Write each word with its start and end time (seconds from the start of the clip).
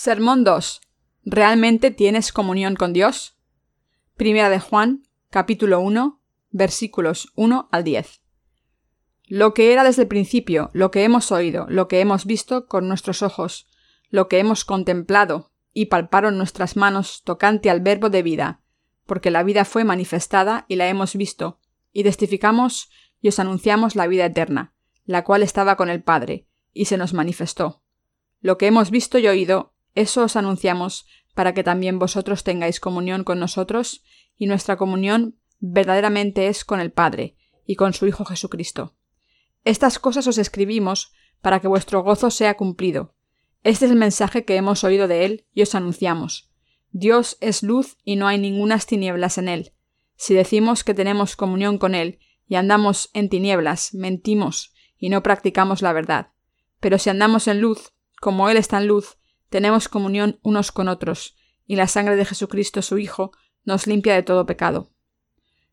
Sermón 0.00 0.44
2. 0.44 0.80
¿Realmente 1.24 1.90
tienes 1.90 2.32
comunión 2.32 2.76
con 2.76 2.92
Dios? 2.92 3.36
Primera 4.16 4.48
de 4.48 4.60
Juan, 4.60 5.02
capítulo 5.28 5.80
1, 5.80 6.22
versículos 6.52 7.32
1 7.34 7.68
al 7.72 7.82
10. 7.82 8.22
Lo 9.26 9.54
que 9.54 9.72
era 9.72 9.82
desde 9.82 10.02
el 10.02 10.08
principio, 10.08 10.70
lo 10.72 10.92
que 10.92 11.02
hemos 11.02 11.32
oído, 11.32 11.66
lo 11.68 11.88
que 11.88 11.98
hemos 11.98 12.26
visto 12.26 12.68
con 12.68 12.86
nuestros 12.86 13.22
ojos, 13.22 13.66
lo 14.08 14.28
que 14.28 14.38
hemos 14.38 14.64
contemplado 14.64 15.50
y 15.72 15.86
palparon 15.86 16.38
nuestras 16.38 16.76
manos 16.76 17.22
tocante 17.24 17.68
al 17.68 17.80
verbo 17.80 18.08
de 18.08 18.22
vida, 18.22 18.62
porque 19.04 19.32
la 19.32 19.42
vida 19.42 19.64
fue 19.64 19.82
manifestada 19.82 20.64
y 20.68 20.76
la 20.76 20.86
hemos 20.86 21.16
visto, 21.16 21.58
y 21.92 22.04
testificamos 22.04 22.88
y 23.20 23.30
os 23.30 23.40
anunciamos 23.40 23.96
la 23.96 24.06
vida 24.06 24.26
eterna, 24.26 24.74
la 25.06 25.24
cual 25.24 25.42
estaba 25.42 25.74
con 25.74 25.90
el 25.90 26.04
Padre, 26.04 26.46
y 26.72 26.84
se 26.84 26.98
nos 26.98 27.14
manifestó. 27.14 27.82
Lo 28.40 28.58
que 28.58 28.68
hemos 28.68 28.92
visto 28.92 29.18
y 29.18 29.26
oído, 29.26 29.74
eso 29.94 30.24
os 30.24 30.36
anunciamos, 30.36 31.06
para 31.34 31.54
que 31.54 31.64
también 31.64 31.98
vosotros 31.98 32.44
tengáis 32.44 32.80
comunión 32.80 33.24
con 33.24 33.38
nosotros, 33.38 34.02
y 34.36 34.46
nuestra 34.46 34.76
comunión 34.76 35.38
verdaderamente 35.60 36.48
es 36.48 36.64
con 36.64 36.80
el 36.80 36.92
Padre, 36.92 37.36
y 37.64 37.76
con 37.76 37.92
su 37.92 38.06
Hijo 38.06 38.24
Jesucristo. 38.24 38.96
Estas 39.64 39.98
cosas 39.98 40.26
os 40.26 40.38
escribimos 40.38 41.12
para 41.40 41.60
que 41.60 41.68
vuestro 41.68 42.02
gozo 42.02 42.30
sea 42.30 42.56
cumplido. 42.56 43.14
Este 43.62 43.84
es 43.84 43.90
el 43.90 43.98
mensaje 43.98 44.44
que 44.44 44.56
hemos 44.56 44.84
oído 44.84 45.08
de 45.08 45.24
Él 45.24 45.46
y 45.52 45.62
os 45.62 45.74
anunciamos. 45.74 46.50
Dios 46.90 47.36
es 47.40 47.62
luz 47.62 47.98
y 48.04 48.16
no 48.16 48.26
hay 48.26 48.38
ningunas 48.38 48.86
tinieblas 48.86 49.36
en 49.36 49.48
Él. 49.48 49.72
Si 50.16 50.34
decimos 50.34 50.84
que 50.84 50.94
tenemos 50.94 51.36
comunión 51.36 51.78
con 51.78 51.94
Él 51.94 52.18
y 52.46 52.54
andamos 52.54 53.10
en 53.12 53.28
tinieblas, 53.28 53.92
mentimos 53.94 54.72
y 54.96 55.10
no 55.10 55.22
practicamos 55.22 55.82
la 55.82 55.92
verdad. 55.92 56.32
Pero 56.80 56.98
si 56.98 57.10
andamos 57.10 57.46
en 57.46 57.60
luz, 57.60 57.92
como 58.20 58.48
Él 58.48 58.56
está 58.56 58.78
en 58.78 58.86
luz, 58.86 59.17
tenemos 59.48 59.88
comunión 59.88 60.38
unos 60.42 60.72
con 60.72 60.88
otros, 60.88 61.36
y 61.66 61.76
la 61.76 61.86
sangre 61.86 62.16
de 62.16 62.24
Jesucristo 62.24 62.82
su 62.82 62.98
Hijo 62.98 63.32
nos 63.64 63.86
limpia 63.86 64.14
de 64.14 64.22
todo 64.22 64.46
pecado. 64.46 64.90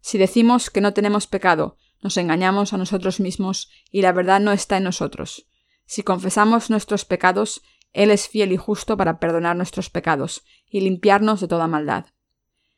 Si 0.01 0.17
decimos 0.17 0.69
que 0.69 0.81
no 0.81 0.93
tenemos 0.93 1.27
pecado, 1.27 1.77
nos 2.01 2.17
engañamos 2.17 2.73
a 2.73 2.77
nosotros 2.77 3.19
mismos 3.19 3.71
y 3.89 4.01
la 4.01 4.11
verdad 4.11 4.39
no 4.39 4.51
está 4.51 4.77
en 4.77 4.83
nosotros. 4.83 5.47
Si 5.85 6.03
confesamos 6.03 6.69
nuestros 6.69 7.05
pecados, 7.05 7.61
Él 7.93 8.11
es 8.11 8.27
fiel 8.27 8.51
y 8.51 8.57
justo 8.57 8.97
para 8.97 9.19
perdonar 9.19 9.55
nuestros 9.55 9.89
pecados 9.89 10.43
y 10.69 10.81
limpiarnos 10.81 11.41
de 11.41 11.47
toda 11.47 11.67
maldad. 11.67 12.05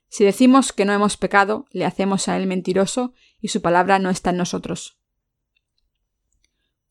Si 0.09 0.23
decimos 0.23 0.71
que 0.71 0.85
no 0.85 0.93
hemos 0.93 1.17
pecado, 1.17 1.65
le 1.71 1.85
hacemos 1.85 2.27
a 2.27 2.37
Él 2.37 2.47
mentiroso 2.47 3.13
y 3.41 3.49
su 3.49 3.61
palabra 3.61 3.99
no 3.99 4.09
está 4.09 4.29
en 4.29 4.37
nosotros. 4.37 4.97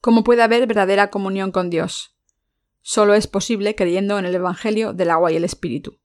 ¿Cómo 0.01 0.23
puede 0.23 0.43
haber 0.43 0.67
verdadera 0.67 1.11
comunión 1.11 1.51
con 1.51 1.71
Dios? 1.71 2.16
Solo 2.89 3.15
es 3.15 3.27
posible 3.27 3.75
creyendo 3.75 4.17
en 4.17 4.27
el 4.27 4.35
Evangelio 4.37 4.93
del 4.93 5.11
agua 5.11 5.33
y 5.33 5.37
el 5.37 5.43
Espíritu. 5.43 5.99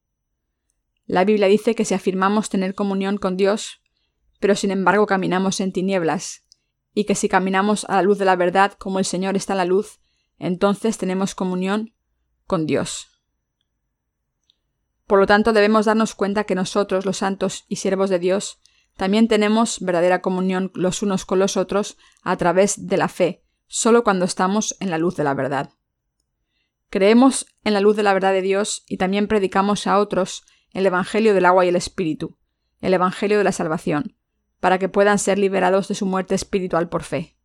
La 1.05 1.25
Biblia 1.25 1.45
dice 1.45 1.75
que 1.75 1.85
si 1.85 1.93
afirmamos 1.93 2.49
tener 2.49 2.73
comunión 2.73 3.19
con 3.19 3.37
Dios, 3.37 3.83
pero 4.39 4.55
sin 4.55 4.71
embargo 4.71 5.05
caminamos 5.05 5.59
en 5.59 5.73
tinieblas, 5.73 6.41
y 6.95 7.03
que 7.03 7.13
si 7.13 7.29
caminamos 7.29 7.85
a 7.85 7.97
la 7.97 8.01
luz 8.01 8.17
de 8.17 8.25
la 8.25 8.35
verdad 8.35 8.73
como 8.79 8.97
el 8.97 9.05
Señor 9.05 9.35
está 9.35 9.53
en 9.53 9.57
la 9.57 9.65
luz, 9.65 9.99
entonces 10.39 10.97
tenemos 10.97 11.35
comunión 11.35 11.93
con 12.47 12.65
Dios. 12.65 13.09
Por 15.05 15.19
lo 15.19 15.27
tanto, 15.27 15.53
debemos 15.53 15.85
darnos 15.85 16.15
cuenta 16.15 16.45
que 16.45 16.55
nosotros, 16.55 17.05
los 17.05 17.17
santos 17.17 17.65
y 17.67 17.75
siervos 17.75 18.09
de 18.09 18.17
Dios, 18.17 18.59
también 18.97 19.27
tenemos 19.27 19.81
verdadera 19.81 20.23
comunión 20.23 20.71
los 20.73 21.03
unos 21.03 21.25
con 21.25 21.37
los 21.37 21.57
otros 21.57 21.99
a 22.23 22.37
través 22.37 22.87
de 22.87 22.97
la 22.97 23.07
fe, 23.07 23.45
solo 23.67 24.03
cuando 24.03 24.25
estamos 24.25 24.75
en 24.79 24.89
la 24.89 24.97
luz 24.97 25.15
de 25.15 25.25
la 25.25 25.35
verdad. 25.35 25.75
Creemos 26.91 27.45
en 27.63 27.73
la 27.73 27.79
luz 27.79 27.95
de 27.95 28.03
la 28.03 28.13
verdad 28.13 28.33
de 28.33 28.41
Dios 28.41 28.83
y 28.85 28.97
también 28.97 29.29
predicamos 29.29 29.87
a 29.87 29.97
otros 29.97 30.43
el 30.71 30.85
Evangelio 30.85 31.33
del 31.33 31.45
agua 31.45 31.63
y 31.63 31.69
el 31.69 31.77
Espíritu, 31.77 32.37
el 32.81 32.93
Evangelio 32.93 33.37
de 33.37 33.45
la 33.45 33.53
salvación, 33.53 34.17
para 34.59 34.77
que 34.77 34.89
puedan 34.89 35.17
ser 35.17 35.39
liberados 35.39 35.87
de 35.87 35.95
su 35.95 36.05
muerte 36.05 36.35
espiritual 36.35 36.89
por 36.89 37.03
fe. 37.03 37.37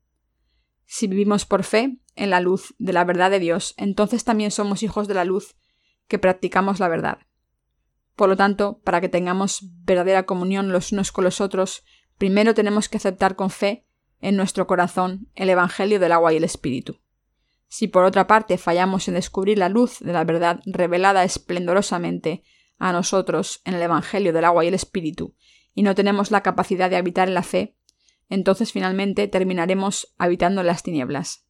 Si 0.85 1.07
vivimos 1.07 1.47
por 1.47 1.63
fe 1.63 2.01
en 2.17 2.31
la 2.31 2.41
luz 2.41 2.75
de 2.79 2.93
la 2.93 3.05
verdad 3.05 3.31
de 3.31 3.39
Dios, 3.39 3.75
entonces 3.77 4.25
también 4.25 4.51
somos 4.51 4.83
hijos 4.83 5.07
de 5.07 5.15
la 5.15 5.25
luz 5.25 5.55
que 6.09 6.19
practicamos 6.19 6.81
la 6.81 6.89
verdad. 6.89 7.19
Por 8.17 8.29
lo 8.29 8.37
tanto, 8.37 8.81
para 8.83 9.01
que 9.01 9.09
tengamos 9.09 9.61
verdadera 9.85 10.27
comunión 10.27 10.73
los 10.73 10.91
unos 10.91 11.13
con 11.13 11.23
los 11.23 11.41
otros, 11.41 11.85
primero 12.19 12.53
tenemos 12.53 12.89
que 12.89 12.97
aceptar 12.97 13.37
con 13.37 13.51
fe 13.51 13.87
en 14.21 14.35
nuestro 14.35 14.67
corazón 14.67 15.29
el 15.37 15.51
Evangelio 15.51 16.01
del 16.01 16.11
agua 16.11 16.33
y 16.33 16.39
el 16.39 16.45
Espíritu. 16.45 16.99
Si 17.69 17.89
por 17.89 18.05
otra 18.05 18.27
parte 18.27 18.59
fallamos 18.59 19.09
en 19.09 19.15
descubrir 19.15 19.59
la 19.59 19.69
luz 19.69 19.99
de 20.01 20.13
la 20.13 20.25
verdad 20.25 20.61
revelada 20.67 21.25
esplendorosamente 21.25 22.45
a 22.79 22.93
nosotros 22.93 23.61
en 23.65 23.75
el 23.75 23.83
Evangelio 23.83 24.33
del 24.33 24.45
agua 24.45 24.65
y 24.65 24.69
el 24.69 24.75
Espíritu, 24.75 25.35
y 25.75 25.83
no 25.83 25.95
tenemos 25.95 26.31
la 26.31 26.43
capacidad 26.43 26.89
de 26.89 26.97
habitar 26.97 27.29
en 27.29 27.35
la 27.35 27.43
fe, 27.43 27.77
entonces 28.29 28.73
finalmente 28.73 29.29
terminaremos 29.29 30.15
habitando 30.19 30.61
en 30.61 30.67
las 30.69 30.83
tinieblas. 30.83 31.47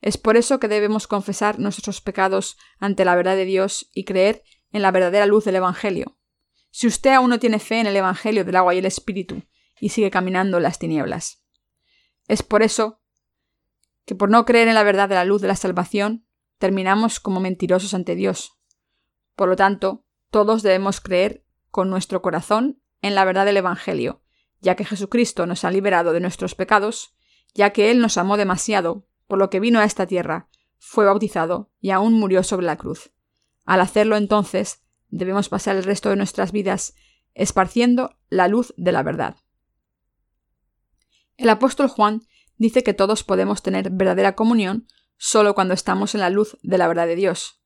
Es 0.00 0.16
por 0.16 0.36
eso 0.36 0.58
que 0.58 0.68
debemos 0.68 1.06
confesar 1.06 1.58
nuestros 1.58 2.00
pecados 2.00 2.56
ante 2.78 3.04
la 3.04 3.14
verdad 3.14 3.36
de 3.36 3.44
Dios 3.44 3.90
y 3.94 4.04
creer 4.04 4.42
en 4.72 4.82
la 4.82 4.90
verdadera 4.90 5.26
luz 5.26 5.44
del 5.44 5.56
Evangelio. 5.56 6.16
Si 6.70 6.86
usted 6.86 7.10
aún 7.10 7.30
no 7.30 7.38
tiene 7.38 7.58
fe 7.58 7.80
en 7.80 7.86
el 7.86 7.96
Evangelio 7.96 8.44
del 8.44 8.56
agua 8.56 8.74
y 8.74 8.78
el 8.78 8.86
Espíritu 8.86 9.42
y 9.80 9.90
sigue 9.90 10.10
caminando 10.10 10.58
en 10.58 10.62
las 10.62 10.78
tinieblas. 10.78 11.42
Es 12.28 12.42
por 12.42 12.62
eso 12.62 12.99
que 14.10 14.16
por 14.16 14.28
no 14.28 14.44
creer 14.44 14.66
en 14.66 14.74
la 14.74 14.82
verdad 14.82 15.08
de 15.08 15.14
la 15.14 15.24
luz 15.24 15.40
de 15.40 15.46
la 15.46 15.54
salvación, 15.54 16.26
terminamos 16.58 17.20
como 17.20 17.38
mentirosos 17.38 17.94
ante 17.94 18.16
Dios. 18.16 18.58
Por 19.36 19.48
lo 19.48 19.54
tanto, 19.54 20.04
todos 20.32 20.64
debemos 20.64 21.00
creer 21.00 21.44
con 21.70 21.90
nuestro 21.90 22.20
corazón 22.20 22.82
en 23.02 23.14
la 23.14 23.24
verdad 23.24 23.44
del 23.44 23.58
Evangelio, 23.58 24.20
ya 24.60 24.74
que 24.74 24.84
Jesucristo 24.84 25.46
nos 25.46 25.64
ha 25.64 25.70
liberado 25.70 26.12
de 26.12 26.18
nuestros 26.18 26.56
pecados, 26.56 27.14
ya 27.54 27.70
que 27.70 27.92
Él 27.92 28.00
nos 28.00 28.18
amó 28.18 28.36
demasiado, 28.36 29.06
por 29.28 29.38
lo 29.38 29.48
que 29.48 29.60
vino 29.60 29.78
a 29.78 29.84
esta 29.84 30.08
tierra, 30.08 30.48
fue 30.80 31.04
bautizado 31.04 31.70
y 31.80 31.90
aún 31.90 32.14
murió 32.14 32.42
sobre 32.42 32.66
la 32.66 32.78
cruz. 32.78 33.12
Al 33.64 33.80
hacerlo 33.80 34.16
entonces, 34.16 34.82
debemos 35.06 35.48
pasar 35.48 35.76
el 35.76 35.84
resto 35.84 36.10
de 36.10 36.16
nuestras 36.16 36.50
vidas 36.50 36.96
esparciendo 37.34 38.18
la 38.28 38.48
luz 38.48 38.74
de 38.76 38.90
la 38.90 39.04
verdad. 39.04 39.36
El 41.36 41.48
apóstol 41.48 41.86
Juan 41.86 42.22
dice 42.60 42.82
que 42.82 42.92
todos 42.92 43.24
podemos 43.24 43.62
tener 43.62 43.90
verdadera 43.90 44.36
comunión 44.36 44.86
solo 45.16 45.54
cuando 45.54 45.72
estamos 45.72 46.14
en 46.14 46.20
la 46.20 46.28
luz 46.28 46.58
de 46.62 46.76
la 46.76 46.88
verdad 46.88 47.06
de 47.06 47.16
Dios. 47.16 47.62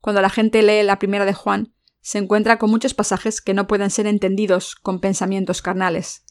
Cuando 0.00 0.22
la 0.22 0.30
gente 0.30 0.62
lee 0.62 0.82
la 0.82 0.98
primera 0.98 1.26
de 1.26 1.34
Juan, 1.34 1.74
se 2.00 2.16
encuentra 2.16 2.58
con 2.58 2.70
muchos 2.70 2.94
pasajes 2.94 3.42
que 3.42 3.52
no 3.52 3.66
pueden 3.66 3.90
ser 3.90 4.06
entendidos 4.06 4.74
con 4.74 5.00
pensamientos 5.00 5.60
carnales. 5.60 6.24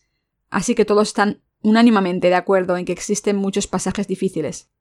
Así 0.50 0.74
que 0.74 0.84
todos 0.84 1.10
están 1.10 1.44
unánimamente 1.62 2.30
de 2.30 2.36
acuerdo 2.36 2.76
en 2.76 2.86
que 2.86 2.92
existen 2.92 3.36
muchos 3.36 3.68
pasajes 3.68 4.08
difíciles. 4.08 4.72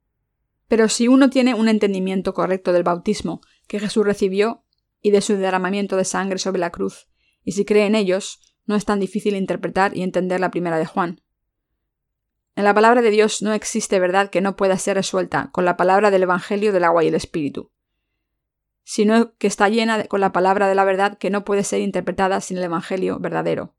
Pero 0.67 0.89
si 0.89 1.07
uno 1.07 1.29
tiene 1.29 1.53
un 1.53 1.69
entendimiento 1.69 2.33
correcto 2.33 2.73
del 2.73 2.83
bautismo 2.83 3.41
que 3.67 3.79
Jesús 3.79 4.03
recibió 4.03 4.63
y 4.99 5.11
de 5.11 5.21
su 5.21 5.35
derramamiento 5.35 5.95
de 5.95 6.05
sangre 6.05 6.39
sobre 6.39 6.59
la 6.59 6.71
cruz, 6.71 7.07
y 7.43 7.51
si 7.51 7.65
cree 7.65 7.85
en 7.85 7.93
ellos, 7.93 8.39
no 8.65 8.75
es 8.75 8.85
tan 8.85 8.99
difícil 8.99 9.35
interpretar 9.35 9.95
y 9.95 10.01
entender 10.01 10.39
la 10.39 10.49
primera 10.49 10.79
de 10.79 10.87
Juan. 10.87 11.21
En 12.57 12.65
la 12.65 12.73
palabra 12.73 13.01
de 13.01 13.11
Dios 13.11 13.41
no 13.41 13.53
existe 13.53 14.01
verdad 14.01 14.29
que 14.29 14.41
no 14.41 14.57
pueda 14.57 14.77
ser 14.77 14.97
resuelta 14.97 15.49
con 15.53 15.63
la 15.63 15.77
palabra 15.77 16.11
del 16.11 16.23
Evangelio 16.23 16.73
del 16.73 16.83
agua 16.83 17.05
y 17.05 17.07
el 17.07 17.15
Espíritu 17.15 17.71
sino 18.89 19.35
que 19.35 19.47
está 19.47 19.67
llena 19.67 20.05
con 20.05 20.21
la 20.21 20.31
palabra 20.31 20.69
de 20.69 20.73
la 20.73 20.85
verdad 20.85 21.17
que 21.17 21.29
no 21.29 21.43
puede 21.43 21.65
ser 21.65 21.81
interpretada 21.81 22.39
sin 22.39 22.57
el 22.57 22.63
Evangelio 22.63 23.19
verdadero. 23.19 23.75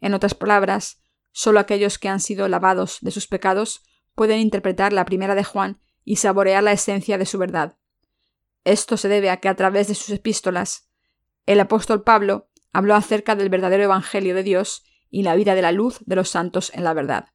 En 0.00 0.14
otras 0.14 0.32
palabras, 0.32 1.02
solo 1.30 1.60
aquellos 1.60 1.98
que 1.98 2.08
han 2.08 2.20
sido 2.20 2.48
lavados 2.48 3.00
de 3.02 3.10
sus 3.10 3.26
pecados 3.26 3.82
pueden 4.14 4.40
interpretar 4.40 4.94
la 4.94 5.04
primera 5.04 5.34
de 5.34 5.44
Juan 5.44 5.78
y 6.06 6.16
saborear 6.16 6.62
la 6.62 6.72
esencia 6.72 7.18
de 7.18 7.26
su 7.26 7.36
verdad. 7.36 7.76
Esto 8.64 8.96
se 8.96 9.08
debe 9.08 9.28
a 9.28 9.40
que 9.40 9.50
a 9.50 9.56
través 9.56 9.88
de 9.88 9.94
sus 9.94 10.08
epístolas, 10.08 10.88
el 11.44 11.60
apóstol 11.60 12.02
Pablo 12.02 12.48
habló 12.72 12.94
acerca 12.94 13.36
del 13.36 13.50
verdadero 13.50 13.82
Evangelio 13.82 14.34
de 14.34 14.42
Dios 14.42 14.84
y 15.10 15.22
la 15.22 15.34
vida 15.34 15.54
de 15.54 15.60
la 15.60 15.72
luz 15.72 15.98
de 16.06 16.16
los 16.16 16.30
santos 16.30 16.72
en 16.72 16.84
la 16.84 16.94
verdad. 16.94 17.26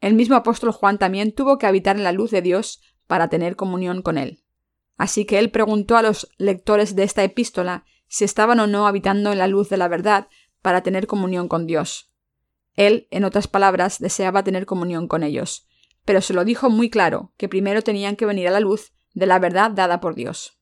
El 0.00 0.14
mismo 0.14 0.36
apóstol 0.36 0.72
Juan 0.72 0.98
también 0.98 1.32
tuvo 1.32 1.58
que 1.58 1.66
habitar 1.66 1.96
en 1.96 2.04
la 2.04 2.12
luz 2.12 2.30
de 2.30 2.42
Dios 2.42 2.80
para 3.06 3.28
tener 3.28 3.56
comunión 3.56 4.02
con 4.02 4.18
él. 4.18 4.42
Así 4.96 5.24
que 5.24 5.38
él 5.38 5.50
preguntó 5.50 5.96
a 5.96 6.02
los 6.02 6.28
lectores 6.38 6.96
de 6.96 7.02
esta 7.02 7.22
epístola 7.24 7.84
si 8.08 8.24
estaban 8.24 8.60
o 8.60 8.66
no 8.66 8.86
habitando 8.86 9.32
en 9.32 9.38
la 9.38 9.46
luz 9.46 9.68
de 9.68 9.76
la 9.76 9.88
verdad 9.88 10.28
para 10.62 10.82
tener 10.82 11.06
comunión 11.06 11.48
con 11.48 11.66
Dios. 11.66 12.12
Él, 12.74 13.08
en 13.10 13.24
otras 13.24 13.48
palabras, 13.48 13.98
deseaba 13.98 14.44
tener 14.44 14.66
comunión 14.66 15.08
con 15.08 15.22
ellos, 15.22 15.66
pero 16.04 16.20
se 16.20 16.34
lo 16.34 16.44
dijo 16.44 16.70
muy 16.70 16.90
claro 16.90 17.32
que 17.36 17.48
primero 17.48 17.82
tenían 17.82 18.16
que 18.16 18.26
venir 18.26 18.48
a 18.48 18.52
la 18.52 18.60
luz 18.60 18.92
de 19.14 19.26
la 19.26 19.38
verdad 19.38 19.70
dada 19.70 20.00
por 20.00 20.14
Dios. 20.14 20.58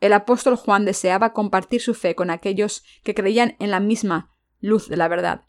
El 0.00 0.12
apóstol 0.12 0.56
Juan 0.56 0.84
deseaba 0.84 1.32
compartir 1.32 1.80
su 1.80 1.94
fe 1.94 2.14
con 2.14 2.30
aquellos 2.30 2.84
que 3.02 3.14
creían 3.14 3.56
en 3.58 3.70
la 3.70 3.80
misma 3.80 4.30
luz 4.60 4.88
de 4.88 4.96
la 4.96 5.08
verdad, 5.08 5.44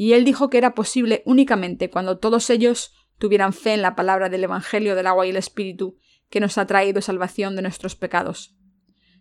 y 0.00 0.12
él 0.12 0.24
dijo 0.24 0.48
que 0.48 0.58
era 0.58 0.76
posible 0.76 1.24
únicamente 1.26 1.90
cuando 1.90 2.18
todos 2.18 2.50
ellos 2.50 2.92
tuvieran 3.18 3.52
fe 3.52 3.74
en 3.74 3.82
la 3.82 3.96
palabra 3.96 4.28
del 4.28 4.44
Evangelio 4.44 4.94
del 4.94 5.08
agua 5.08 5.26
y 5.26 5.30
el 5.30 5.36
Espíritu 5.36 5.98
que 6.30 6.38
nos 6.38 6.56
ha 6.56 6.68
traído 6.68 7.02
salvación 7.02 7.56
de 7.56 7.62
nuestros 7.62 7.96
pecados. 7.96 8.54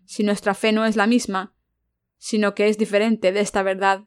Si 0.05 0.23
nuestra 0.23 0.53
fe 0.53 0.71
no 0.71 0.85
es 0.85 0.95
la 0.95 1.07
misma, 1.07 1.55
sino 2.17 2.53
que 2.53 2.67
es 2.67 2.77
diferente 2.77 3.31
de 3.31 3.39
esta 3.39 3.63
verdad 3.63 4.05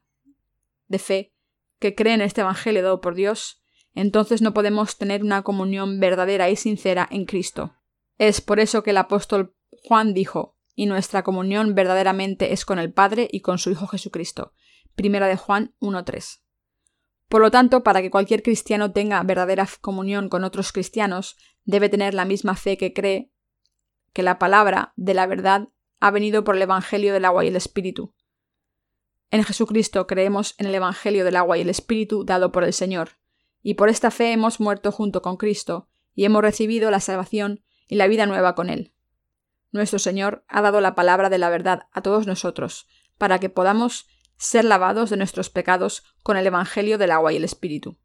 de 0.86 1.00
fe 1.00 1.34
que 1.80 1.96
cree 1.96 2.14
en 2.14 2.20
este 2.20 2.42
Evangelio 2.42 2.84
dado 2.84 3.00
por 3.00 3.16
Dios, 3.16 3.64
entonces 3.96 4.40
no 4.40 4.54
podemos 4.54 4.96
tener 4.96 5.24
una 5.24 5.42
comunión 5.42 5.98
verdadera 5.98 6.50
y 6.50 6.54
sincera 6.54 7.08
en 7.10 7.24
Cristo. 7.24 7.74
Es 8.16 8.40
por 8.40 8.60
eso 8.60 8.84
que 8.84 8.90
el 8.90 8.98
apóstol 8.98 9.56
Juan 9.82 10.14
dijo, 10.14 10.56
y 10.76 10.86
nuestra 10.86 11.24
comunión 11.24 11.74
verdaderamente 11.74 12.52
es 12.52 12.64
con 12.64 12.78
el 12.78 12.92
Padre 12.92 13.28
y 13.32 13.40
con 13.40 13.58
su 13.58 13.72
Hijo 13.72 13.88
Jesucristo. 13.88 14.52
Primera 14.94 15.26
de 15.26 15.34
Juan 15.36 15.74
1.3. 15.80 16.42
Por 17.30 17.40
lo 17.40 17.52
tanto, 17.52 17.84
para 17.84 18.02
que 18.02 18.10
cualquier 18.10 18.42
cristiano 18.42 18.90
tenga 18.90 19.22
verdadera 19.22 19.68
comunión 19.80 20.28
con 20.28 20.42
otros 20.42 20.72
cristianos, 20.72 21.36
debe 21.64 21.88
tener 21.88 22.12
la 22.12 22.24
misma 22.24 22.56
fe 22.56 22.76
que 22.76 22.92
cree 22.92 23.30
que 24.12 24.24
la 24.24 24.40
palabra 24.40 24.92
de 24.96 25.14
la 25.14 25.28
verdad 25.28 25.68
ha 26.00 26.10
venido 26.10 26.42
por 26.42 26.56
el 26.56 26.62
Evangelio 26.62 27.12
del 27.12 27.24
agua 27.24 27.44
y 27.44 27.48
el 27.48 27.54
Espíritu. 27.54 28.12
En 29.30 29.44
Jesucristo 29.44 30.08
creemos 30.08 30.56
en 30.58 30.66
el 30.66 30.74
Evangelio 30.74 31.24
del 31.24 31.36
agua 31.36 31.56
y 31.56 31.60
el 31.60 31.70
Espíritu 31.70 32.24
dado 32.24 32.50
por 32.50 32.64
el 32.64 32.72
Señor, 32.72 33.10
y 33.62 33.74
por 33.74 33.90
esta 33.90 34.10
fe 34.10 34.32
hemos 34.32 34.58
muerto 34.58 34.90
junto 34.90 35.22
con 35.22 35.36
Cristo, 35.36 35.88
y 36.16 36.24
hemos 36.24 36.42
recibido 36.42 36.90
la 36.90 36.98
salvación 36.98 37.62
y 37.86 37.94
la 37.94 38.08
vida 38.08 38.26
nueva 38.26 38.56
con 38.56 38.68
Él. 38.68 38.92
Nuestro 39.70 40.00
Señor 40.00 40.44
ha 40.48 40.62
dado 40.62 40.80
la 40.80 40.96
palabra 40.96 41.30
de 41.30 41.38
la 41.38 41.48
verdad 41.48 41.86
a 41.92 42.02
todos 42.02 42.26
nosotros, 42.26 42.88
para 43.18 43.38
que 43.38 43.50
podamos 43.50 44.08
ser 44.40 44.64
lavados 44.64 45.10
de 45.10 45.18
nuestros 45.18 45.50
pecados 45.50 46.02
con 46.22 46.38
el 46.38 46.46
Evangelio 46.46 46.96
del 46.96 47.10
agua 47.10 47.30
y 47.30 47.36
el 47.36 47.44
Espíritu. 47.44 47.98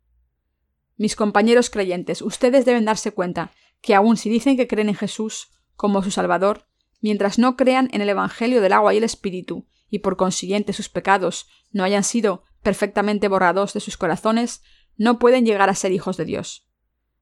Mis 0.98 1.16
compañeros 1.16 1.70
creyentes, 1.70 2.22
ustedes 2.22 2.66
deben 2.66 2.84
darse 2.84 3.14
cuenta 3.14 3.54
que 3.80 3.96
aun 3.96 4.18
si 4.18 4.30
dicen 4.30 4.58
que 4.58 4.68
creen 4.68 4.90
en 4.90 4.96
Jesús 4.96 5.52
como 5.78 6.04
su 6.04 6.12
Salvador, 6.12 6.68
mientras 7.00 7.40
no 7.40 7.56
crean 7.56 7.90
en 7.94 8.02
el 8.02 8.10
Evangelio 8.10 8.60
del 8.60 8.74
agua 8.74 8.94
y 8.94 8.98
el 8.98 9.06
Espíritu, 9.06 9.66
y 9.90 10.00
por 10.00 10.18
consiguiente 10.18 10.74
sus 10.74 10.90
pecados 10.90 11.48
no 11.72 11.86
hayan 11.86 12.04
sido 12.04 12.44
perfectamente 12.62 13.30
borrados 13.30 13.74
de 13.74 13.80
sus 13.80 13.96
corazones, 13.96 14.62
no 14.98 15.20
pueden 15.20 15.46
llegar 15.46 15.70
a 15.70 15.76
ser 15.76 15.94
hijos 15.94 16.18
de 16.18 16.26
Dios. 16.26 16.68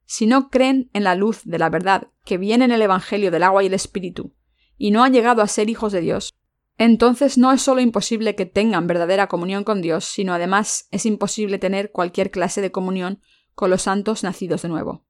Si 0.05 0.25
no 0.25 0.49
creen 0.49 0.89
en 0.91 1.03
la 1.03 1.13
luz 1.13 1.41
de 1.43 1.59
la 1.59 1.69
verdad 1.69 2.07
que 2.25 2.39
viene 2.39 2.65
en 2.65 2.71
el 2.71 2.81
Evangelio 2.81 3.29
del 3.29 3.43
agua 3.43 3.61
y 3.61 3.67
el 3.67 3.75
Espíritu, 3.75 4.33
y 4.75 4.89
no 4.89 5.03
han 5.03 5.13
llegado 5.13 5.43
a 5.43 5.47
ser 5.47 5.69
hijos 5.69 5.91
de 5.91 6.01
Dios, 6.01 6.33
entonces 6.77 7.37
no 7.37 7.51
es 7.51 7.61
solo 7.61 7.81
imposible 7.81 8.35
que 8.35 8.45
tengan 8.45 8.87
verdadera 8.87 9.27
comunión 9.27 9.63
con 9.63 9.81
Dios, 9.81 10.05
sino 10.05 10.33
además 10.33 10.87
es 10.91 11.05
imposible 11.05 11.59
tener 11.59 11.91
cualquier 11.91 12.31
clase 12.31 12.61
de 12.61 12.71
comunión 12.71 13.21
con 13.53 13.69
los 13.69 13.83
santos 13.83 14.23
nacidos 14.23 14.63
de 14.63 14.69
nuevo. 14.69 15.05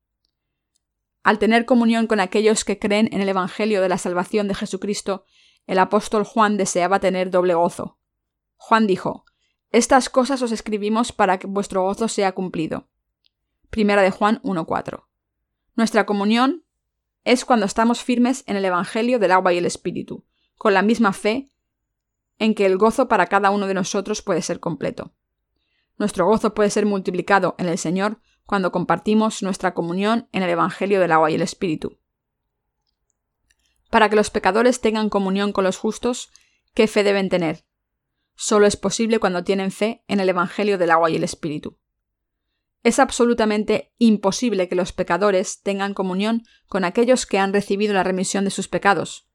Al 1.23 1.39
tener 1.39 1.65
comunión 1.65 2.07
con 2.07 2.19
aquellos 2.19 2.65
que 2.65 2.79
creen 2.79 3.09
en 3.13 3.21
el 3.21 3.29
Evangelio 3.29 3.81
de 3.81 3.87
la 3.87 3.97
salvación 3.97 4.49
de 4.49 4.55
Jesucristo, 4.55 5.23
el 5.65 5.79
apóstol 5.79 6.25
Juan 6.25 6.57
deseaba 6.57 6.99
tener 6.99 7.31
doble 7.31 7.53
gozo. 7.53 7.97
Juan 8.57 8.85
dijo, 8.85 9.23
Estas 9.69 10.09
cosas 10.09 10.41
os 10.41 10.51
escribimos 10.51 11.13
para 11.13 11.39
que 11.39 11.47
vuestro 11.47 11.83
gozo 11.83 12.09
sea 12.09 12.33
cumplido. 12.33 12.89
Primera 13.69 14.01
de 14.01 14.11
Juan 14.11 14.41
1.4. 14.43 15.05
Nuestra 15.75 16.05
comunión 16.05 16.65
es 17.23 17.45
cuando 17.45 17.65
estamos 17.65 18.03
firmes 18.03 18.43
en 18.47 18.57
el 18.57 18.65
Evangelio 18.65 19.17
del 19.17 19.31
agua 19.31 19.53
y 19.53 19.57
el 19.57 19.65
Espíritu, 19.65 20.25
con 20.57 20.73
la 20.73 20.81
misma 20.81 21.13
fe 21.13 21.52
en 22.39 22.55
que 22.55 22.65
el 22.65 22.77
gozo 22.77 23.07
para 23.07 23.27
cada 23.27 23.51
uno 23.51 23.67
de 23.67 23.73
nosotros 23.73 24.21
puede 24.21 24.41
ser 24.41 24.59
completo. 24.59 25.13
Nuestro 25.97 26.25
gozo 26.25 26.53
puede 26.53 26.69
ser 26.69 26.85
multiplicado 26.85 27.55
en 27.57 27.67
el 27.67 27.77
Señor 27.77 28.19
cuando 28.45 28.71
compartimos 28.71 29.43
nuestra 29.43 29.73
comunión 29.73 30.27
en 30.31 30.43
el 30.43 30.49
Evangelio 30.49 30.99
del 30.99 31.11
agua 31.11 31.31
y 31.31 31.35
el 31.35 31.41
Espíritu. 31.41 31.99
Para 33.89 34.09
que 34.09 34.15
los 34.15 34.29
pecadores 34.29 34.81
tengan 34.81 35.09
comunión 35.09 35.51
con 35.53 35.63
los 35.63 35.77
justos, 35.77 36.31
¿qué 36.73 36.87
fe 36.87 37.03
deben 37.03 37.29
tener? 37.29 37.65
Solo 38.35 38.65
es 38.65 38.75
posible 38.75 39.19
cuando 39.19 39.43
tienen 39.43 39.71
fe 39.71 40.03
en 40.07 40.19
el 40.19 40.29
Evangelio 40.29 40.77
del 40.77 40.91
agua 40.91 41.11
y 41.11 41.15
el 41.15 41.23
Espíritu. 41.23 41.77
Es 42.81 42.99
absolutamente 42.99 43.93
imposible 43.97 44.67
que 44.67 44.75
los 44.75 44.91
pecadores 44.91 45.61
tengan 45.61 45.93
comunión 45.93 46.43
con 46.67 46.83
aquellos 46.83 47.25
que 47.25 47.37
han 47.37 47.53
recibido 47.53 47.93
la 47.93 48.03
remisión 48.03 48.43
de 48.43 48.51
sus 48.51 48.67
pecados. 48.67 49.29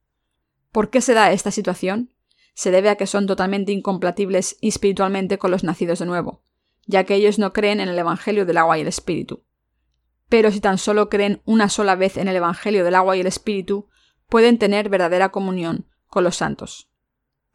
¿Por 0.71 0.91
qué 0.91 1.01
se 1.01 1.15
da 1.15 1.31
esta 1.31 1.49
situación? 1.49 2.13
Se 2.59 2.71
debe 2.71 2.89
a 2.89 2.95
que 2.95 3.07
son 3.07 3.25
totalmente 3.25 3.71
incompatibles 3.71 4.57
espiritualmente 4.61 5.37
con 5.37 5.49
los 5.49 5.63
nacidos 5.63 5.99
de 5.99 6.05
nuevo, 6.05 6.43
ya 6.87 7.05
que 7.05 7.15
ellos 7.15 7.39
no 7.39 7.53
creen 7.53 7.79
en 7.79 7.87
el 7.87 7.97
Evangelio 7.97 8.45
del 8.45 8.57
agua 8.57 8.77
y 8.77 8.81
el 8.81 8.89
Espíritu. 8.89 9.45
Pero 10.27 10.51
si 10.51 10.59
tan 10.59 10.77
solo 10.77 11.07
creen 11.07 11.41
una 11.45 11.69
sola 11.69 11.95
vez 11.95 12.17
en 12.17 12.27
el 12.27 12.35
Evangelio 12.35 12.83
del 12.83 12.95
agua 12.95 13.15
y 13.15 13.21
el 13.21 13.27
Espíritu, 13.27 13.87
pueden 14.27 14.57
tener 14.57 14.89
verdadera 14.89 15.29
comunión 15.29 15.87
con 16.07 16.25
los 16.25 16.35
santos. 16.35 16.91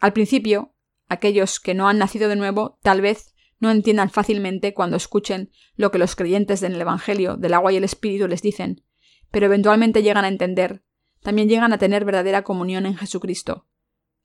Al 0.00 0.14
principio, 0.14 0.72
aquellos 1.06 1.60
que 1.60 1.74
no 1.74 1.86
han 1.86 1.98
nacido 1.98 2.30
de 2.30 2.36
nuevo 2.36 2.78
tal 2.80 3.02
vez 3.02 3.34
no 3.58 3.70
entiendan 3.70 4.08
fácilmente 4.08 4.72
cuando 4.72 4.96
escuchen 4.96 5.50
lo 5.76 5.90
que 5.90 5.98
los 5.98 6.16
creyentes 6.16 6.62
en 6.62 6.72
el 6.72 6.80
Evangelio 6.80 7.36
del 7.36 7.52
agua 7.52 7.74
y 7.74 7.76
el 7.76 7.84
Espíritu 7.84 8.26
les 8.26 8.40
dicen, 8.40 8.82
pero 9.30 9.44
eventualmente 9.44 10.02
llegan 10.02 10.24
a 10.24 10.28
entender, 10.28 10.82
también 11.20 11.50
llegan 11.50 11.74
a 11.74 11.78
tener 11.78 12.06
verdadera 12.06 12.40
comunión 12.40 12.86
en 12.86 12.96
Jesucristo. 12.96 13.66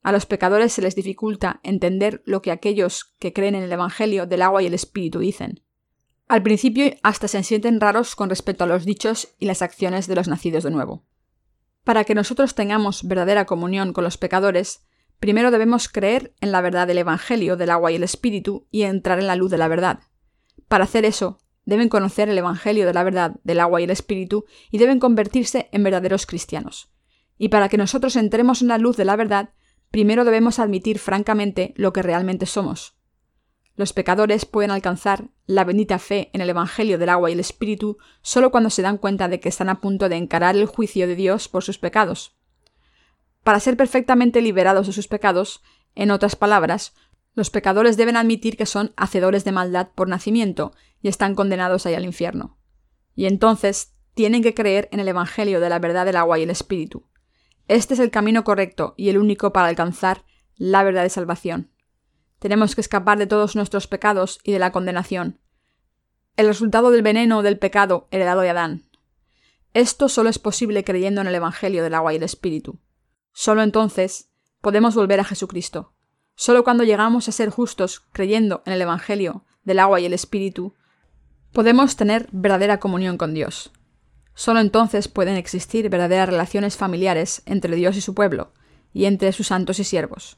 A 0.02 0.12
los 0.12 0.26
pecadores 0.26 0.74
se 0.74 0.82
les 0.82 0.96
dificulta 0.96 1.60
entender 1.64 2.22
lo 2.26 2.42
que 2.42 2.52
aquellos 2.52 3.16
que 3.20 3.34
creen 3.34 3.56
en 3.56 3.64
el 3.64 3.72
Evangelio 3.72 4.26
del 4.26 4.42
agua 4.42 4.64
y 4.64 4.68
el 4.68 4.74
Espíritu 4.74 5.20
dicen. 5.20 5.62
Al 6.28 6.44
principio 6.44 6.94
hasta 7.04 7.28
se 7.28 7.44
sienten 7.44 7.82
raros 7.82 8.16
con 8.16 8.30
respecto 8.30 8.64
a 8.64 8.68
los 8.68 8.86
dichos 8.86 9.36
y 9.40 9.46
las 9.46 9.62
acciones 9.62 10.08
de 10.08 10.16
los 10.16 10.28
nacidos 10.28 10.64
de 10.64 10.72
nuevo. 10.72 11.06
Para 11.84 12.04
que 12.04 12.16
nosotros 12.16 12.56
tengamos 12.56 13.08
verdadera 13.08 13.46
comunión 13.46 13.94
con 13.94 14.04
los 14.04 14.18
pecadores, 14.18 14.86
Primero 15.20 15.52
debemos 15.52 15.90
creer 15.90 16.34
en 16.40 16.52
la 16.52 16.62
verdad 16.62 16.88
del 16.88 16.98
Evangelio 16.98 17.58
del 17.58 17.72
agua 17.72 17.92
y 17.92 17.96
el 17.96 18.04
Espíritu 18.04 18.68
y 18.72 18.84
entrar 18.84 19.20
en 19.20 19.28
la 19.28 19.36
luz 19.36 19.52
de 19.52 19.58
la 19.58 19.68
verdad. 19.68 20.00
Para 20.70 20.86
hacer 20.86 21.04
eso, 21.04 21.40
deben 21.66 21.90
conocer 21.90 22.30
el 22.30 22.38
Evangelio 22.38 22.86
de 22.86 22.94
la 22.94 23.04
verdad 23.04 23.36
del 23.44 23.60
agua 23.60 23.82
y 23.82 23.84
el 23.84 23.90
Espíritu 23.90 24.46
y 24.72 24.78
deben 24.78 25.00
convertirse 25.00 25.68
en 25.74 25.84
verdaderos 25.84 26.26
cristianos. 26.26 26.90
Y 27.38 27.50
para 27.50 27.68
que 27.68 27.78
nosotros 27.78 28.16
entremos 28.16 28.62
en 28.62 28.70
la 28.70 28.78
luz 28.78 28.96
de 28.96 29.06
la 29.06 29.18
verdad, 29.18 29.50
primero 29.92 30.26
debemos 30.26 30.60
admitir 30.60 31.00
francamente 31.00 31.74
lo 31.76 31.94
que 31.94 32.02
realmente 32.02 32.46
somos. 32.46 32.96
Los 33.76 33.94
pecadores 33.94 34.46
pueden 34.46 34.72
alcanzar 34.72 35.30
la 35.46 35.64
bendita 35.64 36.00
fe 36.00 36.30
en 36.34 36.42
el 36.42 36.50
Evangelio 36.50 36.98
del 36.98 37.10
agua 37.10 37.30
y 37.30 37.34
el 37.34 37.40
Espíritu 37.40 37.98
solo 38.22 38.52
cuando 38.52 38.70
se 38.70 38.82
dan 38.82 38.98
cuenta 38.98 39.30
de 39.30 39.40
que 39.40 39.48
están 39.48 39.70
a 39.70 39.80
punto 39.80 40.10
de 40.10 40.18
encarar 40.18 40.58
el 40.58 40.66
juicio 40.66 41.08
de 41.08 41.16
Dios 41.16 41.48
por 41.48 41.64
sus 41.64 41.78
pecados. 41.78 42.36
Para 43.44 43.62
ser 43.62 43.78
perfectamente 43.78 44.42
liberados 44.42 44.88
de 44.88 44.94
sus 44.94 45.08
pecados, 45.08 45.64
en 45.96 46.12
otras 46.12 46.36
palabras, 46.36 46.94
los 47.36 47.50
pecadores 47.50 47.96
deben 47.96 48.18
admitir 48.18 48.58
que 48.58 48.66
son 48.66 48.92
hacedores 48.98 49.46
de 49.46 49.54
maldad 49.54 49.90
por 49.96 50.10
nacimiento 50.10 50.74
y 51.02 51.08
están 51.08 51.36
condenados 51.36 51.86
ahí 51.86 51.96
al 51.96 52.04
infierno. 52.04 52.58
Y 53.16 53.28
entonces 53.28 53.94
tienen 54.14 54.44
que 54.44 54.54
creer 54.54 54.90
en 54.92 55.00
el 55.00 55.08
Evangelio 55.08 55.62
de 55.62 55.70
la 55.70 55.80
verdad 55.80 56.06
del 56.06 56.18
agua 56.18 56.38
y 56.38 56.44
el 56.44 56.50
Espíritu. 56.50 57.09
Este 57.70 57.94
es 57.94 58.00
el 58.00 58.10
camino 58.10 58.44
correcto 58.44 58.96
y 58.98 59.10
el 59.10 59.20
único 59.20 59.54
para 59.54 59.68
alcanzar 59.68 60.26
la 60.58 60.82
verdad 60.82 61.04
de 61.04 61.12
salvación. 61.12 61.72
Tenemos 62.40 62.74
que 62.74 62.82
escapar 62.82 63.20
de 63.20 63.28
todos 63.28 63.56
nuestros 63.56 63.86
pecados 63.86 64.40
y 64.44 64.52
de 64.52 64.58
la 64.58 64.72
condenación. 64.72 65.40
El 66.36 66.48
resultado 66.48 66.90
del 66.90 67.04
veneno 67.04 67.44
del 67.44 67.60
pecado 67.60 68.08
heredado 68.10 68.42
de 68.42 68.50
Adán. 68.50 68.90
Esto 69.76 70.10
solo 70.10 70.32
es 70.32 70.40
posible 70.40 70.84
creyendo 70.84 71.22
en 71.22 71.28
el 71.28 71.36
Evangelio 71.36 71.84
del 71.84 71.94
agua 71.94 72.12
y 72.12 72.16
el 72.16 72.24
Espíritu. 72.24 72.80
Solo 73.34 73.62
entonces 73.62 74.32
podemos 74.62 74.96
volver 74.96 75.20
a 75.20 75.24
Jesucristo. 75.24 75.94
Solo 76.34 76.64
cuando 76.64 76.86
llegamos 76.86 77.30
a 77.30 77.32
ser 77.32 77.52
justos 77.52 78.00
creyendo 78.14 78.64
en 78.66 78.74
el 78.74 78.82
Evangelio 78.82 79.46
del 79.64 79.78
agua 79.78 80.00
y 80.00 80.08
el 80.08 80.14
Espíritu, 80.14 80.74
podemos 81.54 81.96
tener 81.96 82.30
verdadera 82.32 82.80
comunión 82.80 83.20
con 83.20 83.36
Dios. 83.36 83.72
Solo 84.40 84.62
entonces 84.62 85.10
pueden 85.10 85.36
existir 85.36 85.90
verdaderas 85.90 86.30
relaciones 86.30 86.78
familiares 86.78 87.42
entre 87.46 87.76
Dios 87.76 87.98
y 87.98 88.02
su 88.02 88.16
pueblo, 88.16 88.54
y 88.94 89.04
entre 89.04 89.34
sus 89.34 89.48
santos 89.48 89.80
y 89.80 89.84
siervos. 89.84 90.38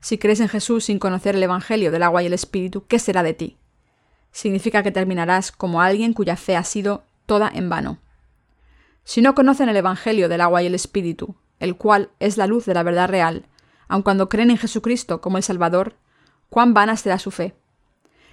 Si 0.00 0.18
crees 0.18 0.40
en 0.40 0.48
Jesús 0.48 0.86
sin 0.86 0.98
conocer 0.98 1.36
el 1.36 1.42
Evangelio 1.44 1.92
del 1.92 2.02
agua 2.02 2.20
y 2.20 2.26
el 2.26 2.32
Espíritu, 2.32 2.84
¿qué 2.88 2.98
será 2.98 3.22
de 3.22 3.34
ti? 3.34 3.56
Significa 4.32 4.82
que 4.82 4.90
terminarás 4.90 5.52
como 5.52 5.80
alguien 5.80 6.14
cuya 6.14 6.34
fe 6.34 6.56
ha 6.56 6.64
sido 6.64 7.04
toda 7.26 7.48
en 7.54 7.68
vano. 7.68 7.98
Si 9.04 9.22
no 9.22 9.36
conocen 9.36 9.68
el 9.68 9.76
Evangelio 9.76 10.28
del 10.28 10.40
agua 10.40 10.64
y 10.64 10.66
el 10.66 10.74
Espíritu, 10.74 11.36
el 11.60 11.76
cual 11.76 12.10
es 12.18 12.38
la 12.38 12.48
luz 12.48 12.66
de 12.66 12.74
la 12.74 12.82
verdad 12.82 13.08
real, 13.08 13.44
aun 13.86 14.02
cuando 14.02 14.28
creen 14.28 14.50
en 14.50 14.58
Jesucristo 14.58 15.20
como 15.20 15.36
el 15.36 15.44
Salvador, 15.44 15.94
cuán 16.50 16.74
vana 16.74 16.96
será 16.96 17.20
su 17.20 17.30
fe. 17.30 17.54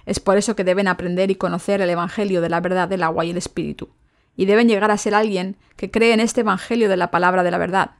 Es 0.04 0.18
por 0.18 0.36
eso 0.36 0.56
que 0.56 0.64
deben 0.64 0.88
aprender 0.88 1.30
y 1.30 1.36
conocer 1.36 1.80
el 1.80 1.90
Evangelio 1.90 2.40
de 2.40 2.48
la 2.48 2.60
verdad 2.60 2.88
del 2.88 3.04
agua 3.04 3.24
y 3.24 3.30
el 3.30 3.36
Espíritu, 3.36 3.90
y 4.36 4.46
deben 4.46 4.68
llegar 4.68 4.90
a 4.90 4.98
ser 4.98 5.14
alguien 5.14 5.56
que 5.76 5.90
cree 5.90 6.12
en 6.12 6.20
este 6.20 6.42
Evangelio 6.42 6.88
de 6.88 6.96
la 6.96 7.10
palabra 7.10 7.42
de 7.42 7.50
la 7.50 7.58
verdad. 7.58 7.92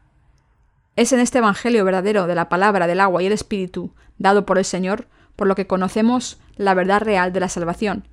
Es 0.95 1.13
en 1.13 1.21
este 1.21 1.39
Evangelio 1.39 1.85
verdadero 1.85 2.27
de 2.27 2.35
la 2.35 2.49
palabra 2.49 2.87
del 2.87 3.01
agua 3.01 3.23
y 3.23 3.27
el 3.27 3.33
Espíritu, 3.33 3.95
dado 4.19 4.47
por 4.47 4.59
el 4.59 4.65
Señor, 4.65 5.09
por 5.35 5.47
lo 5.47 5.55
que 5.55 5.67
conocemos 5.67 6.39
la 6.57 6.75
verdad 6.75 7.01
real 7.03 7.33
de 7.33 7.41
la 7.41 7.49
salvación, 7.49 8.09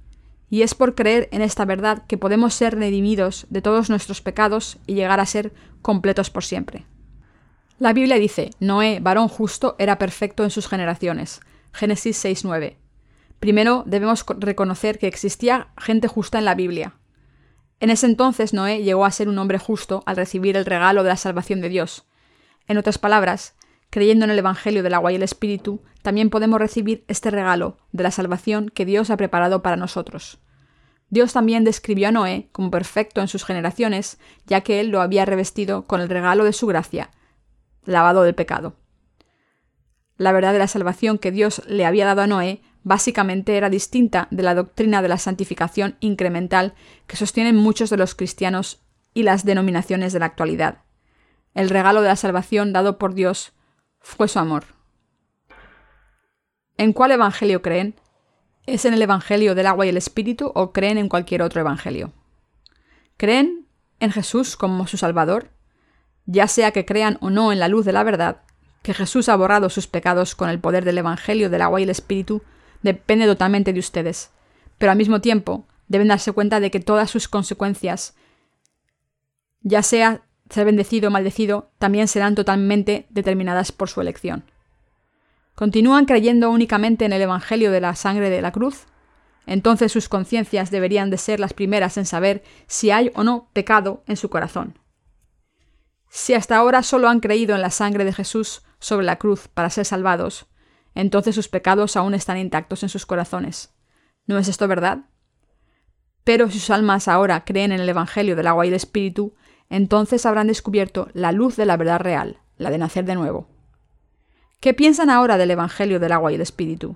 y 0.49 0.61
es 0.61 0.75
por 0.75 0.93
creer 0.93 1.29
en 1.31 1.41
esta 1.41 1.65
verdad 1.65 2.03
que 2.07 2.17
podemos 2.17 2.53
ser 2.53 2.75
redimidos 2.75 3.47
de 3.49 3.61
todos 3.61 3.89
nuestros 3.89 4.21
pecados 4.21 4.77
y 4.85 4.93
llegar 4.93 5.19
a 5.19 5.25
ser 5.25 5.53
completos 5.81 6.29
por 6.29 6.43
siempre. 6.43 6.85
La 7.79 7.91
Biblia 7.91 8.17
dice, 8.17 8.51
Noé, 8.59 8.99
varón 9.01 9.29
justo, 9.29 9.75
era 9.79 9.97
perfecto 9.97 10.43
en 10.43 10.51
sus 10.51 10.67
generaciones. 10.67 11.41
Génesis 11.71 12.23
6.9. 12.23 12.75
Primero 13.39 13.83
debemos 13.87 14.23
reconocer 14.37 14.99
que 14.99 15.07
existía 15.07 15.69
gente 15.77 16.07
justa 16.07 16.37
en 16.37 16.45
la 16.45 16.55
Biblia. 16.55 16.93
En 17.83 17.89
ese 17.89 18.05
entonces 18.05 18.53
Noé 18.53 18.81
llegó 18.81 19.03
a 19.03 19.11
ser 19.11 19.27
un 19.27 19.37
hombre 19.37 19.59
justo 19.59 20.03
al 20.05 20.15
recibir 20.15 20.55
el 20.55 20.63
regalo 20.63 21.03
de 21.03 21.09
la 21.09 21.17
salvación 21.17 21.59
de 21.59 21.67
Dios. 21.67 22.05
En 22.65 22.77
otras 22.77 22.97
palabras, 22.97 23.55
creyendo 23.89 24.23
en 24.23 24.31
el 24.31 24.39
Evangelio 24.39 24.83
del 24.83 24.93
agua 24.93 25.11
y 25.11 25.15
el 25.15 25.23
Espíritu, 25.23 25.81
también 26.01 26.29
podemos 26.29 26.61
recibir 26.61 27.03
este 27.09 27.29
regalo 27.29 27.77
de 27.91 28.03
la 28.03 28.11
salvación 28.11 28.69
que 28.69 28.85
Dios 28.85 29.09
ha 29.09 29.17
preparado 29.17 29.61
para 29.61 29.75
nosotros. 29.75 30.39
Dios 31.09 31.33
también 31.33 31.65
describió 31.65 32.07
a 32.07 32.13
Noé 32.13 32.47
como 32.53 32.71
perfecto 32.71 33.19
en 33.19 33.27
sus 33.27 33.43
generaciones, 33.43 34.17
ya 34.45 34.61
que 34.61 34.79
él 34.79 34.87
lo 34.87 35.01
había 35.01 35.25
revestido 35.25 35.83
con 35.83 35.99
el 35.99 36.07
regalo 36.07 36.45
de 36.45 36.53
su 36.53 36.67
gracia, 36.67 37.11
lavado 37.83 38.23
del 38.23 38.33
pecado. 38.33 38.77
La 40.15 40.31
verdad 40.31 40.53
de 40.53 40.59
la 40.59 40.69
salvación 40.69 41.17
que 41.17 41.31
Dios 41.31 41.61
le 41.67 41.85
había 41.85 42.05
dado 42.05 42.21
a 42.21 42.27
Noé 42.27 42.61
básicamente 42.83 43.57
era 43.57 43.69
distinta 43.69 44.27
de 44.31 44.43
la 44.43 44.55
doctrina 44.55 45.01
de 45.01 45.07
la 45.07 45.17
santificación 45.17 45.95
incremental 45.99 46.73
que 47.07 47.17
sostienen 47.17 47.55
muchos 47.55 47.89
de 47.89 47.97
los 47.97 48.15
cristianos 48.15 48.81
y 49.13 49.23
las 49.23 49.45
denominaciones 49.45 50.13
de 50.13 50.19
la 50.19 50.25
actualidad. 50.25 50.79
El 51.53 51.69
regalo 51.69 52.01
de 52.01 52.07
la 52.07 52.15
salvación 52.15 52.73
dado 52.73 52.97
por 52.97 53.13
Dios 53.13 53.53
fue 53.99 54.27
su 54.27 54.39
amor. 54.39 54.65
¿En 56.77 56.93
cuál 56.93 57.11
evangelio 57.11 57.61
creen? 57.61 57.95
¿Es 58.65 58.85
en 58.85 58.93
el 58.93 59.01
evangelio 59.01 59.55
del 59.55 59.67
agua 59.67 59.85
y 59.85 59.89
el 59.89 59.97
espíritu 59.97 60.51
o 60.55 60.71
creen 60.71 60.97
en 60.97 61.09
cualquier 61.09 61.41
otro 61.41 61.61
evangelio? 61.61 62.13
¿Creen 63.17 63.67
en 63.99 64.11
Jesús 64.11 64.57
como 64.57 64.87
su 64.87 64.97
Salvador? 64.97 65.51
Ya 66.25 66.47
sea 66.47 66.71
que 66.71 66.85
crean 66.85 67.17
o 67.21 67.29
no 67.29 67.51
en 67.51 67.59
la 67.59 67.67
luz 67.67 67.85
de 67.85 67.93
la 67.93 68.03
verdad, 68.03 68.41
que 68.81 68.93
Jesús 68.93 69.29
ha 69.29 69.35
borrado 69.35 69.69
sus 69.69 69.87
pecados 69.87 70.35
con 70.35 70.49
el 70.49 70.59
poder 70.59 70.85
del 70.85 70.97
evangelio 70.97 71.49
del 71.49 71.61
agua 71.61 71.79
y 71.79 71.83
el 71.83 71.89
espíritu, 71.89 72.41
depende 72.83 73.25
totalmente 73.25 73.73
de 73.73 73.79
ustedes. 73.79 74.29
Pero 74.77 74.91
al 74.91 74.97
mismo 74.97 75.21
tiempo, 75.21 75.65
deben 75.87 76.09
darse 76.09 76.31
cuenta 76.31 76.59
de 76.59 76.69
que 76.69 76.79
todas 76.79 77.09
sus 77.09 77.27
consecuencias, 77.27 78.15
ya 79.61 79.81
sea 79.81 80.21
ser 80.49 80.65
bendecido 80.65 81.07
o 81.07 81.11
maldecido, 81.11 81.71
también 81.79 82.07
serán 82.07 82.35
totalmente 82.35 83.07
determinadas 83.09 83.71
por 83.71 83.89
su 83.89 84.01
elección. 84.01 84.43
¿Continúan 85.55 86.05
creyendo 86.05 86.49
únicamente 86.49 87.05
en 87.05 87.13
el 87.13 87.21
Evangelio 87.21 87.71
de 87.71 87.81
la 87.81 87.95
sangre 87.95 88.29
de 88.29 88.41
la 88.41 88.51
cruz? 88.51 88.85
Entonces 89.45 89.91
sus 89.91 90.09
conciencias 90.09 90.71
deberían 90.71 91.09
de 91.09 91.17
ser 91.17 91.39
las 91.39 91.53
primeras 91.53 91.97
en 91.97 92.05
saber 92.05 92.43
si 92.67 92.91
hay 92.91 93.11
o 93.15 93.23
no 93.23 93.49
pecado 93.53 94.03
en 94.07 94.17
su 94.17 94.29
corazón. 94.29 94.79
Si 96.09 96.33
hasta 96.33 96.57
ahora 96.57 96.83
solo 96.83 97.09
han 97.09 97.19
creído 97.19 97.55
en 97.55 97.61
la 97.61 97.71
sangre 97.71 98.05
de 98.05 98.13
Jesús 98.13 98.61
sobre 98.79 99.05
la 99.05 99.17
cruz 99.17 99.47
para 99.47 99.69
ser 99.69 99.85
salvados, 99.85 100.45
entonces 100.95 101.35
sus 101.35 101.47
pecados 101.47 101.95
aún 101.95 102.13
están 102.13 102.37
intactos 102.37 102.83
en 102.83 102.89
sus 102.89 103.05
corazones. 103.05 103.73
¿No 104.25 104.37
es 104.37 104.47
esto 104.47 104.67
verdad? 104.67 105.05
Pero 106.23 106.49
si 106.49 106.59
sus 106.59 106.69
almas 106.69 107.07
ahora 107.07 107.43
creen 107.43 107.71
en 107.71 107.81
el 107.81 107.89
Evangelio 107.89 108.35
del 108.35 108.47
agua 108.47 108.65
y 108.65 108.69
el 108.69 108.75
Espíritu, 108.75 109.35
entonces 109.69 110.25
habrán 110.25 110.47
descubierto 110.47 111.09
la 111.13 111.31
luz 111.31 111.55
de 111.55 111.65
la 111.65 111.77
verdad 111.77 111.99
real, 111.99 112.37
la 112.57 112.69
de 112.69 112.77
nacer 112.77 113.05
de 113.05 113.15
nuevo. 113.15 113.47
¿Qué 114.59 114.73
piensan 114.73 115.09
ahora 115.09 115.37
del 115.37 115.51
Evangelio 115.51 115.99
del 115.99 116.13
agua 116.13 116.31
y 116.31 116.35
el 116.35 116.41
Espíritu? 116.41 116.95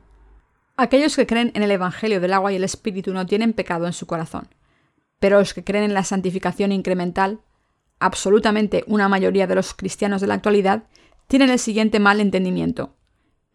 Aquellos 0.78 1.16
que 1.16 1.28
creen 1.28 1.52
en 1.56 1.64
el 1.64 1.72
Evangelio 1.72 2.22
del 2.22 2.34
agua 2.34 2.54
y 2.54 2.56
el 2.56 2.64
Espíritu 2.64 3.14
no 3.14 3.26
tienen 3.26 3.54
pecado 3.54 3.88
en 3.88 3.94
su 3.94 4.06
corazón, 4.06 4.48
pero 5.20 5.40
los 5.40 5.54
que 5.54 5.64
creen 5.64 5.84
en 5.84 5.94
la 5.94 6.04
santificación 6.04 6.72
incremental, 6.72 7.42
absolutamente 8.00 8.84
una 8.88 9.10
mayoría 9.10 9.48
de 9.48 9.56
los 9.56 9.74
cristianos 9.74 10.22
de 10.22 10.28
la 10.28 10.36
actualidad, 10.36 10.84
tienen 11.28 11.50
el 11.50 11.60
siguiente 11.60 12.00
mal 12.00 12.22
entendimiento. 12.22 12.96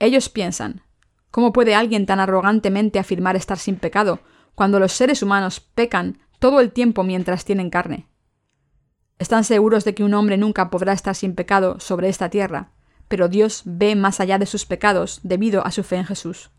Ellos 0.03 0.29
piensan, 0.29 0.83
¿cómo 1.31 1.53
puede 1.53 1.77
alguien 1.77 2.07
tan 2.07 2.19
arrogantemente 2.19 2.99
afirmar 2.99 3.37
estar 3.37 3.57
sin 3.57 3.77
pecado 3.77 4.19
cuando 4.57 4.81
los 4.81 4.91
seres 4.91 5.23
humanos 5.23 5.61
pecan 5.61 6.19
todo 6.41 6.59
el 6.59 6.73
tiempo 6.73 7.05
mientras 7.05 7.45
tienen 7.45 7.71
carne? 7.71 8.09
Están 9.21 9.45
seguros 9.45 9.85
de 9.85 9.95
que 9.95 10.03
un 10.03 10.13
hombre 10.15 10.37
nunca 10.39 10.71
podrá 10.71 10.93
estar 10.93 11.15
sin 11.15 11.37
pecado 11.37 11.79
sobre 11.79 12.09
esta 12.09 12.31
tierra, 12.31 12.71
pero 13.07 13.29
Dios 13.29 13.63
ve 13.65 13.95
más 13.95 14.19
allá 14.19 14.39
de 14.39 14.47
sus 14.47 14.67
pecados 14.67 15.21
debido 15.23 15.65
a 15.65 15.71
su 15.71 15.85
fe 15.85 15.99
en 15.99 16.05
Jesús. 16.05 16.51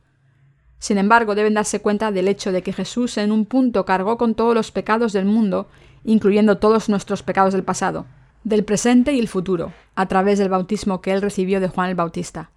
Sin 0.80 0.98
embargo, 0.98 1.36
deben 1.36 1.56
darse 1.56 1.82
cuenta 1.82 2.14
del 2.14 2.30
hecho 2.30 2.54
de 2.54 2.62
que 2.62 2.72
Jesús 2.72 3.18
en 3.18 3.34
un 3.34 3.46
punto 3.46 3.84
cargó 3.84 4.18
con 4.18 4.36
todos 4.36 4.56
los 4.56 4.72
pecados 4.72 5.12
del 5.12 5.26
mundo, 5.26 5.68
incluyendo 6.06 6.60
todos 6.60 6.88
nuestros 6.88 7.24
pecados 7.24 7.52
del 7.52 7.66
pasado, 7.66 8.06
del 8.46 8.64
presente 8.64 9.12
y 9.12 9.20
el 9.20 9.28
futuro, 9.28 9.74
a 9.96 10.06
través 10.06 10.40
del 10.40 10.48
bautismo 10.48 11.02
que 11.02 11.12
él 11.12 11.22
recibió 11.22 11.60
de 11.60 11.68
Juan 11.68 11.90
el 11.90 11.96
Bautista. 11.96 12.53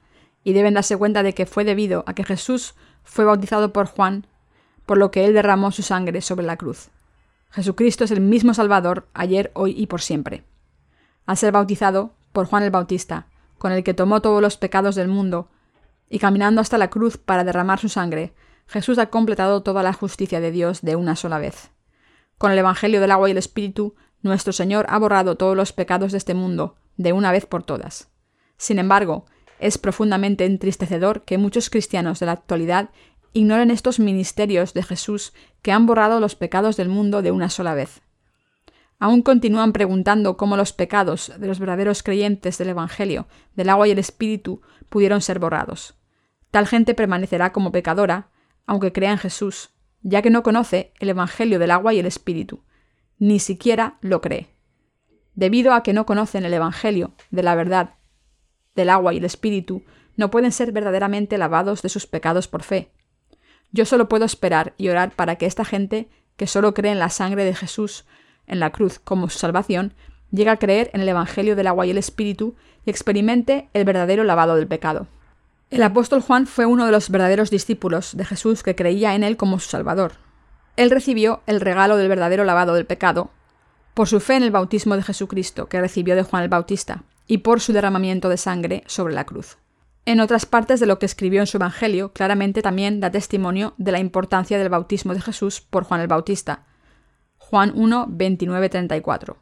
Y 0.47 0.53
deben 0.53 0.75
darse 0.75 0.97
cuenta 0.97 1.25
de 1.25 1.35
que 1.35 1.45
fue 1.45 1.65
debido 1.65 2.05
a 2.07 2.15
que 2.15 2.23
Jesús 2.23 2.77
fue 3.03 3.25
bautizado 3.25 3.73
por 3.73 3.89
Juan, 3.89 4.29
por 4.87 4.97
lo 4.97 5.11
que 5.11 5.25
él 5.25 5.35
derramó 5.35 5.73
su 5.73 5.83
sangre 5.83 6.21
sobre 6.21 6.47
la 6.47 6.57
cruz. 6.57 6.91
Jesucristo 7.51 8.05
es 8.05 8.13
el 8.13 8.21
mismo 8.21 8.55
Salvador 8.55 9.09
ayer, 9.13 9.51
hoy 9.55 9.75
y 9.77 9.89
por 9.89 10.03
siempre. 10.03 10.45
Al 11.27 11.37
ser 11.37 11.51
bautizado 11.51 12.13
por 12.33 12.47
Juan 12.47 12.63
el 12.63 12.71
Bautista, 12.71 13.27
con 13.59 13.73
el 13.73 13.83
que 13.83 13.93
tomó 13.93 14.23
todos 14.23 14.41
los 14.41 14.57
pecados 14.57 14.95
del 14.95 15.09
mundo, 15.09 15.49
y 16.09 16.21
caminando 16.21 16.61
hasta 16.61 16.79
la 16.79 16.91
cruz 16.91 17.17
para 17.17 17.43
derramar 17.43 17.81
su 17.81 17.89
sangre, 17.89 18.33
Jesús 18.69 18.99
ha 18.99 19.07
completado 19.07 19.65
toda 19.65 19.83
la 19.83 19.95
justicia 19.95 20.39
de 20.39 20.53
Dios 20.53 20.81
de 20.81 20.95
una 20.95 21.17
sola 21.17 21.41
vez. 21.41 21.73
Con 22.39 22.53
el 22.53 22.59
Evangelio 22.59 23.01
del 23.01 23.11
agua 23.11 23.27
y 23.27 23.33
el 23.33 23.39
Espíritu, 23.39 23.97
nuestro 24.23 24.53
Señor 24.53 24.87
ha 24.91 24.99
borrado 25.01 25.37
todos 25.37 25.57
los 25.57 25.73
pecados 25.73 26.13
de 26.13 26.19
este 26.19 26.35
mundo, 26.35 26.77
de 26.97 27.13
una 27.13 27.33
vez 27.33 27.47
por 27.47 27.65
todas. 27.65 28.11
Sin 28.59 28.79
embargo, 28.79 29.27
es 29.59 29.79
profundamente 29.79 30.45
entristecedor 30.45 31.25
que 31.25 31.39
muchos 31.39 31.71
cristianos 31.71 32.21
de 32.21 32.27
la 32.27 32.33
actualidad 32.33 32.91
ignoren 33.33 33.71
estos 33.71 34.01
ministerios 34.01 34.73
de 34.75 34.83
Jesús 34.83 35.33
que 35.63 35.73
han 35.73 35.87
borrado 35.87 36.21
los 36.21 36.35
pecados 36.35 36.77
del 36.77 36.89
mundo 36.89 37.23
de 37.23 37.31
una 37.31 37.51
sola 37.51 37.75
vez. 37.75 38.01
Aún 38.99 39.21
continúan 39.21 39.73
preguntando 39.73 40.37
cómo 40.39 40.57
los 40.57 40.73
pecados 40.73 41.33
de 41.39 41.47
los 41.47 41.59
verdaderos 41.59 42.03
creyentes 42.03 42.57
del 42.57 42.71
Evangelio, 42.71 43.29
del 43.55 43.69
agua 43.69 43.89
y 43.89 43.91
el 43.91 43.99
Espíritu, 43.99 44.63
pudieron 44.89 45.21
ser 45.21 45.39
borrados. 45.39 45.95
Tal 46.51 46.67
gente 46.67 46.95
permanecerá 46.95 47.53
como 47.53 47.73
pecadora, 47.73 48.31
aunque 48.65 48.93
crea 48.93 49.13
en 49.13 49.19
Jesús, 49.19 49.71
ya 50.01 50.23
que 50.23 50.31
no 50.31 50.43
conoce 50.43 50.95
el 50.99 51.11
Evangelio 51.11 51.59
del 51.59 51.73
agua 51.73 51.93
y 51.93 51.99
el 51.99 52.07
Espíritu, 52.07 52.63
ni 53.19 53.39
siquiera 53.39 53.99
lo 54.01 54.23
cree. 54.23 54.49
Debido 55.35 55.75
a 55.75 55.83
que 55.83 55.93
no 55.93 56.07
conocen 56.07 56.47
el 56.47 56.55
Evangelio 56.55 57.13
de 57.31 57.43
la 57.43 57.55
verdad 57.55 57.96
del 58.77 58.91
agua 58.91 59.15
y 59.15 59.19
el 59.19 59.25
Espíritu, 59.25 59.83
no 60.17 60.31
pueden 60.31 60.53
ser 60.53 60.73
verdaderamente 60.73 61.39
lavados 61.39 61.83
de 61.83 61.89
sus 61.89 62.07
pecados 62.07 62.49
por 62.49 62.63
fe, 62.63 62.91
yo 63.73 63.85
solo 63.85 64.09
puedo 64.09 64.25
esperar 64.25 64.75
y 64.79 64.89
orar 64.89 65.15
para 65.15 65.37
que 65.37 65.47
esta 65.47 65.65
gente, 65.65 66.09
que 66.37 66.47
solo 66.47 66.75
cree 66.75 66.93
en 66.93 66.99
la 66.99 67.11
sangre 67.11 67.45
de 67.45 67.55
Jesús 67.55 68.05
en 68.47 68.61
la 68.61 68.71
cruz 68.71 68.99
como 68.99 69.29
su 69.29 69.39
salvación, 69.39 69.93
llegue 70.31 70.51
a 70.51 70.59
creer 70.59 70.91
en 70.95 71.01
el 71.01 71.09
Evangelio 71.09 71.57
del 71.57 71.67
agua 71.67 71.85
y 71.87 71.91
el 71.91 71.99
Espíritu 71.99 72.55
y 72.85 72.91
experimente 72.91 73.69
el 73.75 73.85
verdadero 73.85 74.25
lavado 74.25 74.55
del 74.57 74.67
pecado. 74.67 75.09
El 75.71 75.83
apóstol 75.83 76.23
Juan 76.23 76.47
fue 76.47 76.65
uno 76.65 76.87
de 76.87 76.93
los 76.93 77.11
verdaderos 77.11 77.51
discípulos 77.51 78.17
de 78.17 78.25
Jesús 78.25 78.63
que 78.63 78.77
creía 78.77 79.15
en 79.15 79.25
él 79.25 79.37
como 79.37 79.59
su 79.59 79.69
Salvador. 79.69 80.13
Él 80.77 80.91
recibió 80.91 81.43
el 81.47 81.61
regalo 81.61 81.97
del 81.97 82.09
verdadero 82.09 82.45
lavado 82.45 82.75
del 82.75 82.87
pecado 82.87 83.31
por 83.95 84.09
su 84.09 84.21
fe 84.21 84.37
en 84.37 84.45
el 84.45 84.53
bautismo 84.53 84.95
de 84.95 85.03
Jesucristo 85.03 85.69
que 85.69 85.81
recibió 85.81 86.15
de 86.15 86.23
Juan 86.23 86.45
el 86.45 86.49
Bautista 86.49 87.03
y 87.27 87.39
por 87.39 87.61
su 87.61 87.73
derramamiento 87.73 88.29
de 88.29 88.37
sangre 88.37 88.85
sobre 88.87 89.15
la 89.15 89.25
cruz. 89.25 89.59
En 90.05 90.21
otras 90.21 90.47
partes 90.47 90.79
de 90.79 90.87
lo 90.87 91.01
que 91.01 91.07
escribió 91.07 91.41
en 91.41 91.49
su 91.49 91.57
Evangelio, 91.57 92.13
claramente 92.13 92.63
también 92.63 93.01
da 93.01 93.11
testimonio 93.11 93.75
de 93.77 93.91
la 93.91 93.99
importancia 93.99 94.57
del 94.59 94.69
bautismo 94.69 95.15
de 95.15 95.21
Jesús 95.21 95.61
por 95.61 95.83
Juan 95.83 96.01
el 96.01 96.07
Bautista. 96.07 96.65
Juan 97.39 97.73
1, 97.75 98.07
29, 98.11 98.69
34. 98.69 99.37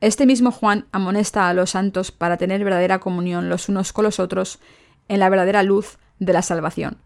Este 0.00 0.26
mismo 0.26 0.52
Juan 0.52 0.86
amonesta 0.92 1.48
a 1.48 1.54
los 1.54 1.70
santos 1.70 2.12
para 2.12 2.36
tener 2.36 2.62
verdadera 2.64 3.00
comunión 3.00 3.48
los 3.48 3.68
unos 3.68 3.92
con 3.92 4.04
los 4.04 4.20
otros 4.20 4.60
en 5.08 5.18
la 5.18 5.28
verdadera 5.28 5.64
luz 5.64 5.98
de 6.20 6.32
la 6.32 6.42
salvación, 6.42 6.98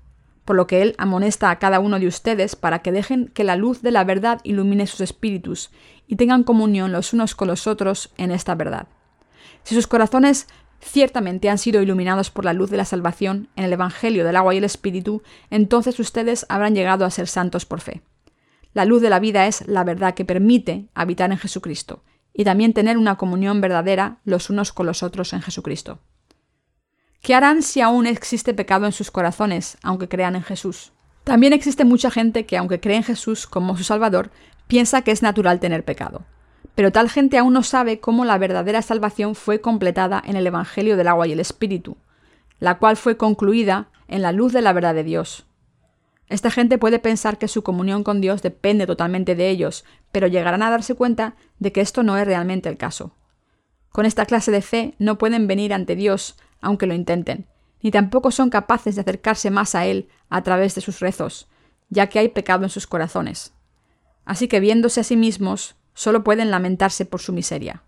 por 0.44 0.54
lo 0.54 0.66
que 0.66 0.82
él 0.82 0.94
amonesta 0.98 1.50
a 1.50 1.58
cada 1.58 1.80
uno 1.80 1.98
de 1.98 2.06
ustedes 2.06 2.54
para 2.54 2.80
que 2.80 2.92
dejen 2.92 3.28
que 3.28 3.44
la 3.44 3.56
luz 3.56 3.80
de 3.80 3.92
la 3.92 4.04
verdad 4.04 4.40
ilumine 4.44 4.86
sus 4.86 5.00
espíritus 5.00 5.70
y 6.06 6.16
tengan 6.16 6.44
comunión 6.44 6.92
los 6.92 7.14
unos 7.14 7.34
con 7.34 7.48
los 7.48 7.66
otros 7.66 8.12
en 8.18 8.30
esta 8.30 8.54
verdad. 8.54 8.88
Si 9.64 9.74
sus 9.74 9.86
corazones 9.86 10.46
ciertamente 10.80 11.48
han 11.50 11.58
sido 11.58 11.82
iluminados 11.82 12.30
por 12.30 12.44
la 12.44 12.52
luz 12.52 12.70
de 12.70 12.76
la 12.76 12.84
salvación 12.84 13.48
en 13.56 13.64
el 13.64 13.72
Evangelio 13.72 14.24
del 14.24 14.36
agua 14.36 14.54
y 14.54 14.58
el 14.58 14.64
Espíritu, 14.64 15.22
entonces 15.50 15.98
ustedes 15.98 16.46
habrán 16.48 16.74
llegado 16.74 17.04
a 17.04 17.10
ser 17.10 17.26
santos 17.26 17.64
por 17.64 17.80
fe. 17.80 18.02
La 18.74 18.84
luz 18.84 19.00
de 19.00 19.10
la 19.10 19.20
vida 19.20 19.46
es 19.46 19.66
la 19.66 19.84
verdad 19.84 20.14
que 20.14 20.24
permite 20.24 20.88
habitar 20.94 21.30
en 21.32 21.38
Jesucristo 21.38 22.02
y 22.34 22.44
también 22.44 22.74
tener 22.74 22.98
una 22.98 23.16
comunión 23.16 23.60
verdadera 23.60 24.18
los 24.24 24.50
unos 24.50 24.72
con 24.72 24.86
los 24.86 25.02
otros 25.02 25.32
en 25.32 25.40
Jesucristo. 25.40 26.00
¿Qué 27.22 27.34
harán 27.34 27.62
si 27.62 27.80
aún 27.80 28.06
existe 28.06 28.52
pecado 28.52 28.84
en 28.84 28.92
sus 28.92 29.10
corazones, 29.10 29.78
aunque 29.82 30.08
crean 30.08 30.36
en 30.36 30.42
Jesús? 30.42 30.92
También 31.22 31.54
existe 31.54 31.84
mucha 31.84 32.10
gente 32.10 32.44
que, 32.44 32.58
aunque 32.58 32.80
cree 32.80 32.98
en 32.98 33.02
Jesús 33.02 33.46
como 33.46 33.78
su 33.78 33.84
Salvador, 33.84 34.30
piensa 34.66 35.00
que 35.02 35.10
es 35.10 35.22
natural 35.22 35.58
tener 35.58 35.84
pecado. 35.84 36.26
Pero 36.74 36.90
tal 36.90 37.08
gente 37.08 37.38
aún 37.38 37.52
no 37.52 37.62
sabe 37.62 38.00
cómo 38.00 38.24
la 38.24 38.38
verdadera 38.38 38.82
salvación 38.82 39.34
fue 39.34 39.60
completada 39.60 40.22
en 40.24 40.36
el 40.36 40.46
Evangelio 40.46 40.96
del 40.96 41.08
agua 41.08 41.26
y 41.26 41.32
el 41.32 41.40
Espíritu, 41.40 41.96
la 42.58 42.78
cual 42.78 42.96
fue 42.96 43.16
concluida 43.16 43.88
en 44.08 44.22
la 44.22 44.32
luz 44.32 44.52
de 44.52 44.62
la 44.62 44.72
verdad 44.72 44.94
de 44.94 45.04
Dios. 45.04 45.46
Esta 46.28 46.50
gente 46.50 46.78
puede 46.78 46.98
pensar 46.98 47.38
que 47.38 47.48
su 47.48 47.62
comunión 47.62 48.02
con 48.02 48.20
Dios 48.20 48.42
depende 48.42 48.86
totalmente 48.86 49.34
de 49.34 49.50
ellos, 49.50 49.84
pero 50.10 50.26
llegarán 50.26 50.62
a 50.62 50.70
darse 50.70 50.94
cuenta 50.94 51.36
de 51.58 51.70
que 51.70 51.80
esto 51.80 52.02
no 52.02 52.16
es 52.16 52.26
realmente 52.26 52.68
el 52.68 52.76
caso. 52.76 53.14
Con 53.90 54.06
esta 54.06 54.26
clase 54.26 54.50
de 54.50 54.62
fe 54.62 54.94
no 54.98 55.18
pueden 55.18 55.46
venir 55.46 55.72
ante 55.72 55.94
Dios 55.94 56.36
aunque 56.60 56.86
lo 56.86 56.94
intenten, 56.94 57.46
ni 57.82 57.90
tampoco 57.90 58.30
son 58.30 58.48
capaces 58.48 58.94
de 58.94 59.02
acercarse 59.02 59.50
más 59.50 59.74
a 59.74 59.84
Él 59.84 60.08
a 60.30 60.42
través 60.42 60.74
de 60.74 60.80
sus 60.80 61.00
rezos, 61.00 61.46
ya 61.90 62.08
que 62.08 62.18
hay 62.18 62.28
pecado 62.30 62.64
en 62.64 62.70
sus 62.70 62.86
corazones. 62.86 63.52
Así 64.24 64.48
que 64.48 64.60
viéndose 64.60 65.00
a 65.00 65.04
sí 65.04 65.16
mismos, 65.16 65.76
solo 65.94 66.24
pueden 66.24 66.50
lamentarse 66.50 67.06
por 67.06 67.20
su 67.20 67.32
miseria. 67.32 67.82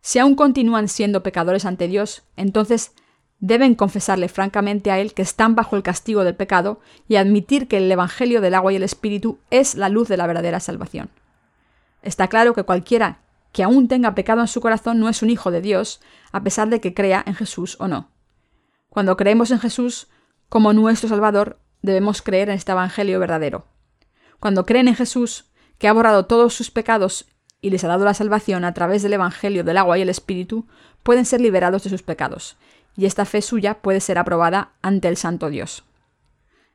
Si 0.00 0.18
aún 0.18 0.34
continúan 0.34 0.88
siendo 0.88 1.22
pecadores 1.22 1.64
ante 1.64 1.88
Dios, 1.88 2.22
entonces 2.36 2.92
deben 3.38 3.74
confesarle 3.74 4.28
francamente 4.28 4.90
a 4.90 4.98
Él 4.98 5.14
que 5.14 5.22
están 5.22 5.54
bajo 5.54 5.76
el 5.76 5.82
castigo 5.82 6.24
del 6.24 6.34
pecado 6.34 6.80
y 7.08 7.16
admitir 7.16 7.68
que 7.68 7.78
el 7.78 7.90
Evangelio 7.90 8.40
del 8.40 8.54
agua 8.54 8.72
y 8.72 8.76
el 8.76 8.82
Espíritu 8.82 9.38
es 9.50 9.74
la 9.74 9.88
luz 9.88 10.08
de 10.08 10.16
la 10.16 10.26
verdadera 10.26 10.60
salvación. 10.60 11.10
Está 12.02 12.28
claro 12.28 12.54
que 12.54 12.62
cualquiera 12.62 13.20
que 13.52 13.62
aún 13.62 13.88
tenga 13.88 14.14
pecado 14.14 14.40
en 14.40 14.48
su 14.48 14.60
corazón 14.60 15.00
no 15.00 15.08
es 15.08 15.22
un 15.22 15.30
hijo 15.30 15.50
de 15.50 15.60
Dios, 15.60 16.00
a 16.30 16.42
pesar 16.42 16.68
de 16.68 16.80
que 16.80 16.94
crea 16.94 17.22
en 17.26 17.34
Jesús 17.34 17.76
o 17.80 17.88
no. 17.88 18.10
Cuando 18.90 19.16
creemos 19.16 19.50
en 19.50 19.58
Jesús 19.58 20.08
como 20.48 20.72
nuestro 20.72 21.08
Salvador, 21.08 21.58
debemos 21.82 22.22
creer 22.22 22.48
en 22.48 22.56
este 22.56 22.72
Evangelio 22.72 23.18
verdadero. 23.18 23.66
Cuando 24.40 24.66
creen 24.66 24.88
en 24.88 24.94
Jesús, 24.94 25.50
que 25.78 25.88
ha 25.88 25.92
borrado 25.92 26.26
todos 26.26 26.54
sus 26.54 26.70
pecados 26.70 27.26
y 27.60 27.70
les 27.70 27.84
ha 27.84 27.88
dado 27.88 28.04
la 28.04 28.14
salvación 28.14 28.64
a 28.64 28.74
través 28.74 29.02
del 29.02 29.14
Evangelio 29.14 29.64
del 29.64 29.78
agua 29.78 29.98
y 29.98 30.02
el 30.02 30.08
Espíritu, 30.08 30.66
pueden 31.02 31.24
ser 31.24 31.40
liberados 31.40 31.84
de 31.84 31.90
sus 31.90 32.02
pecados, 32.02 32.56
y 32.96 33.06
esta 33.06 33.24
fe 33.24 33.42
suya 33.42 33.80
puede 33.80 34.00
ser 34.00 34.18
aprobada 34.18 34.72
ante 34.82 35.08
el 35.08 35.16
Santo 35.16 35.50
Dios. 35.50 35.84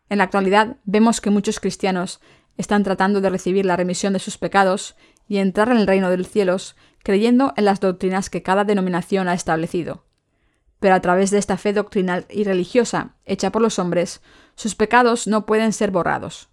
En 0.09 0.17
la 0.17 0.25
actualidad 0.25 0.77
vemos 0.83 1.21
que 1.21 1.29
muchos 1.29 1.59
cristianos 1.59 2.19
están 2.57 2.83
tratando 2.83 3.21
de 3.21 3.29
recibir 3.29 3.65
la 3.65 3.77
remisión 3.77 4.13
de 4.13 4.19
sus 4.19 4.37
pecados 4.37 4.95
y 5.27 5.37
entrar 5.37 5.69
en 5.69 5.77
el 5.77 5.87
reino 5.87 6.09
de 6.09 6.17
los 6.17 6.27
cielos 6.27 6.75
creyendo 7.03 7.53
en 7.57 7.65
las 7.65 7.79
doctrinas 7.79 8.29
que 8.29 8.43
cada 8.43 8.63
denominación 8.63 9.27
ha 9.27 9.33
establecido. 9.33 10.03
Pero 10.79 10.95
a 10.95 10.99
través 10.99 11.31
de 11.31 11.37
esta 11.37 11.57
fe 11.57 11.73
doctrinal 11.73 12.25
y 12.29 12.43
religiosa 12.43 13.15
hecha 13.25 13.51
por 13.51 13.61
los 13.61 13.79
hombres, 13.79 14.21
sus 14.55 14.75
pecados 14.75 15.27
no 15.27 15.45
pueden 15.45 15.73
ser 15.73 15.91
borrados. 15.91 16.49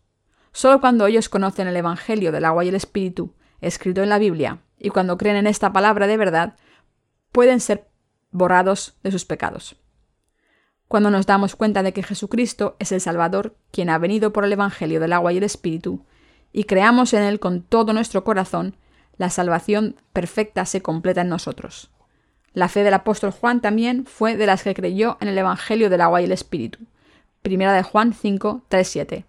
Solo 0.52 0.80
cuando 0.80 1.06
ellos 1.06 1.28
conocen 1.28 1.68
el 1.68 1.76
Evangelio 1.76 2.32
del 2.32 2.44
agua 2.44 2.64
y 2.64 2.68
el 2.68 2.74
Espíritu, 2.74 3.34
escrito 3.60 4.02
en 4.02 4.08
la 4.08 4.18
Biblia, 4.18 4.60
y 4.78 4.90
cuando 4.90 5.18
creen 5.18 5.36
en 5.36 5.46
esta 5.46 5.72
palabra 5.72 6.06
de 6.06 6.16
verdad, 6.16 6.56
pueden 7.32 7.60
ser 7.60 7.88
borrados 8.30 8.96
de 9.02 9.10
sus 9.10 9.24
pecados. 9.24 9.76
Cuando 10.86 11.10
nos 11.10 11.26
damos 11.26 11.54
cuenta 11.54 11.82
de 11.82 11.92
que 11.92 12.02
Jesucristo 12.02 12.76
es 12.78 12.92
el 12.92 13.00
Salvador, 13.00 13.56
quien 13.70 13.90
ha 13.90 13.98
venido 13.98 14.32
por 14.32 14.44
el 14.44 14.52
Evangelio 14.52 15.00
del 15.00 15.12
agua 15.12 15.32
y 15.32 15.36
el 15.36 15.42
Espíritu, 15.42 16.04
y 16.52 16.64
creamos 16.64 17.12
en 17.12 17.22
Él 17.22 17.40
con 17.40 17.62
todo 17.62 17.92
nuestro 17.92 18.24
corazón, 18.24 18.74
la 19.18 19.28
salvación 19.28 19.96
perfecta 20.12 20.64
se 20.64 20.80
completa 20.80 21.20
en 21.20 21.28
nosotros. 21.28 21.90
La 22.54 22.68
fe 22.68 22.84
del 22.84 22.94
apóstol 22.94 23.32
Juan 23.32 23.60
también 23.60 24.06
fue 24.06 24.36
de 24.36 24.46
las 24.46 24.62
que 24.62 24.74
creyó 24.74 25.18
en 25.20 25.28
el 25.28 25.36
Evangelio 25.36 25.90
del 25.90 26.00
agua 26.00 26.22
y 26.22 26.24
el 26.24 26.32
Espíritu. 26.32 26.78
Primera 27.42 27.74
de 27.74 27.82
Juan 27.82 28.14
5, 28.14 28.62
3, 28.68 28.88
7 28.88 29.24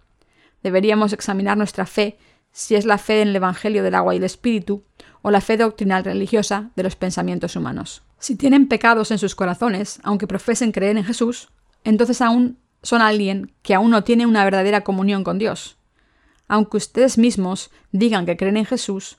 deberíamos 0.62 1.12
examinar 1.12 1.56
nuestra 1.56 1.86
fe 1.86 2.18
si 2.52 2.74
es 2.74 2.84
la 2.84 2.98
fe 2.98 3.22
en 3.22 3.28
el 3.28 3.36
Evangelio 3.36 3.82
del 3.82 3.94
agua 3.94 4.14
y 4.14 4.18
el 4.18 4.24
Espíritu 4.24 4.84
o 5.22 5.30
la 5.30 5.40
fe 5.40 5.56
doctrinal 5.56 6.04
religiosa 6.04 6.70
de 6.76 6.82
los 6.82 6.96
pensamientos 6.96 7.56
humanos. 7.56 8.02
Si 8.18 8.36
tienen 8.36 8.68
pecados 8.68 9.10
en 9.10 9.18
sus 9.18 9.34
corazones, 9.34 10.00
aunque 10.02 10.26
profesen 10.26 10.72
creer 10.72 10.96
en 10.96 11.04
Jesús, 11.04 11.48
entonces 11.84 12.20
aún 12.20 12.58
son 12.82 13.02
alguien 13.02 13.52
que 13.62 13.74
aún 13.74 13.90
no 13.90 14.04
tiene 14.04 14.26
una 14.26 14.44
verdadera 14.44 14.82
comunión 14.82 15.24
con 15.24 15.38
Dios. 15.38 15.76
Aunque 16.48 16.78
ustedes 16.78 17.18
mismos 17.18 17.70
digan 17.92 18.26
que 18.26 18.36
creen 18.36 18.56
en 18.56 18.64
Jesús 18.64 19.18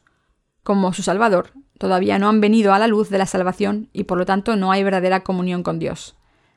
como 0.63 0.94
su 0.94 1.02
Salvador, 1.02 1.52
todavía 1.78 2.20
no 2.20 2.30
han 2.30 2.42
venido 2.42 2.74
a 2.74 2.80
la 2.80 2.88
luz 2.88 3.10
de 3.10 3.18
la 3.18 3.26
salvación 3.26 3.89
y 3.94 4.04
por 4.04 4.18
lo 4.18 4.26
tanto 4.26 4.56
no 4.56 4.72
hay 4.72 4.84
verdadera 4.84 5.24
comunión 5.24 5.63
con 5.63 5.80
Dios. 5.80 6.16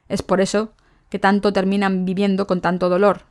Es 0.09 0.23
por 0.23 0.41
eso 0.41 0.73
que 1.09 1.19
tanto 1.19 1.53
terminan 1.53 2.05
viviendo 2.05 2.47
con 2.47 2.61
tanto 2.61 2.89
dolor, 2.89 3.23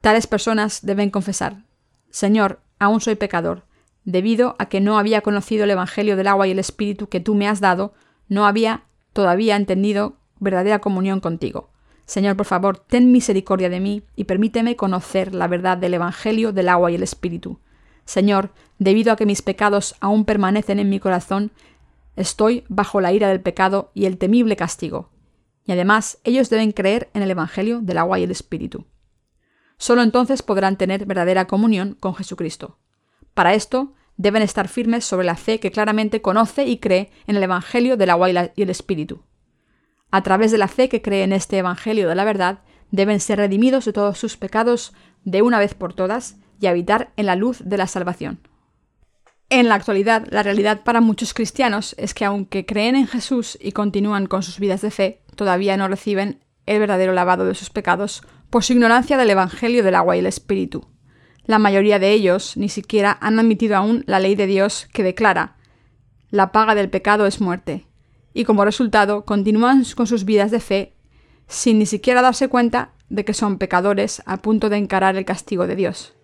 Tales 0.00 0.26
personas 0.26 0.86
deben 0.86 1.10
confesar, 1.10 1.64
Señor, 2.10 2.60
aún 2.78 3.00
soy 3.00 3.16
pecador, 3.16 3.64
debido 4.04 4.54
a 4.58 4.68
que 4.68 4.80
no 4.80 4.98
había 4.98 5.20
conocido 5.20 5.64
el 5.64 5.70
Evangelio 5.70 6.16
del 6.16 6.28
agua 6.28 6.46
y 6.46 6.52
el 6.52 6.58
Espíritu 6.58 7.08
que 7.08 7.20
tú 7.20 7.34
me 7.34 7.48
has 7.48 7.60
dado, 7.60 7.92
no 8.28 8.46
había 8.46 8.84
todavía 9.12 9.56
entendido 9.56 10.16
verdadera 10.38 10.78
comunión 10.78 11.20
contigo. 11.20 11.70
Señor, 12.06 12.36
por 12.36 12.46
favor, 12.46 12.78
ten 12.78 13.12
misericordia 13.12 13.68
de 13.68 13.80
mí 13.80 14.02
y 14.16 14.24
permíteme 14.24 14.76
conocer 14.76 15.34
la 15.34 15.48
verdad 15.48 15.76
del 15.76 15.94
Evangelio 15.94 16.52
del 16.52 16.68
agua 16.68 16.90
y 16.90 16.94
el 16.94 17.02
Espíritu. 17.02 17.58
Señor, 18.04 18.50
debido 18.78 19.12
a 19.12 19.16
que 19.16 19.26
mis 19.26 19.42
pecados 19.42 19.94
aún 20.00 20.24
permanecen 20.24 20.78
en 20.78 20.88
mi 20.88 21.00
corazón, 21.00 21.50
estoy 22.16 22.64
bajo 22.68 23.00
la 23.02 23.12
ira 23.12 23.28
del 23.28 23.40
pecado 23.40 23.90
y 23.92 24.06
el 24.06 24.16
temible 24.16 24.56
castigo. 24.56 25.10
Y 25.66 25.72
además, 25.72 26.18
ellos 26.24 26.48
deben 26.48 26.72
creer 26.72 27.10
en 27.12 27.22
el 27.22 27.30
Evangelio 27.30 27.80
del 27.82 27.98
agua 27.98 28.18
y 28.18 28.22
el 28.22 28.30
Espíritu. 28.30 28.86
Solo 29.78 30.02
entonces 30.02 30.42
podrán 30.42 30.76
tener 30.76 31.06
verdadera 31.06 31.46
comunión 31.46 31.96
con 31.98 32.14
Jesucristo. 32.14 32.78
Para 33.34 33.54
esto, 33.54 33.94
deben 34.16 34.42
estar 34.42 34.68
firmes 34.68 35.04
sobre 35.04 35.24
la 35.24 35.36
fe 35.36 35.60
que 35.60 35.70
claramente 35.70 36.20
conoce 36.20 36.66
y 36.66 36.78
cree 36.78 37.10
en 37.26 37.36
el 37.36 37.42
Evangelio 37.42 37.96
del 37.96 38.10
agua 38.10 38.28
y 38.28 38.62
el 38.62 38.70
Espíritu. 38.70 39.22
A 40.10 40.22
través 40.22 40.50
de 40.50 40.58
la 40.58 40.68
fe 40.68 40.88
que 40.88 41.00
cree 41.00 41.22
en 41.22 41.32
este 41.32 41.58
Evangelio 41.58 42.08
de 42.08 42.16
la 42.16 42.24
verdad, 42.24 42.60
deben 42.90 43.20
ser 43.20 43.38
redimidos 43.38 43.84
de 43.84 43.92
todos 43.92 44.18
sus 44.18 44.36
pecados 44.36 44.92
de 45.24 45.42
una 45.42 45.58
vez 45.58 45.74
por 45.74 45.94
todas 45.94 46.36
y 46.60 46.66
habitar 46.66 47.12
en 47.16 47.26
la 47.26 47.36
luz 47.36 47.62
de 47.64 47.78
la 47.78 47.86
salvación. 47.86 48.40
En 49.50 49.68
la 49.68 49.76
actualidad, 49.76 50.26
la 50.30 50.42
realidad 50.42 50.82
para 50.82 51.00
muchos 51.00 51.32
cristianos 51.32 51.94
es 51.98 52.12
que 52.12 52.24
aunque 52.24 52.66
creen 52.66 52.96
en 52.96 53.06
Jesús 53.06 53.56
y 53.60 53.72
continúan 53.72 54.26
con 54.26 54.42
sus 54.42 54.58
vidas 54.58 54.82
de 54.82 54.90
fe, 54.90 55.22
todavía 55.36 55.76
no 55.76 55.88
reciben 55.88 56.40
el 56.66 56.80
verdadero 56.80 57.12
lavado 57.12 57.46
de 57.46 57.54
sus 57.54 57.70
pecados 57.70 58.22
por 58.50 58.64
su 58.64 58.72
ignorancia 58.72 59.16
del 59.16 59.30
Evangelio 59.30 59.82
del 59.82 59.94
agua 59.94 60.16
y 60.16 60.20
el 60.20 60.26
Espíritu. 60.26 60.86
La 61.44 61.58
mayoría 61.58 61.98
de 61.98 62.12
ellos 62.12 62.56
ni 62.56 62.68
siquiera 62.68 63.16
han 63.20 63.38
admitido 63.38 63.76
aún 63.76 64.04
la 64.06 64.20
ley 64.20 64.34
de 64.34 64.46
Dios 64.46 64.88
que 64.92 65.02
declara 65.02 65.56
la 66.30 66.52
paga 66.52 66.74
del 66.74 66.90
pecado 66.90 67.26
es 67.26 67.40
muerte, 67.40 67.86
y 68.34 68.44
como 68.44 68.64
resultado 68.64 69.24
continúan 69.24 69.84
con 69.96 70.06
sus 70.06 70.24
vidas 70.24 70.50
de 70.50 70.60
fe 70.60 70.94
sin 71.46 71.78
ni 71.78 71.86
siquiera 71.86 72.20
darse 72.20 72.48
cuenta 72.48 72.90
de 73.08 73.24
que 73.24 73.32
son 73.32 73.56
pecadores 73.56 74.22
a 74.26 74.36
punto 74.36 74.68
de 74.68 74.76
encarar 74.76 75.16
el 75.16 75.24
castigo 75.24 75.66
de 75.66 75.76
Dios. 75.76 76.14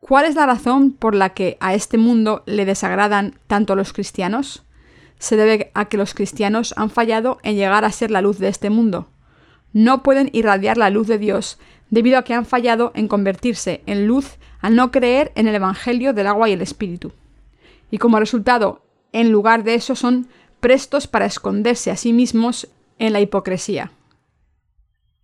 ¿Cuál 0.00 0.26
es 0.26 0.34
la 0.34 0.44
razón 0.44 0.92
por 0.92 1.14
la 1.14 1.30
que 1.30 1.56
a 1.60 1.72
este 1.72 1.96
mundo 1.96 2.42
le 2.44 2.66
desagradan 2.66 3.38
tanto 3.46 3.74
los 3.74 3.94
cristianos? 3.94 4.66
Se 5.18 5.36
debe 5.36 5.70
a 5.72 5.86
que 5.86 5.96
los 5.96 6.12
cristianos 6.12 6.74
han 6.76 6.90
fallado 6.90 7.38
en 7.42 7.56
llegar 7.56 7.86
a 7.86 7.92
ser 7.92 8.10
la 8.10 8.20
luz 8.20 8.38
de 8.38 8.48
este 8.48 8.68
mundo 8.68 9.08
no 9.76 10.02
pueden 10.02 10.30
irradiar 10.32 10.78
la 10.78 10.88
luz 10.88 11.06
de 11.06 11.18
Dios, 11.18 11.58
debido 11.90 12.16
a 12.16 12.22
que 12.22 12.32
han 12.32 12.46
fallado 12.46 12.92
en 12.94 13.08
convertirse 13.08 13.82
en 13.84 14.06
luz 14.06 14.38
al 14.62 14.74
no 14.74 14.90
creer 14.90 15.32
en 15.34 15.48
el 15.48 15.54
Evangelio 15.54 16.14
del 16.14 16.28
agua 16.28 16.48
y 16.48 16.54
el 16.54 16.62
Espíritu. 16.62 17.12
Y 17.90 17.98
como 17.98 18.18
resultado, 18.18 18.80
en 19.12 19.30
lugar 19.30 19.64
de 19.64 19.74
eso, 19.74 19.94
son 19.94 20.28
prestos 20.60 21.06
para 21.06 21.26
esconderse 21.26 21.90
a 21.90 21.96
sí 21.96 22.14
mismos 22.14 22.68
en 22.98 23.12
la 23.12 23.20
hipocresía. 23.20 23.92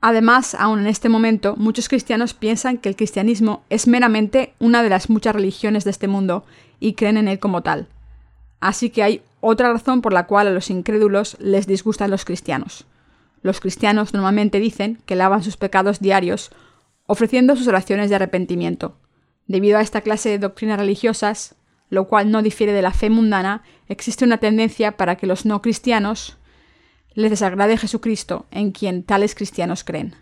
Además, 0.03 0.55
aún 0.55 0.81
en 0.81 0.87
este 0.87 1.09
momento, 1.09 1.57
muchos 1.57 1.89
cristianos 1.89 2.35
piensan 2.35 2.77
que 2.77 2.91
el 2.91 2.97
cristianismo 2.97 3.65
es 3.71 3.87
meramente 3.87 4.53
una 4.59 4.83
de 4.83 4.91
las 4.91 5.09
muchas 5.09 5.35
religiones 5.35 5.85
de 5.85 5.93
este 5.93 6.09
mundo 6.09 6.45
y 6.79 6.93
creen 6.93 7.17
en 7.17 7.29
él 7.29 7.39
como 7.39 7.63
tal. 7.63 7.89
Así 8.61 8.91
que 8.91 9.03
hay 9.03 9.23
otra 9.41 9.73
razón 9.73 10.03
por 10.03 10.13
la 10.13 10.27
cual 10.27 10.47
a 10.49 10.51
los 10.51 10.69
incrédulos 10.69 11.39
les 11.41 11.67
disgustan 11.67 12.11
los 12.11 12.27
cristianos. 12.27 12.85
Los 13.43 13.61
cristianos 13.61 14.15
normalmente 14.15 14.61
dicen 14.61 15.03
que 15.05 15.17
lavan 15.17 15.43
sus 15.43 15.57
pecados 15.57 16.01
diarios 16.01 16.51
ofreciendo 17.07 17.57
sus 17.57 17.67
oraciones 17.67 18.09
de 18.09 18.17
arrepentimiento. 18.17 18.97
Debido 19.47 19.79
a 19.79 19.83
esta 19.83 20.01
clase 20.01 20.31
de 20.31 20.39
doctrinas 20.39 20.79
religiosas, 20.79 21.57
lo 21.91 22.09
cual 22.09 22.31
no 22.31 22.41
difiere 22.41 22.73
de 22.73 22.83
la 22.83 22.93
fe 22.93 23.11
mundana, 23.11 23.65
existe 23.89 24.25
una 24.25 24.39
tendencia 24.39 24.97
para 24.97 25.17
que 25.17 25.27
los 25.27 25.45
no 25.45 25.61
cristianos 25.61 26.39
les 27.15 27.31
desagrade 27.31 27.77
Jesucristo 27.77 28.47
en 28.51 28.73
quien 28.73 29.03
tales 29.03 29.35
cristianos 29.35 29.85
creen. 29.85 30.15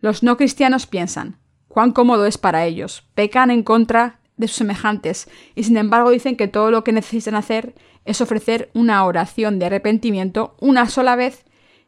Los 0.00 0.22
no 0.22 0.36
cristianos 0.36 0.86
piensan, 0.86 1.38
cuán 1.68 1.92
cómodo 1.92 2.24
es 2.26 2.38
para 2.38 2.64
ellos, 2.64 3.04
pecan 3.14 3.50
en 3.50 3.62
contra 3.62 4.20
de 4.36 4.48
sus 4.48 4.56
semejantes 4.56 5.28
y 5.54 5.64
sin 5.64 5.76
embargo 5.76 6.10
dicen 6.10 6.36
que 6.36 6.48
todo 6.48 6.70
lo 6.70 6.84
que 6.84 6.92
necesitan 6.92 7.34
hacer 7.34 7.74
es 8.04 8.20
ofrecer 8.20 8.70
una 8.74 9.04
oración 9.04 9.58
de 9.58 9.66
arrepentimiento 9.66 10.56
una 10.60 10.88
sola 10.88 11.16
vez 11.16 11.44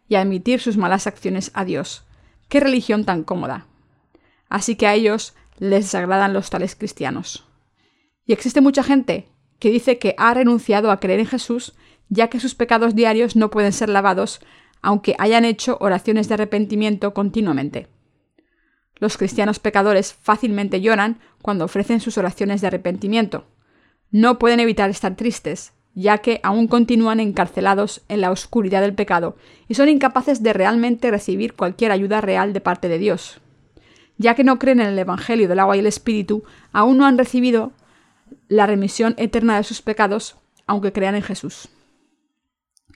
y 0.09 0.14
admitir 0.14 0.61
sus 0.61 0.77
malas 0.77 1.07
acciones 1.07 1.51
a 1.55 1.64
Dios. 1.64 2.05
¡Qué 2.49 2.61
religión 2.61 3.05
tan 3.05 3.25
cómoda! 3.25 3.66
Así 4.49 4.77
que 4.77 4.87
a 4.87 4.95
ellos 4.95 5.35
les 5.59 5.85
desagradan 5.85 6.33
los 6.33 6.51
tales 6.51 6.77
cristianos. 6.77 7.47
Y 8.25 8.33
existe 8.33 8.61
mucha 8.61 8.83
gente 8.83 9.29
que 9.59 9.71
dice 9.71 9.99
que 9.99 10.14
ha 10.19 10.35
renunciado 10.35 10.90
a 10.90 11.01
creer 11.01 11.21
en 11.21 11.27
Jesús 11.27 11.75
ya 12.09 12.29
que 12.29 12.40
sus 12.40 12.55
pecados 12.55 12.95
diarios 12.95 13.37
no 13.37 13.51
pueden 13.51 13.73
ser 13.73 13.88
lavados 13.88 14.40
aunque 14.83 15.16
hayan 15.19 15.45
hecho 15.45 15.79
oraciones 15.81 16.29
de 16.29 16.35
arrepentimiento 16.35 17.12
continuamente. 17.12 17.88
Los 18.97 19.16
cristianos 19.16 19.59
pecadores 19.59 20.14
fácilmente 20.14 20.81
lloran 20.81 21.19
cuando 21.42 21.64
ofrecen 21.64 22.01
sus 22.01 22.19
oraciones 22.19 22.61
de 22.61 22.69
arrepentimiento. 22.69 23.47
No 24.11 24.38
pueden 24.38 24.61
evitar 24.61 24.88
estar 24.88 25.16
tristes, 25.16 25.73
ya 25.96 26.18
que 26.18 26.40
aún 26.42 26.68
continúan 26.68 27.20
encarcelados 27.20 28.02
en 28.09 28.20
la 28.20 28.30
oscuridad 28.30 28.82
del 28.82 28.94
pecado 28.94 29.35
y 29.66 29.74
son 29.74 29.88
incapaces 29.88 30.42
de 30.42 30.52
realmente 30.52 31.11
recibir 31.11 31.54
cualquier 31.54 31.90
ayuda 31.90 32.20
real 32.20 32.52
de 32.52 32.61
parte 32.61 32.88
de 32.88 32.98
Dios. 32.98 33.40
Ya 34.18 34.35
que 34.35 34.44
no 34.44 34.59
creen 34.59 34.80
en 34.80 34.88
el 34.88 34.98
Evangelio 34.98 35.48
del 35.48 35.59
agua 35.59 35.74
y 35.74 35.80
el 35.80 35.87
Espíritu, 35.87 36.44
aún 36.70 36.98
no 36.98 37.06
han 37.06 37.16
recibido 37.16 37.72
la 38.46 38.66
remisión 38.66 39.14
eterna 39.16 39.56
de 39.56 39.64
sus 39.64 39.80
pecados, 39.80 40.37
aunque 40.66 40.92
crean 40.92 41.14
en 41.14 41.22
Jesús. 41.22 41.70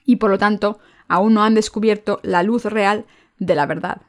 Y 0.05 0.17
por 0.17 0.29
lo 0.29 0.37
tanto, 0.37 0.79
aún 1.07 1.33
no 1.33 1.43
han 1.43 1.55
descubierto 1.55 2.19
la 2.21 2.43
luz 2.43 2.65
real 2.65 3.05
de 3.39 3.55
la 3.55 3.65
verdad. 3.65 4.03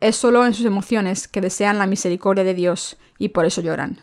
Es 0.00 0.16
solo 0.16 0.44
en 0.44 0.52
sus 0.52 0.66
emociones 0.66 1.28
que 1.28 1.40
desean 1.40 1.78
la 1.78 1.86
misericordia 1.86 2.44
de 2.44 2.54
Dios 2.54 2.98
y 3.18 3.30
por 3.30 3.46
eso 3.46 3.62
lloran. 3.62 4.00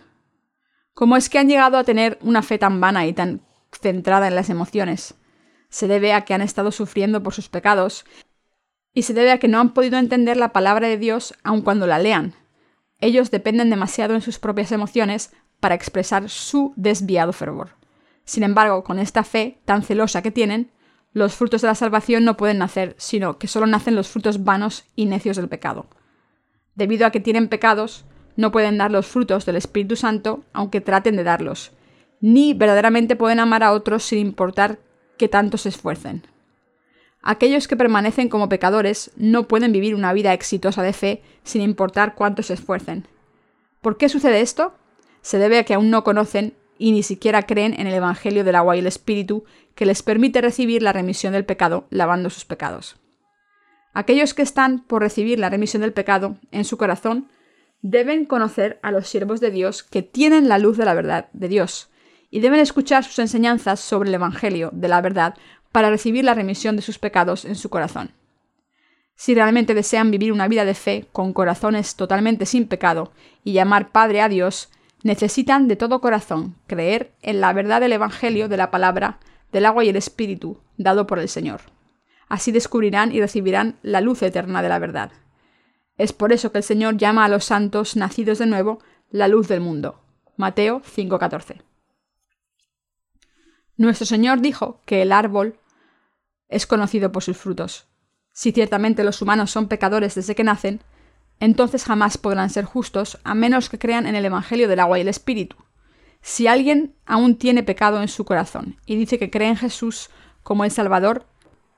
¿Cómo 0.95 1.15
es 1.15 1.29
que 1.29 1.37
han 1.37 1.47
llegado 1.47 1.77
a 1.77 1.83
tener 1.83 2.17
una 2.23 2.41
fe 2.41 2.57
tan 2.57 2.81
vana 2.81 3.05
y 3.05 3.13
tan 3.13 3.41
centrada 3.71 4.27
en 4.27 4.35
las 4.35 4.49
emociones. 4.49 5.15
Se 5.69 5.87
debe 5.87 6.13
a 6.13 6.21
que 6.21 6.33
han 6.33 6.41
estado 6.41 6.71
sufriendo 6.71 7.21
por 7.21 7.33
sus 7.33 7.49
pecados 7.49 8.05
y 8.93 9.03
se 9.03 9.13
debe 9.13 9.31
a 9.31 9.39
que 9.39 9.47
no 9.47 9.59
han 9.59 9.73
podido 9.73 9.97
entender 9.97 10.37
la 10.37 10.51
palabra 10.51 10.87
de 10.87 10.97
Dios 10.97 11.33
aun 11.43 11.61
cuando 11.61 11.87
la 11.87 11.99
lean. 11.99 12.33
Ellos 12.99 13.31
dependen 13.31 13.69
demasiado 13.69 14.15
en 14.15 14.21
sus 14.21 14.39
propias 14.39 14.71
emociones 14.71 15.31
para 15.59 15.75
expresar 15.75 16.29
su 16.29 16.73
desviado 16.75 17.33
fervor. 17.33 17.75
Sin 18.25 18.43
embargo, 18.43 18.83
con 18.83 18.99
esta 18.99 19.23
fe 19.23 19.59
tan 19.65 19.83
celosa 19.83 20.21
que 20.21 20.31
tienen, 20.31 20.71
los 21.13 21.33
frutos 21.33 21.61
de 21.61 21.67
la 21.67 21.75
salvación 21.75 22.23
no 22.23 22.37
pueden 22.37 22.59
nacer, 22.59 22.95
sino 22.97 23.39
que 23.39 23.47
solo 23.47 23.65
nacen 23.65 23.95
los 23.95 24.09
frutos 24.09 24.43
vanos 24.43 24.85
y 24.95 25.05
necios 25.05 25.37
del 25.37 25.49
pecado. 25.49 25.87
Debido 26.75 27.07
a 27.07 27.11
que 27.11 27.19
tienen 27.19 27.47
pecados, 27.47 28.05
no 28.35 28.51
pueden 28.51 28.77
dar 28.77 28.91
los 28.91 29.07
frutos 29.07 29.45
del 29.45 29.55
Espíritu 29.55 29.95
Santo, 29.95 30.43
aunque 30.53 30.81
traten 30.81 31.15
de 31.15 31.23
darlos, 31.23 31.71
ni 32.21 32.53
verdaderamente 32.53 33.15
pueden 33.15 33.39
amar 33.39 33.63
a 33.63 33.71
otros 33.71 34.03
sin 34.03 34.19
importar 34.19 34.79
que 35.17 35.27
tanto 35.27 35.57
se 35.57 35.69
esfuercen. 35.69 36.23
Aquellos 37.21 37.67
que 37.67 37.75
permanecen 37.75 38.29
como 38.29 38.49
pecadores 38.49 39.11
no 39.17 39.47
pueden 39.47 39.71
vivir 39.71 39.93
una 39.93 40.13
vida 40.13 40.33
exitosa 40.33 40.83
de 40.83 40.93
fe 40.93 41.21
sin 41.43 41.61
importar 41.61 42.15
cuánto 42.15 42.43
se 42.43 42.53
esfuercen. 42.53 43.07
¿Por 43.81 43.97
qué 43.97 44.09
sucede 44.09 44.41
esto? 44.41 44.73
Se 45.21 45.37
debe 45.37 45.59
a 45.59 45.63
que 45.63 45.73
aún 45.73 45.89
no 45.89 46.03
conocen 46.03 46.53
y 46.77 46.91
ni 46.93 47.03
siquiera 47.03 47.43
creen 47.43 47.73
en 47.77 47.87
el 47.87 47.93
Evangelio 47.93 48.45
del 48.45 48.55
agua 48.55 48.75
y 48.75 48.79
el 48.79 48.87
Espíritu 48.87 49.43
que 49.75 49.85
les 49.85 50.01
permite 50.01 50.41
recibir 50.41 50.81
la 50.81 50.93
remisión 50.93 51.33
del 51.33 51.45
pecado 51.45 51.87
lavando 51.89 52.29
sus 52.29 52.45
pecados. 52.45 52.95
Aquellos 53.93 54.33
que 54.33 54.41
están 54.41 54.79
por 54.79 55.01
recibir 55.01 55.39
la 55.39 55.49
remisión 55.49 55.81
del 55.81 55.93
pecado 55.93 56.37
en 56.51 56.63
su 56.63 56.77
corazón 56.77 57.27
deben 57.81 58.25
conocer 58.25 58.79
a 58.81 58.91
los 58.91 59.07
siervos 59.07 59.41
de 59.41 59.51
Dios 59.51 59.83
que 59.83 60.03
tienen 60.03 60.47
la 60.47 60.57
luz 60.57 60.77
de 60.77 60.85
la 60.85 60.93
verdad 60.93 61.29
de 61.33 61.49
Dios 61.49 61.88
y 62.31 62.39
deben 62.39 62.59
escuchar 62.59 63.03
sus 63.03 63.19
enseñanzas 63.19 63.79
sobre 63.79 64.09
el 64.09 64.15
Evangelio 64.15 64.69
de 64.73 64.87
la 64.87 65.01
verdad 65.01 65.35
para 65.71 65.89
recibir 65.89 66.25
la 66.25 66.33
remisión 66.33 66.75
de 66.75 66.81
sus 66.81 66.99
pecados 66.99 67.45
en 67.45 67.55
su 67.55 67.69
corazón. 67.69 68.11
Si 69.15 69.35
realmente 69.35 69.73
desean 69.73 70.11
vivir 70.11 70.31
una 70.31 70.47
vida 70.47 70.63
de 70.63 70.73
fe 70.73 71.07
con 71.11 71.33
corazones 71.33 71.95
totalmente 71.95 72.45
sin 72.45 72.67
pecado 72.67 73.11
y 73.43 73.53
llamar 73.53 73.91
Padre 73.91 74.21
a 74.21 74.29
Dios, 74.29 74.69
necesitan 75.03 75.67
de 75.67 75.75
todo 75.75 76.01
corazón 76.01 76.55
creer 76.67 77.11
en 77.21 77.41
la 77.41 77.51
verdad 77.53 77.81
del 77.81 77.93
Evangelio 77.93 78.47
de 78.47 78.57
la 78.57 78.71
palabra, 78.71 79.19
del 79.51 79.65
agua 79.65 79.83
y 79.83 79.89
el 79.89 79.95
Espíritu 79.95 80.59
dado 80.77 81.05
por 81.07 81.19
el 81.19 81.27
Señor. 81.27 81.61
Así 82.29 82.51
descubrirán 82.51 83.11
y 83.11 83.19
recibirán 83.19 83.77
la 83.81 84.01
luz 84.01 84.21
eterna 84.21 84.61
de 84.61 84.69
la 84.69 84.79
verdad. 84.79 85.11
Es 85.97 86.13
por 86.13 86.31
eso 86.31 86.51
que 86.51 86.59
el 86.59 86.63
Señor 86.63 86.95
llama 86.95 87.25
a 87.25 87.29
los 87.29 87.43
santos 87.43 87.97
nacidos 87.97 88.39
de 88.39 88.45
nuevo 88.45 88.79
la 89.09 89.27
luz 89.27 89.47
del 89.47 89.59
mundo. 89.59 89.99
Mateo 90.37 90.81
5:14. 90.81 91.68
Nuestro 93.79 94.05
Señor 94.05 94.41
dijo 94.41 94.81
que 94.83 95.01
el 95.01 95.13
árbol 95.13 95.57
es 96.49 96.67
conocido 96.67 97.13
por 97.13 97.23
sus 97.23 97.37
frutos. 97.37 97.87
Si 98.33 98.51
ciertamente 98.51 99.05
los 99.05 99.21
humanos 99.21 99.51
son 99.51 99.69
pecadores 99.69 100.15
desde 100.15 100.35
que 100.35 100.43
nacen, 100.43 100.81
entonces 101.39 101.85
jamás 101.85 102.17
podrán 102.17 102.49
ser 102.49 102.65
justos 102.65 103.19
a 103.23 103.33
menos 103.35 103.69
que 103.69 103.79
crean 103.79 104.05
en 104.05 104.15
el 104.15 104.25
Evangelio 104.25 104.67
del 104.67 104.81
agua 104.81 104.97
y 104.97 105.01
el 105.03 105.07
Espíritu. 105.07 105.55
Si 106.21 106.45
alguien 106.45 106.93
aún 107.05 107.37
tiene 107.37 107.63
pecado 107.63 108.01
en 108.01 108.09
su 108.09 108.25
corazón 108.25 108.75
y 108.85 108.97
dice 108.97 109.17
que 109.17 109.29
cree 109.31 109.47
en 109.47 109.55
Jesús 109.55 110.09
como 110.43 110.65
el 110.65 110.71
Salvador, 110.71 111.25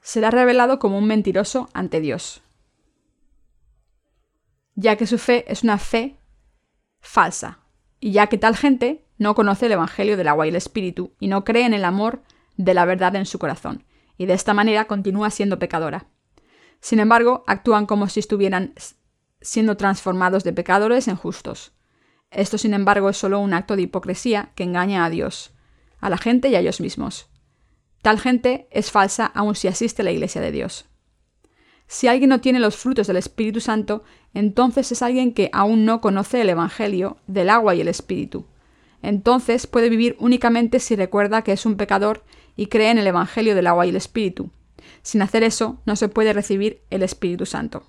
será 0.01 0.31
revelado 0.31 0.79
como 0.79 0.97
un 0.97 1.05
mentiroso 1.05 1.69
ante 1.71 1.99
Dios, 2.01 2.41
ya 4.73 4.95
que 4.95 5.05
su 5.05 5.19
fe 5.19 5.45
es 5.47 5.61
una 5.61 5.77
fe 5.77 6.17
falsa, 6.99 7.59
y 7.99 8.11
ya 8.11 8.25
que 8.25 8.39
tal 8.39 8.57
gente 8.57 9.05
no 9.21 9.35
conoce 9.35 9.67
el 9.67 9.73
Evangelio 9.73 10.17
del 10.17 10.27
agua 10.27 10.47
y 10.47 10.49
el 10.49 10.55
Espíritu 10.55 11.13
y 11.19 11.27
no 11.27 11.43
cree 11.43 11.67
en 11.67 11.75
el 11.75 11.85
amor 11.85 12.23
de 12.57 12.73
la 12.73 12.85
verdad 12.85 13.15
en 13.15 13.27
su 13.27 13.37
corazón, 13.37 13.83
y 14.17 14.25
de 14.25 14.33
esta 14.33 14.55
manera 14.55 14.85
continúa 14.85 15.29
siendo 15.29 15.59
pecadora. 15.59 16.07
Sin 16.79 16.99
embargo, 16.99 17.43
actúan 17.45 17.85
como 17.85 18.09
si 18.09 18.19
estuvieran 18.19 18.73
siendo 19.39 19.77
transformados 19.77 20.43
de 20.43 20.53
pecadores 20.53 21.07
en 21.07 21.17
justos. 21.17 21.71
Esto, 22.31 22.57
sin 22.57 22.73
embargo, 22.73 23.09
es 23.09 23.17
solo 23.17 23.39
un 23.39 23.53
acto 23.53 23.75
de 23.75 23.83
hipocresía 23.83 24.53
que 24.55 24.63
engaña 24.63 25.05
a 25.05 25.11
Dios, 25.11 25.53
a 25.99 26.09
la 26.09 26.17
gente 26.17 26.49
y 26.49 26.55
a 26.55 26.59
ellos 26.59 26.81
mismos. 26.81 27.29
Tal 28.01 28.19
gente 28.19 28.67
es 28.71 28.89
falsa 28.89 29.27
aun 29.35 29.53
si 29.53 29.67
asiste 29.67 30.01
a 30.01 30.05
la 30.05 30.11
Iglesia 30.11 30.41
de 30.41 30.51
Dios. 30.51 30.85
Si 31.85 32.07
alguien 32.07 32.31
no 32.31 32.41
tiene 32.41 32.59
los 32.59 32.75
frutos 32.75 33.05
del 33.05 33.17
Espíritu 33.17 33.59
Santo, 33.59 34.03
entonces 34.33 34.91
es 34.91 35.03
alguien 35.03 35.35
que 35.35 35.51
aún 35.53 35.85
no 35.85 36.01
conoce 36.01 36.41
el 36.41 36.49
Evangelio 36.49 37.17
del 37.27 37.51
agua 37.51 37.75
y 37.75 37.81
el 37.81 37.87
Espíritu 37.87 38.47
entonces 39.01 39.67
puede 39.67 39.89
vivir 39.89 40.15
únicamente 40.19 40.79
si 40.79 40.95
recuerda 40.95 41.43
que 41.43 41.51
es 41.51 41.65
un 41.65 41.75
pecador 41.75 42.23
y 42.55 42.67
cree 42.67 42.91
en 42.91 42.97
el 42.97 43.07
Evangelio 43.07 43.55
del 43.55 43.67
agua 43.67 43.85
y 43.85 43.89
el 43.89 43.95
Espíritu. 43.95 44.51
Sin 45.01 45.21
hacer 45.21 45.43
eso, 45.43 45.79
no 45.85 45.95
se 45.95 46.09
puede 46.09 46.33
recibir 46.33 46.81
el 46.89 47.01
Espíritu 47.03 47.45
Santo. 47.45 47.83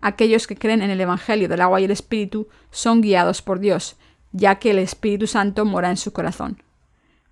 Aquellos 0.00 0.46
que 0.46 0.56
creen 0.56 0.82
en 0.82 0.90
el 0.90 1.00
Evangelio 1.00 1.48
del 1.48 1.60
agua 1.60 1.80
y 1.80 1.84
el 1.84 1.90
Espíritu 1.90 2.48
son 2.70 3.00
guiados 3.00 3.42
por 3.42 3.58
Dios, 3.58 3.96
ya 4.32 4.56
que 4.56 4.70
el 4.70 4.78
Espíritu 4.78 5.26
Santo 5.26 5.64
mora 5.64 5.90
en 5.90 5.96
su 5.96 6.12
corazón. 6.12 6.62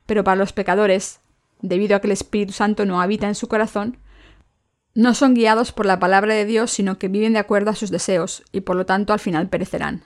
Pero 0.07 0.24
para 0.24 0.37
los 0.37 0.53
pecadores, 0.53 1.20
debido 1.61 1.96
a 1.96 2.00
que 2.00 2.09
el 2.09 2.12
Espíritu 2.12 2.53
Santo 2.53 2.85
no 2.85 3.00
habita 3.00 3.29
en 3.29 3.35
su 3.35 3.48
corazón, 3.48 3.98
no 4.94 5.14
son 5.14 5.35
guiados 5.35 5.72
por 5.72 5.87
la 5.87 5.98
palabra 5.98 6.35
de 6.35 6.44
Dios, 6.44 6.70
sino 6.70 6.98
que 6.98 7.09
viven 7.09 7.33
de 7.33 7.40
acuerdo 7.40 7.70
a 7.70 7.74
sus 7.74 7.90
deseos, 7.90 8.44
y 8.53 8.61
por 8.61 8.77
lo 8.77 8.87
tanto 8.87 9.12
al 9.12 9.18
final 9.18 9.48
perecerán. 9.48 10.05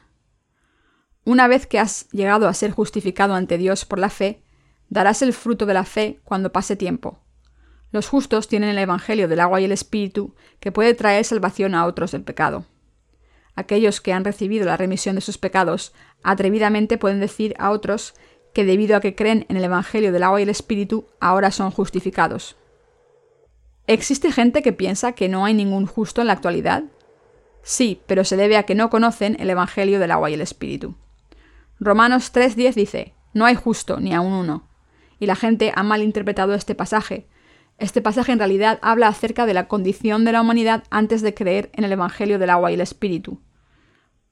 Una 1.28 1.46
vez 1.46 1.66
que 1.66 1.78
has 1.78 2.08
llegado 2.08 2.48
a 2.48 2.54
ser 2.54 2.70
justificado 2.70 3.34
ante 3.34 3.58
Dios 3.58 3.84
por 3.84 3.98
la 3.98 4.08
fe, 4.08 4.40
darás 4.88 5.20
el 5.20 5.34
fruto 5.34 5.66
de 5.66 5.74
la 5.74 5.84
fe 5.84 6.20
cuando 6.24 6.52
pase 6.52 6.74
tiempo. 6.74 7.18
Los 7.92 8.08
justos 8.08 8.48
tienen 8.48 8.70
el 8.70 8.78
Evangelio 8.78 9.28
del 9.28 9.40
agua 9.40 9.60
y 9.60 9.66
el 9.66 9.72
Espíritu 9.72 10.34
que 10.58 10.72
puede 10.72 10.94
traer 10.94 11.26
salvación 11.26 11.74
a 11.74 11.84
otros 11.84 12.12
del 12.12 12.22
pecado. 12.22 12.64
Aquellos 13.54 14.00
que 14.00 14.14
han 14.14 14.24
recibido 14.24 14.64
la 14.64 14.78
remisión 14.78 15.16
de 15.16 15.20
sus 15.20 15.36
pecados 15.36 15.92
atrevidamente 16.22 16.96
pueden 16.96 17.20
decir 17.20 17.54
a 17.58 17.72
otros 17.72 18.14
que 18.54 18.64
debido 18.64 18.96
a 18.96 19.00
que 19.00 19.14
creen 19.14 19.44
en 19.50 19.58
el 19.58 19.64
Evangelio 19.64 20.12
del 20.12 20.22
agua 20.22 20.40
y 20.40 20.44
el 20.44 20.48
Espíritu, 20.48 21.08
ahora 21.20 21.50
son 21.50 21.70
justificados. 21.72 22.56
¿Existe 23.86 24.32
gente 24.32 24.62
que 24.62 24.72
piensa 24.72 25.12
que 25.12 25.28
no 25.28 25.44
hay 25.44 25.52
ningún 25.52 25.84
justo 25.84 26.22
en 26.22 26.28
la 26.28 26.32
actualidad? 26.32 26.84
Sí, 27.62 28.00
pero 28.06 28.24
se 28.24 28.38
debe 28.38 28.56
a 28.56 28.62
que 28.62 28.74
no 28.74 28.88
conocen 28.88 29.36
el 29.38 29.50
Evangelio 29.50 30.00
del 30.00 30.12
agua 30.12 30.30
y 30.30 30.32
el 30.32 30.40
Espíritu. 30.40 30.94
Romanos 31.80 32.32
3.10 32.32 32.74
dice, 32.74 33.14
no 33.34 33.44
hay 33.44 33.54
justo 33.54 34.00
ni 34.00 34.14
aun 34.14 34.32
uno. 34.32 34.68
Y 35.20 35.26
la 35.26 35.36
gente 35.36 35.72
ha 35.74 35.82
malinterpretado 35.82 36.54
este 36.54 36.74
pasaje. 36.74 37.28
Este 37.78 38.02
pasaje 38.02 38.32
en 38.32 38.38
realidad 38.38 38.78
habla 38.82 39.08
acerca 39.08 39.46
de 39.46 39.54
la 39.54 39.68
condición 39.68 40.24
de 40.24 40.32
la 40.32 40.40
humanidad 40.40 40.84
antes 40.90 41.22
de 41.22 41.34
creer 41.34 41.70
en 41.74 41.84
el 41.84 41.92
Evangelio 41.92 42.38
del 42.38 42.50
agua 42.50 42.70
y 42.70 42.74
el 42.74 42.80
Espíritu. 42.80 43.40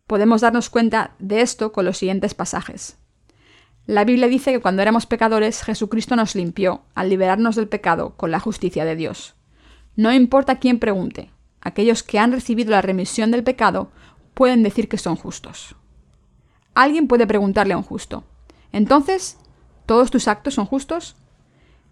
Podemos 0.07 0.41
darnos 0.41 0.71
cuenta 0.71 1.15
de 1.19 1.41
esto 1.41 1.73
con 1.73 1.85
los 1.85 1.99
siguientes 1.99 2.35
pasajes. 2.35 2.99
La 3.87 4.05
Biblia 4.05 4.27
dice 4.27 4.53
que 4.53 4.61
cuando 4.61 4.83
éramos 4.83 5.07
pecadores, 5.07 5.63
Jesucristo 5.63 6.17
nos 6.17 6.35
limpió 6.35 6.83
al 6.95 7.09
liberarnos 7.09 7.55
del 7.55 7.69
pecado 7.69 8.17
con 8.17 8.33
la 8.33 8.41
justicia 8.41 8.85
de 8.85 8.97
Dios. 8.97 9.37
No 9.95 10.13
importa 10.13 10.59
quién 10.59 10.81
pregunte, 10.81 11.31
aquellos 11.61 12.03
que 12.03 12.19
han 12.19 12.33
recibido 12.33 12.73
la 12.73 12.83
remisión 12.83 13.31
del 13.31 13.45
pecado 13.45 13.93
pueden 14.35 14.65
decir 14.65 14.89
que 14.89 14.99
son 14.99 15.15
justos. 15.15 15.77
Alguien 16.77 17.09
puede 17.09 17.27
preguntarle 17.27 17.73
a 17.73 17.79
un 17.79 17.83
justo, 17.83 18.25
entonces, 18.71 19.39
¿todos 19.87 20.11
tus 20.11 20.29
actos 20.29 20.53
son 20.53 20.67
justos? 20.67 21.17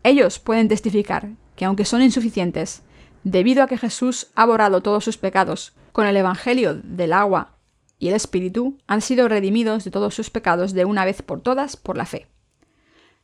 Ellos 0.03 0.39
pueden 0.39 0.69
testificar 0.69 1.31
que 1.57 1.65
aunque 1.65 1.87
son 1.87 2.03
insuficientes, 2.03 2.83
debido 3.23 3.63
a 3.63 3.67
que 3.67 3.79
Jesús 3.79 4.27
ha 4.35 4.45
borrado 4.45 4.83
todos 4.83 5.03
sus 5.03 5.17
pecados 5.17 5.73
con 5.93 6.07
el 6.07 6.19
Evangelio 6.19 6.75
del 6.75 7.15
agua 7.15 7.57
y 7.99 8.09
el 8.09 8.15
Espíritu 8.15 8.77
han 8.87 9.01
sido 9.01 9.27
redimidos 9.27 9.85
de 9.85 9.91
todos 9.91 10.15
sus 10.15 10.29
pecados 10.29 10.75
de 10.75 10.85
una 10.85 11.07
vez 11.07 11.23
por 11.23 11.41
todas 11.41 11.79
por 11.79 11.97
la 11.97 12.05
fe. 12.05 12.27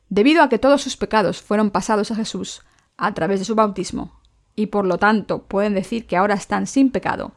Debido 0.09 0.41
a 0.41 0.49
que 0.49 0.57
todos 0.57 0.81
sus 0.81 0.97
pecados 0.97 1.43
fueron 1.43 1.69
pasados 1.69 2.09
a 2.09 2.15
Jesús 2.15 2.63
a 2.97 3.13
través 3.13 3.37
de 3.37 3.45
su 3.45 3.53
bautismo, 3.53 4.19
y 4.55 4.65
por 4.65 4.87
lo 4.87 4.97
tanto 4.97 5.43
pueden 5.43 5.75
decir 5.75 6.07
que 6.07 6.17
ahora 6.17 6.33
están 6.33 6.65
sin 6.65 6.89
pecado, 6.89 7.33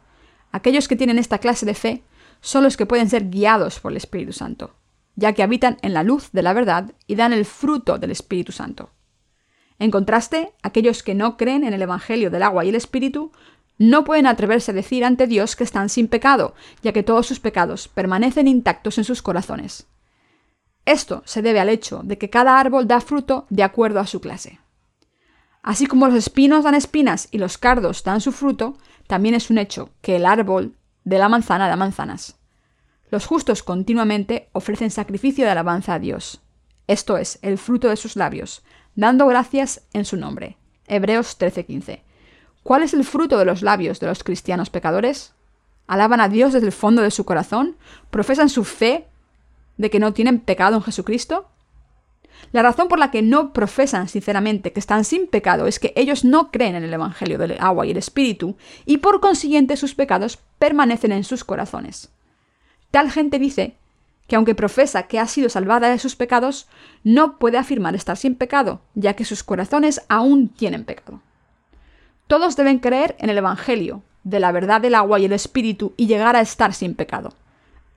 aquellos 0.51 0.89
que 0.89 0.97
tienen 0.97 1.19
esta 1.19 1.41
clase 1.41 1.67
de 1.67 1.75
fe 1.75 2.03
son 2.45 2.63
los 2.63 2.77
que 2.77 2.85
pueden 2.85 3.09
ser 3.09 3.31
guiados 3.31 3.81
por 3.81 3.91
el 3.91 3.97
Espíritu 3.97 4.35
Santo, 4.35 4.75
ya 5.17 5.33
que 5.33 5.43
habitan 5.43 5.79
en 5.81 5.95
la 5.95 6.03
luz 6.03 6.31
de 6.33 6.43
la 6.43 6.53
verdad 6.53 6.93
y 7.07 7.15
dan 7.15 7.33
el 7.33 7.47
fruto 7.47 7.99
del 7.99 8.11
Espíritu 8.11 8.53
Santo. 8.53 8.91
En 9.79 9.91
contraste, 9.91 10.53
aquellos 10.63 11.03
que 11.03 11.15
no 11.15 11.39
creen 11.39 11.65
en 11.65 11.73
el 11.73 11.81
Evangelio 11.81 12.31
del 12.31 12.43
agua 12.43 12.67
y 12.67 12.69
el 12.69 12.75
Espíritu 12.75 13.33
no 13.79 14.05
pueden 14.05 14.27
atreverse 14.27 14.73
a 14.73 14.75
decir 14.75 15.07
ante 15.07 15.27
Dios 15.27 15.57
que 15.57 15.65
están 15.65 15.89
sin 15.89 16.07
pecado, 16.07 16.55
ya 16.83 16.93
que 16.93 17.03
todos 17.03 17.27
sus 17.27 17.41
pecados 17.41 17.89
permanecen 17.89 18.47
intactos 18.47 18.99
en 18.99 19.05
sus 19.05 19.23
corazones. 19.23 19.87
Esto 20.85 21.23
se 21.25 21.41
debe 21.41 21.61
al 21.61 21.71
hecho 21.71 22.03
de 22.05 22.19
que 22.19 22.29
cada 22.29 22.61
árbol 22.61 22.87
da 22.87 23.01
fruto 23.01 23.47
de 23.49 23.63
acuerdo 23.63 24.01
a 24.01 24.07
su 24.07 24.21
clase. 24.21 24.61
Así 25.63 25.87
como 25.87 26.09
los 26.09 26.17
espinos 26.17 26.63
dan 26.63 26.75
espinas 26.75 27.29
y 27.31 27.39
los 27.39 27.57
cardos 27.57 28.05
dan 28.05 28.21
su 28.21 28.33
fruto, 28.33 28.77
también 29.07 29.35
es 29.35 29.49
un 29.49 29.57
hecho 29.57 29.89
que 30.03 30.17
el 30.17 30.27
árbol 30.27 30.77
de 31.05 31.19
la 31.19 31.29
manzana 31.29 31.69
da 31.69 31.77
manzanas. 31.77 32.37
Los 33.11 33.27
justos 33.27 33.63
continuamente 33.63 34.49
ofrecen 34.53 34.91
sacrificio 34.91 35.45
de 35.45 35.51
alabanza 35.51 35.95
a 35.95 35.99
Dios. 35.99 36.41
Esto 36.87 37.17
es, 37.17 37.39
el 37.43 37.59
fruto 37.59 37.89
de 37.89 37.97
sus 37.97 38.17
labios, 38.17 38.63
dando 38.95 39.27
gracias 39.27 39.83
en 39.93 40.05
su 40.05 40.17
nombre. 40.17 40.57
Hebreos 40.87 41.39
13:15. 41.39 42.03
¿Cuál 42.63 42.83
es 42.83 42.95
el 42.95 43.05
fruto 43.05 43.39
de 43.39 43.45
los 43.45 43.63
labios 43.63 44.01
de 44.01 44.07
los 44.07 44.25
cristianos 44.25 44.71
pecadores? 44.71 45.35
¿Alaban 45.87 46.21
a 46.21 46.29
Dios 46.29 46.53
desde 46.53 46.67
el 46.67 46.73
fondo 46.73 47.03
de 47.03 47.11
su 47.11 47.25
corazón? 47.25 47.77
¿Profesan 48.11 48.49
su 48.49 48.65
fe 48.65 49.07
de 49.77 49.91
que 49.91 50.01
no 50.01 50.13
tienen 50.15 50.41
pecado 50.41 50.77
en 50.77 50.83
Jesucristo? 50.83 51.49
La 52.53 52.63
razón 52.63 52.89
por 52.89 52.99
la 52.99 53.11
que 53.11 53.23
no 53.23 53.53
profesan 53.53 54.09
sinceramente 54.09 54.73
que 54.73 54.81
están 54.81 55.05
sin 55.05 55.27
pecado 55.27 55.67
es 55.67 55.79
que 55.79 55.93
ellos 55.97 56.25
no 56.25 56.51
creen 56.51 56.77
en 56.77 56.85
el 56.85 56.95
Evangelio 56.95 57.39
del 57.39 57.57
agua 57.61 57.87
y 57.87 57.91
el 57.91 57.97
Espíritu, 57.97 58.57
y 58.87 58.99
por 58.99 59.21
consiguiente 59.21 59.77
sus 59.77 59.95
pecados 59.95 60.39
permanecen 60.59 61.13
en 61.13 61.25
sus 61.25 61.45
corazones. 61.45 62.11
Tal 62.91 63.11
gente 63.11 63.39
dice 63.39 63.77
que 64.29 64.37
aunque 64.37 64.55
profesa 64.55 65.05
que 65.05 65.19
ha 65.19 65.27
sido 65.27 65.49
salvada 65.49 65.91
de 65.91 65.99
sus 65.99 66.17
pecados, 66.17 66.69
no 67.03 67.39
puede 67.39 67.59
afirmar 67.59 67.95
estar 67.95 68.17
sin 68.17 68.37
pecado, 68.37 68.81
ya 68.95 69.15
que 69.15 69.25
sus 69.25 69.43
corazones 69.43 70.03
aún 70.09 70.49
tienen 70.49 70.85
pecado. 70.85 71.21
Todos 72.27 72.57
deben 72.57 72.79
creer 72.79 73.17
en 73.19 73.31
el 73.31 73.39
Evangelio, 73.39 74.03
de 74.23 74.41
la 74.41 74.53
verdad 74.53 74.81
del 74.81 74.95
agua 74.95 75.19
y 75.19 75.27
el 75.27 75.33
Espíritu, 75.33 75.93
y 75.97 76.07
llegar 76.07 76.37
a 76.37 76.41
estar 76.41 76.73
sin 76.73 76.95
pecado. 76.95 77.35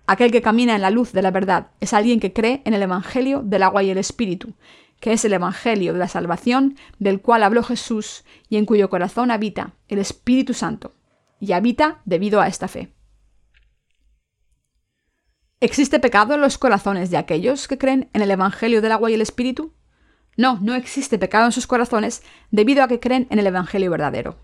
Aquel 0.08 0.32
que 0.32 0.42
camina 0.42 0.74
en 0.74 0.82
la 0.82 0.90
luz 0.90 1.12
de 1.12 1.22
la 1.22 1.32
verdad 1.32 1.68
es 1.82 1.94
alguien 1.94 2.22
que 2.22 2.32
cree 2.32 2.62
en 2.64 2.74
el 2.74 2.82
Evangelio 2.82 3.42
del 3.44 3.62
agua 3.62 3.84
y 3.84 3.90
el 3.90 3.98
Espíritu, 3.98 4.54
que 5.02 5.12
es 5.12 5.26
el 5.26 5.34
Evangelio 5.34 5.92
de 5.92 6.00
la 6.00 6.08
salvación 6.08 6.78
del 6.98 7.22
cual 7.22 7.44
habló 7.44 7.62
Jesús 7.62 8.24
y 8.50 8.56
en 8.56 8.66
cuyo 8.66 8.90
corazón 8.90 9.32
habita 9.32 9.74
el 9.90 10.00
Espíritu 10.00 10.54
Santo, 10.54 10.96
y 11.42 11.52
habita 11.52 12.02
debido 12.06 12.40
a 12.40 12.48
esta 12.48 12.70
fe. 12.70 12.94
¿Existe 15.60 16.00
pecado 16.00 16.36
en 16.36 16.42
los 16.42 16.58
corazones 16.58 17.12
de 17.12 17.18
aquellos 17.18 17.68
que 17.68 17.78
creen 17.78 18.10
en 18.14 18.22
el 18.22 18.32
Evangelio 18.32 18.82
del 18.82 18.94
agua 18.94 19.12
y 19.12 19.16
el 19.16 19.22
Espíritu? 19.22 19.74
No, 20.38 20.58
no 20.62 20.74
existe 20.74 21.20
pecado 21.20 21.48
en 21.48 21.52
sus 21.52 21.68
corazones 21.68 22.24
debido 22.50 22.82
a 22.82 22.88
que 22.88 23.02
creen 23.02 23.28
en 23.30 23.40
el 23.40 23.48
Evangelio 23.48 23.92
verdadero. 23.92 24.38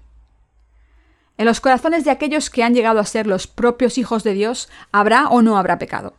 En 1.37 1.45
los 1.45 1.61
corazones 1.61 2.05
de 2.05 2.11
aquellos 2.11 2.49
que 2.49 2.63
han 2.63 2.73
llegado 2.73 2.99
a 2.99 3.05
ser 3.05 3.25
los 3.25 3.47
propios 3.47 3.97
hijos 3.97 4.23
de 4.23 4.33
Dios, 4.33 4.69
¿habrá 4.91 5.27
o 5.29 5.41
no 5.41 5.57
habrá 5.57 5.79
pecado? 5.79 6.15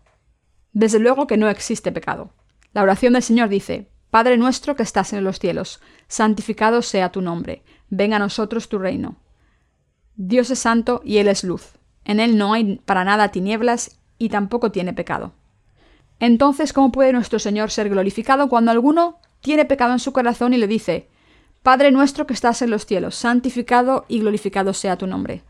Desde 0.72 0.98
luego 0.98 1.26
que 1.26 1.36
no 1.36 1.48
existe 1.48 1.92
pecado. 1.92 2.30
La 2.72 2.82
oración 2.82 3.12
del 3.12 3.22
Señor 3.22 3.48
dice, 3.48 3.88
Padre 4.10 4.36
nuestro 4.36 4.74
que 4.74 4.82
estás 4.82 5.12
en 5.12 5.24
los 5.24 5.38
cielos, 5.38 5.80
santificado 6.08 6.82
sea 6.82 7.12
tu 7.12 7.20
nombre, 7.20 7.62
venga 7.90 8.16
a 8.16 8.20
nosotros 8.20 8.68
tu 8.68 8.78
reino. 8.78 9.16
Dios 10.16 10.50
es 10.50 10.58
santo 10.58 11.00
y 11.04 11.18
Él 11.18 11.28
es 11.28 11.44
luz. 11.44 11.72
En 12.04 12.20
Él 12.20 12.36
no 12.36 12.52
hay 12.52 12.76
para 12.84 13.04
nada 13.04 13.30
tinieblas 13.30 13.98
y 14.18 14.28
tampoco 14.28 14.72
tiene 14.72 14.92
pecado. 14.92 15.32
Entonces, 16.20 16.72
¿cómo 16.72 16.92
puede 16.92 17.12
nuestro 17.12 17.38
Señor 17.38 17.70
ser 17.70 17.88
glorificado 17.88 18.48
cuando 18.48 18.70
alguno 18.70 19.18
tiene 19.40 19.64
pecado 19.64 19.92
en 19.92 19.98
su 19.98 20.12
corazón 20.12 20.54
y 20.54 20.58
le 20.58 20.66
dice, 20.66 21.08
Padre 21.64 21.92
nuestro 21.92 22.26
que 22.26 22.34
estás 22.34 22.60
en 22.60 22.68
los 22.68 22.84
cielos, 22.84 23.14
santificado 23.14 24.04
y 24.06 24.20
glorificado 24.20 24.74
sea 24.74 24.98
tu 24.98 25.06
nombre. 25.06 25.42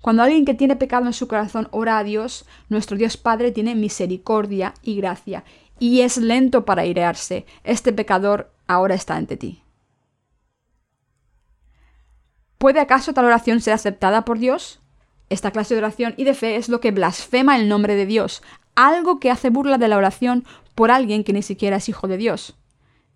Cuando 0.00 0.24
alguien 0.24 0.44
que 0.44 0.52
tiene 0.52 0.74
pecado 0.74 1.06
en 1.06 1.12
su 1.12 1.28
corazón 1.28 1.68
ora 1.70 1.98
a 1.98 2.02
Dios, 2.02 2.44
nuestro 2.68 2.96
Dios 2.96 3.16
Padre 3.16 3.52
tiene 3.52 3.76
misericordia 3.76 4.74
y 4.82 4.96
gracia, 4.96 5.44
y 5.78 6.00
es 6.00 6.16
lento 6.16 6.64
para 6.64 6.82
airearse. 6.82 7.46
Este 7.62 7.92
pecador 7.92 8.50
ahora 8.66 8.96
está 8.96 9.14
ante 9.14 9.36
ti. 9.36 9.62
¿Puede 12.58 12.80
acaso 12.80 13.14
tal 13.14 13.26
oración 13.26 13.60
ser 13.60 13.74
aceptada 13.74 14.24
por 14.24 14.40
Dios? 14.40 14.80
Esta 15.30 15.52
clase 15.52 15.74
de 15.74 15.78
oración 15.78 16.14
y 16.16 16.24
de 16.24 16.34
fe 16.34 16.56
es 16.56 16.68
lo 16.68 16.80
que 16.80 16.90
blasfema 16.90 17.56
el 17.56 17.68
nombre 17.68 17.94
de 17.94 18.06
Dios, 18.06 18.42
algo 18.74 19.20
que 19.20 19.30
hace 19.30 19.50
burla 19.50 19.78
de 19.78 19.86
la 19.86 19.98
oración 19.98 20.44
por 20.74 20.90
alguien 20.90 21.22
que 21.22 21.32
ni 21.32 21.42
siquiera 21.42 21.76
es 21.76 21.88
hijo 21.88 22.08
de 22.08 22.16
Dios. 22.16 22.56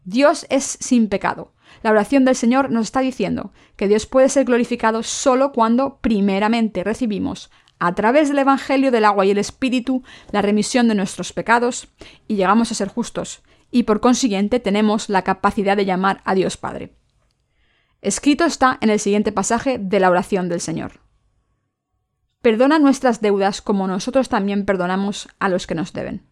Dios 0.05 0.47
es 0.51 0.79
sin 0.81 1.09
pecado. 1.09 1.51
La 1.83 1.91
oración 1.91 2.25
del 2.25 2.37
Señor 2.37 2.71
nos 2.71 2.87
está 2.87 3.01
diciendo 3.01 3.53
que 3.77 3.89
Dios 3.89 4.07
puede 4.07 4.29
ser 4.29 4.45
glorificado 4.45 5.03
solo 5.03 5.53
cuando 5.53 5.99
primeramente 5.99 6.85
recibimos 6.85 7.51
a 7.79 7.95
través 7.95 8.29
del 8.29 8.39
Evangelio 8.39 8.91
del 8.91 9.05
agua 9.05 9.27
y 9.27 9.31
el 9.31 9.39
Espíritu 9.39 10.03
la 10.33 10.43
remisión 10.43 10.89
de 10.89 10.95
nuestros 10.95 11.33
pecados 11.33 11.89
y 12.27 12.37
llegamos 12.37 12.71
a 12.71 12.75
ser 12.75 12.89
justos, 12.89 13.43
y 13.71 13.83
por 13.83 14.01
consiguiente 14.01 14.61
tenemos 14.61 15.09
la 15.09 15.23
capacidad 15.23 15.77
de 15.77 15.85
llamar 15.85 16.23
a 16.25 16.35
Dios 16.35 16.57
Padre. 16.57 16.95
Escrito 18.01 18.45
está 18.45 18.79
en 18.81 18.91
el 18.91 19.01
siguiente 19.01 19.33
pasaje 19.33 19.79
de 19.79 20.01
la 20.01 20.11
oración 20.11 20.49
del 20.49 20.61
Señor. 20.61 21.01
Perdona 22.41 22.79
nuestras 22.79 23.21
deudas 23.21 23.61
como 23.61 23.89
nosotros 23.89 24.29
también 24.29 24.65
perdonamos 24.65 25.29
a 25.41 25.49
los 25.49 25.67
que 25.67 25.75
nos 25.75 25.93
deben. 25.93 26.27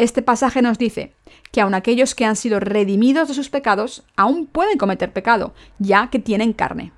Este 0.00 0.22
pasaje 0.22 0.62
nos 0.62 0.78
dice 0.78 1.12
que 1.52 1.60
aun 1.60 1.74
aquellos 1.74 2.14
que 2.14 2.24
han 2.24 2.34
sido 2.34 2.58
redimidos 2.58 3.28
de 3.28 3.34
sus 3.34 3.50
pecados 3.50 4.02
aún 4.16 4.46
pueden 4.46 4.78
cometer 4.78 5.12
pecado, 5.12 5.52
ya 5.78 6.08
que 6.08 6.18
tienen 6.18 6.54
carne. 6.54 6.90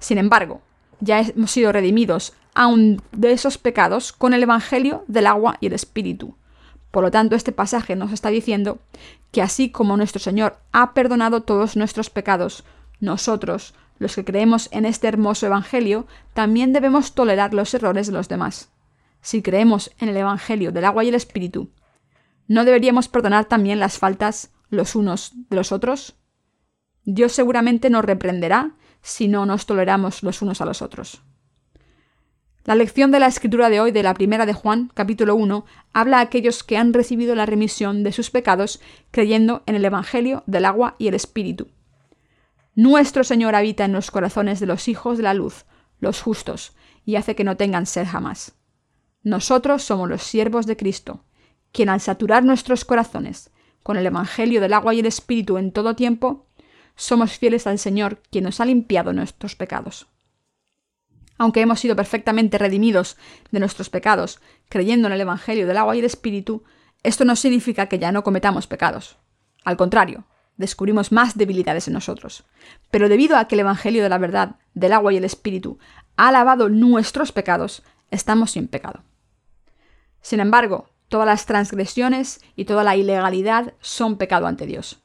Sin 0.00 0.18
embargo, 0.18 0.60
ya 0.98 1.20
hemos 1.20 1.52
sido 1.52 1.70
redimidos 1.70 2.32
aún 2.54 3.00
de 3.12 3.30
esos 3.30 3.58
pecados 3.58 4.12
con 4.12 4.34
el 4.34 4.42
Evangelio 4.42 5.04
del 5.06 5.28
agua 5.28 5.56
y 5.60 5.68
el 5.68 5.72
Espíritu. 5.72 6.34
Por 6.90 7.04
lo 7.04 7.12
tanto, 7.12 7.36
este 7.36 7.52
pasaje 7.52 7.94
nos 7.94 8.10
está 8.10 8.28
diciendo 8.28 8.80
que 9.30 9.40
así 9.40 9.70
como 9.70 9.96
nuestro 9.96 10.18
Señor 10.18 10.58
ha 10.72 10.94
perdonado 10.94 11.44
todos 11.44 11.76
nuestros 11.76 12.10
pecados, 12.10 12.64
nosotros, 12.98 13.72
los 14.00 14.16
que 14.16 14.24
creemos 14.24 14.68
en 14.72 14.84
este 14.84 15.06
hermoso 15.06 15.46
Evangelio, 15.46 16.08
también 16.34 16.72
debemos 16.72 17.12
tolerar 17.12 17.54
los 17.54 17.72
errores 17.72 18.08
de 18.08 18.14
los 18.14 18.28
demás. 18.28 18.68
Si 19.20 19.42
creemos 19.42 19.92
en 20.00 20.08
el 20.08 20.16
Evangelio 20.16 20.72
del 20.72 20.86
agua 20.86 21.04
y 21.04 21.08
el 21.10 21.14
Espíritu, 21.14 21.70
¿No 22.48 22.64
deberíamos 22.64 23.08
perdonar 23.08 23.44
también 23.44 23.78
las 23.78 23.98
faltas 23.98 24.50
los 24.70 24.96
unos 24.96 25.32
de 25.50 25.56
los 25.56 25.70
otros? 25.70 26.16
Dios 27.04 27.32
seguramente 27.32 27.90
nos 27.90 28.04
reprenderá 28.04 28.74
si 29.02 29.28
no 29.28 29.46
nos 29.46 29.66
toleramos 29.66 30.22
los 30.22 30.40
unos 30.40 30.60
a 30.62 30.64
los 30.64 30.82
otros. 30.82 31.22
La 32.64 32.74
lección 32.74 33.10
de 33.10 33.20
la 33.20 33.26
escritura 33.26 33.70
de 33.70 33.80
hoy 33.80 33.92
de 33.92 34.02
la 34.02 34.14
primera 34.14 34.44
de 34.46 34.52
Juan, 34.54 34.90
capítulo 34.94 35.34
1, 35.36 35.64
habla 35.92 36.18
a 36.18 36.22
aquellos 36.22 36.64
que 36.64 36.76
han 36.76 36.92
recibido 36.92 37.34
la 37.34 37.46
remisión 37.46 38.02
de 38.02 38.12
sus 38.12 38.30
pecados 38.30 38.80
creyendo 39.10 39.62
en 39.66 39.74
el 39.74 39.84
Evangelio 39.84 40.42
del 40.46 40.64
agua 40.64 40.94
y 40.98 41.08
el 41.08 41.14
Espíritu. 41.14 41.68
Nuestro 42.74 43.24
Señor 43.24 43.54
habita 43.54 43.84
en 43.84 43.92
los 43.92 44.10
corazones 44.10 44.60
de 44.60 44.66
los 44.66 44.88
hijos 44.88 45.18
de 45.18 45.24
la 45.24 45.34
luz, 45.34 45.66
los 45.98 46.22
justos, 46.22 46.74
y 47.04 47.16
hace 47.16 47.34
que 47.34 47.44
no 47.44 47.56
tengan 47.56 47.86
sed 47.86 48.06
jamás. 48.06 48.54
Nosotros 49.22 49.82
somos 49.82 50.08
los 50.08 50.22
siervos 50.22 50.66
de 50.66 50.76
Cristo, 50.76 51.24
quien 51.72 51.88
al 51.88 52.00
saturar 52.00 52.44
nuestros 52.44 52.84
corazones 52.84 53.50
con 53.82 53.96
el 53.96 54.06
Evangelio 54.06 54.60
del 54.60 54.72
agua 54.72 54.94
y 54.94 55.00
el 55.00 55.06
Espíritu 55.06 55.58
en 55.58 55.72
todo 55.72 55.96
tiempo, 55.96 56.46
somos 56.96 57.38
fieles 57.38 57.66
al 57.66 57.78
Señor, 57.78 58.20
quien 58.30 58.44
nos 58.44 58.60
ha 58.60 58.64
limpiado 58.64 59.12
nuestros 59.12 59.54
pecados. 59.54 60.08
Aunque 61.38 61.60
hemos 61.60 61.80
sido 61.80 61.94
perfectamente 61.94 62.58
redimidos 62.58 63.16
de 63.52 63.60
nuestros 63.60 63.88
pecados, 63.88 64.40
creyendo 64.68 65.06
en 65.06 65.14
el 65.14 65.20
Evangelio 65.20 65.66
del 65.66 65.76
agua 65.76 65.94
y 65.94 66.00
el 66.00 66.04
Espíritu, 66.04 66.64
esto 67.04 67.24
no 67.24 67.36
significa 67.36 67.86
que 67.86 68.00
ya 68.00 68.10
no 68.10 68.24
cometamos 68.24 68.66
pecados. 68.66 69.16
Al 69.64 69.76
contrario, 69.76 70.24
descubrimos 70.56 71.12
más 71.12 71.36
debilidades 71.36 71.86
en 71.86 71.94
nosotros. 71.94 72.44
Pero 72.90 73.08
debido 73.08 73.36
a 73.36 73.46
que 73.46 73.54
el 73.54 73.60
Evangelio 73.60 74.02
de 74.02 74.08
la 74.08 74.18
verdad, 74.18 74.56
del 74.74 74.92
agua 74.92 75.12
y 75.12 75.16
el 75.16 75.24
Espíritu, 75.24 75.78
ha 76.16 76.32
lavado 76.32 76.68
nuestros 76.68 77.30
pecados, 77.30 77.84
estamos 78.10 78.50
sin 78.50 78.66
pecado. 78.66 79.04
Sin 80.20 80.40
embargo, 80.40 80.90
Todas 81.08 81.26
las 81.26 81.46
transgresiones 81.46 82.40
y 82.54 82.64
toda 82.64 82.84
la 82.84 82.96
ilegalidad 82.96 83.74
son 83.80 84.16
pecado 84.16 84.46
ante 84.46 84.66
Dios. 84.66 85.00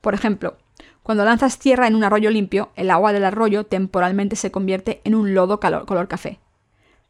Por 0.00 0.14
ejemplo, 0.14 0.56
cuando 1.02 1.24
lanzas 1.24 1.58
tierra 1.58 1.86
en 1.86 1.94
un 1.94 2.04
arroyo 2.04 2.30
limpio, 2.30 2.70
el 2.76 2.90
agua 2.90 3.12
del 3.12 3.24
arroyo 3.24 3.64
temporalmente 3.64 4.36
se 4.36 4.50
convierte 4.50 5.00
en 5.04 5.14
un 5.14 5.34
lodo 5.34 5.60
color 5.60 6.08
café. 6.08 6.40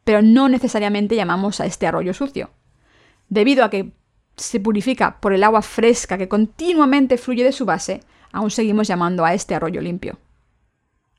pero 0.03 0.21
no 0.21 0.47
necesariamente 0.49 1.15
llamamos 1.15 1.59
a 1.59 1.65
este 1.65 1.87
arroyo 1.87 2.13
sucio. 2.13 2.51
Debido 3.27 3.65
a 3.65 3.71
que 3.71 3.91
se 4.37 4.59
purifica 4.59 5.19
por 5.19 5.33
el 5.33 5.43
agua 5.43 5.63
fresca 5.63 6.17
que 6.17 6.27
continuamente 6.27 7.17
fluye 7.17 7.43
de 7.43 7.51
su 7.51 7.65
base, 7.65 8.03
aún 8.31 8.51
seguimos 8.51 8.87
llamando 8.87 9.25
a 9.25 9.33
este 9.33 9.55
arroyo 9.55 9.81
limpio. 9.81 10.19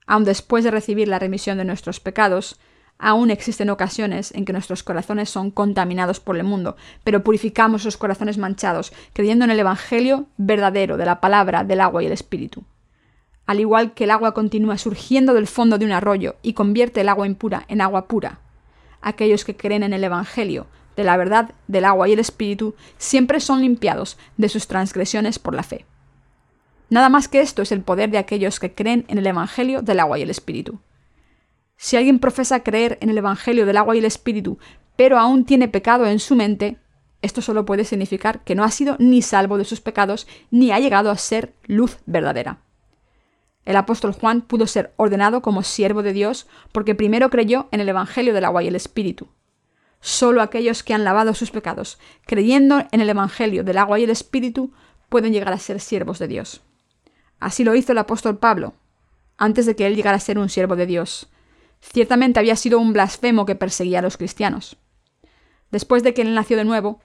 Aun 0.07 0.23
después 0.25 0.62
de 0.62 0.71
recibir 0.71 1.09
la 1.09 1.19
remisión 1.19 1.59
de 1.59 1.65
nuestros 1.65 1.99
pecados, 1.99 2.61
aún 2.99 3.31
existen 3.31 3.71
ocasiones 3.71 4.33
en 4.35 4.45
que 4.45 4.53
nuestros 4.53 4.83
corazones 4.83 5.31
son 5.31 5.51
contaminados 5.51 6.21
por 6.21 6.37
el 6.37 6.45
mundo, 6.45 6.77
pero 7.05 7.23
purificamos 7.23 7.85
los 7.85 7.97
corazones 7.97 8.39
manchados, 8.39 8.93
creyendo 9.13 9.45
en 9.45 9.51
el 9.51 9.61
Evangelio 9.61 10.27
verdadero 10.37 10.97
de 10.97 11.07
la 11.07 11.21
palabra, 11.21 11.65
del 11.65 11.81
agua 11.81 12.03
y 12.03 12.07
el 12.07 12.13
Espíritu. 12.13 12.65
Al 13.47 13.61
igual 13.61 13.95
que 13.95 14.05
el 14.05 14.11
agua 14.11 14.35
continúa 14.35 14.79
surgiendo 14.79 15.35
del 15.35 15.47
fondo 15.47 15.79
de 15.79 15.85
un 15.85 15.93
arroyo 15.93 16.37
y 16.43 16.55
convierte 16.55 17.01
el 17.01 17.09
agua 17.09 17.27
impura 17.27 17.65
en 17.69 17.81
agua 17.81 18.09
pura, 18.09 18.41
aquellos 19.01 19.45
que 19.45 19.57
creen 19.57 19.83
en 19.83 19.93
el 19.93 20.03
Evangelio, 20.03 20.67
de 20.97 21.05
la 21.05 21.17
verdad, 21.17 21.53
del 21.69 21.85
agua 21.85 22.09
y 22.09 22.13
el 22.15 22.19
Espíritu, 22.19 22.75
siempre 22.97 23.41
son 23.41 23.61
limpiados 23.61 24.19
de 24.37 24.49
sus 24.49 24.67
transgresiones 24.67 25.39
por 25.39 25.55
la 25.55 25.63
fe. 25.63 25.85
Nada 26.89 27.09
más 27.09 27.29
que 27.29 27.41
esto 27.41 27.63
es 27.63 27.73
el 27.73 27.83
poder 27.83 28.11
de 28.11 28.19
aquellos 28.19 28.59
que 28.59 28.75
creen 28.75 29.05
en 29.09 29.19
el 29.19 29.27
Evangelio 29.27 29.83
del 29.83 30.01
agua 30.01 30.19
y 30.19 30.23
el 30.23 30.31
Espíritu. 30.31 30.81
Si 31.77 31.97
alguien 31.97 32.19
profesa 32.19 32.62
creer 32.62 32.99
en 33.01 33.11
el 33.11 33.19
Evangelio 33.19 33.67
del 33.67 33.77
agua 33.77 33.95
y 33.95 33.99
el 33.99 34.05
Espíritu, 34.05 34.59
pero 34.97 35.19
aún 35.19 35.45
tiene 35.45 35.69
pecado 35.69 36.07
en 36.07 36.19
su 36.19 36.35
mente, 36.35 36.79
esto 37.23 37.43
solo 37.43 37.67
puede 37.67 37.85
significar 37.85 38.45
que 38.45 38.55
no 38.55 38.65
ha 38.65 38.71
sido 38.71 38.97
ni 38.99 39.23
salvo 39.23 39.59
de 39.59 39.65
sus 39.65 39.81
pecados, 39.81 40.27
ni 40.51 40.71
ha 40.71 40.79
llegado 40.79 41.11
a 41.11 41.17
ser 41.17 41.55
luz 41.67 41.99
verdadera. 42.07 42.59
El 43.65 43.77
apóstol 43.77 44.12
Juan 44.12 44.43
pudo 44.43 44.67
ser 44.67 44.93
ordenado 44.97 45.43
como 45.43 45.65
siervo 45.65 46.03
de 46.03 46.12
Dios 46.12 46.47
porque 46.73 46.95
primero 46.95 47.31
creyó 47.31 47.69
en 47.73 47.81
el 47.81 47.89
Evangelio 47.89 48.33
del 48.33 48.45
agua 48.45 48.62
y 48.62 48.69
el 48.69 48.77
Espíritu. 48.77 49.29
Solo 50.01 50.41
aquellos 50.41 50.85
que 50.85 50.95
han 50.95 51.03
lavado 51.03 51.35
sus 51.35 51.51
pecados, 51.51 51.99
creyendo 52.27 52.85
en 52.93 53.01
el 53.01 53.11
Evangelio 53.11 53.65
del 53.65 53.79
agua 53.79 53.99
y 53.99 54.05
el 54.05 54.11
Espíritu, 54.11 54.73
pueden 55.09 55.33
llegar 55.33 55.53
a 55.53 55.59
ser 55.59 55.81
siervos 55.81 56.21
de 56.21 56.29
Dios. 56.29 56.62
Así 57.41 57.65
lo 57.65 57.75
hizo 57.75 57.91
el 57.93 57.99
apóstol 57.99 58.39
Pablo, 58.39 58.75
antes 59.37 59.67
de 59.67 59.75
que 59.75 59.87
él 59.87 59.97
llegara 59.97 60.17
a 60.17 60.21
ser 60.21 60.39
un 60.39 60.49
siervo 60.49 60.77
de 60.77 60.87
Dios. 60.87 61.29
Ciertamente 61.92 62.40
había 62.40 62.57
sido 62.57 62.79
un 62.79 62.92
blasfemo 62.92 63.46
que 63.46 63.55
perseguía 63.55 64.01
a 64.01 64.03
los 64.03 64.16
cristianos. 64.16 64.77
Después 65.70 66.03
de 66.03 66.14
que 66.14 66.22
él 66.22 66.35
nació 66.35 66.57
de 66.57 66.64
nuevo, 66.64 67.01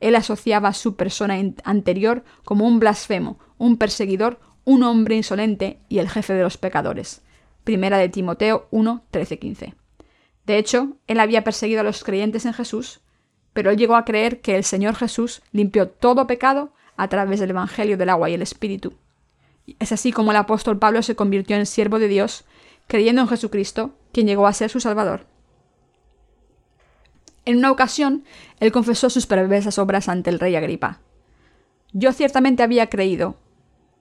él 0.00 0.16
asociaba 0.16 0.68
a 0.68 0.74
su 0.74 0.96
persona 0.96 1.36
anterior 1.64 2.24
como 2.44 2.66
un 2.66 2.80
blasfemo, 2.80 3.38
un 3.56 3.76
perseguidor, 3.76 4.40
un 4.64 4.82
hombre 4.82 5.16
insolente 5.16 5.78
y 5.88 5.98
el 5.98 6.08
jefe 6.08 6.34
de 6.34 6.42
los 6.42 6.56
pecadores. 6.56 7.22
Primera 7.64 7.98
de 7.98 8.08
Timoteo 8.08 8.66
1, 8.70 9.04
13, 9.10 9.38
15. 9.38 9.74
De 10.44 10.58
hecho, 10.58 10.96
él 11.06 11.20
había 11.20 11.44
perseguido 11.44 11.80
a 11.80 11.84
los 11.84 12.02
creyentes 12.02 12.46
en 12.46 12.52
Jesús, 12.52 13.00
pero 13.52 13.70
él 13.70 13.76
llegó 13.76 13.94
a 13.94 14.04
creer 14.04 14.40
que 14.40 14.56
el 14.56 14.64
Señor 14.64 14.96
Jesús 14.96 15.42
limpió 15.52 15.88
todo 15.88 16.26
pecado 16.26 16.72
a 16.96 17.08
través 17.08 17.38
del 17.38 17.50
Evangelio 17.50 17.96
del 17.96 18.08
agua 18.08 18.28
y 18.28 18.34
el 18.34 18.42
Espíritu. 18.42 18.94
Es 19.78 19.92
así 19.92 20.10
como 20.10 20.32
el 20.32 20.36
apóstol 20.36 20.78
Pablo 20.78 21.02
se 21.02 21.14
convirtió 21.14 21.56
en 21.56 21.66
siervo 21.66 21.98
de 21.98 22.08
Dios, 22.08 22.44
creyendo 22.92 23.22
en 23.22 23.28
Jesucristo, 23.28 23.94
quien 24.12 24.26
llegó 24.26 24.46
a 24.46 24.52
ser 24.52 24.68
su 24.68 24.78
Salvador. 24.78 25.24
En 27.46 27.56
una 27.56 27.70
ocasión, 27.70 28.22
él 28.60 28.70
confesó 28.70 29.08
sus 29.08 29.26
perversas 29.26 29.78
obras 29.78 30.10
ante 30.10 30.28
el 30.28 30.38
rey 30.38 30.56
Agripa. 30.56 31.00
Yo 31.94 32.12
ciertamente 32.12 32.62
había 32.62 32.90
creído 32.90 33.36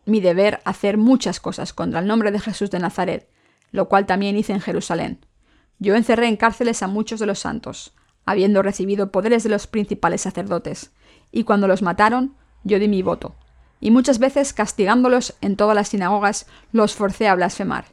mi 0.05 0.19
deber 0.19 0.59
hacer 0.65 0.97
muchas 0.97 1.39
cosas 1.39 1.71
contra 1.71 2.01
el 2.01 2.05
nombre 2.05 2.31
de 2.31 2.41
Jesús 2.41 2.69
de 2.69 2.79
Nazaret, 2.79 3.29
lo 3.71 3.87
cual 3.87 4.05
también 4.05 4.35
hice 4.35 4.51
en 4.51 4.59
Jerusalén. 4.59 5.25
Yo 5.79 5.95
encerré 5.95 6.27
en 6.27 6.35
cárceles 6.35 6.83
a 6.83 6.87
muchos 6.87 7.21
de 7.21 7.27
los 7.27 7.39
santos, 7.39 7.93
habiendo 8.25 8.61
recibido 8.61 9.09
poderes 9.09 9.43
de 9.43 9.51
los 9.51 9.67
principales 9.67 10.19
sacerdotes, 10.19 10.91
y 11.31 11.45
cuando 11.45 11.69
los 11.69 11.81
mataron, 11.81 12.35
yo 12.65 12.77
di 12.77 12.89
mi 12.89 13.03
voto, 13.03 13.35
y 13.79 13.89
muchas 13.89 14.19
veces 14.19 14.51
castigándolos 14.51 15.35
en 15.39 15.55
todas 15.55 15.77
las 15.77 15.87
sinagogas 15.87 16.45
los 16.73 16.93
forcé 16.93 17.29
a 17.29 17.35
blasfemar, 17.35 17.85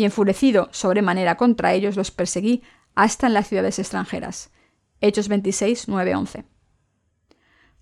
y 0.00 0.04
enfurecido 0.04 0.70
sobremanera 0.72 1.36
contra 1.36 1.74
ellos 1.74 1.94
los 1.94 2.10
perseguí 2.10 2.62
hasta 2.94 3.26
en 3.26 3.34
las 3.34 3.48
ciudades 3.48 3.78
extranjeras. 3.78 4.50
Hechos 5.02 5.28
26, 5.28 5.88
9, 5.88 6.14
11. 6.14 6.44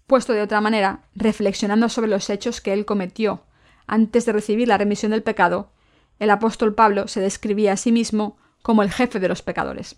Puesto 0.09 0.33
de 0.33 0.43
otra 0.43 0.61
manera, 0.61 1.05
reflexionando 1.15 1.89
sobre 1.89 2.11
los 2.11 2.29
hechos 2.29 2.61
que 2.61 2.73
él 2.73 2.85
cometió 2.87 3.45
antes 3.87 4.27
de 4.27 4.33
recibir 4.33 4.67
la 4.67 4.79
remisión 4.79 5.13
del 5.13 5.23
pecado, 5.23 5.71
el 6.19 6.31
apóstol 6.31 6.75
Pablo 6.75 7.07
se 7.07 7.21
describía 7.21 7.75
a 7.75 7.77
sí 7.77 7.93
mismo 7.93 8.37
como 8.63 8.83
el 8.83 8.91
jefe 8.91 9.21
de 9.21 9.29
los 9.29 9.43
pecadores. 9.43 9.95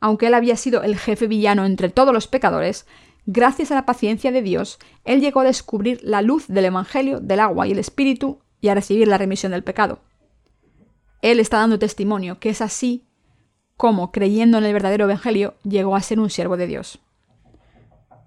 Aunque 0.00 0.28
él 0.28 0.34
había 0.34 0.56
sido 0.56 0.84
el 0.84 0.96
jefe 0.96 1.26
villano 1.26 1.66
entre 1.66 1.90
todos 1.90 2.14
los 2.14 2.28
pecadores, 2.28 2.86
Gracias 3.28 3.72
a 3.72 3.74
la 3.74 3.86
paciencia 3.86 4.30
de 4.30 4.40
Dios, 4.40 4.78
él 5.04 5.20
llegó 5.20 5.40
a 5.40 5.44
descubrir 5.44 5.98
la 6.04 6.22
luz 6.22 6.46
del 6.46 6.66
Evangelio, 6.66 7.18
del 7.18 7.40
agua 7.40 7.66
y 7.66 7.72
el 7.72 7.80
Espíritu 7.80 8.38
y 8.60 8.68
a 8.68 8.74
recibir 8.76 9.08
la 9.08 9.18
remisión 9.18 9.50
del 9.50 9.64
pecado. 9.64 9.98
Él 11.26 11.40
está 11.40 11.56
dando 11.56 11.80
testimonio 11.80 12.38
que 12.38 12.50
es 12.50 12.60
así 12.60 13.04
como, 13.76 14.12
creyendo 14.12 14.58
en 14.58 14.64
el 14.64 14.72
verdadero 14.72 15.06
Evangelio, 15.06 15.54
llegó 15.64 15.96
a 15.96 16.00
ser 16.00 16.20
un 16.20 16.30
siervo 16.30 16.56
de 16.56 16.68
Dios. 16.68 17.00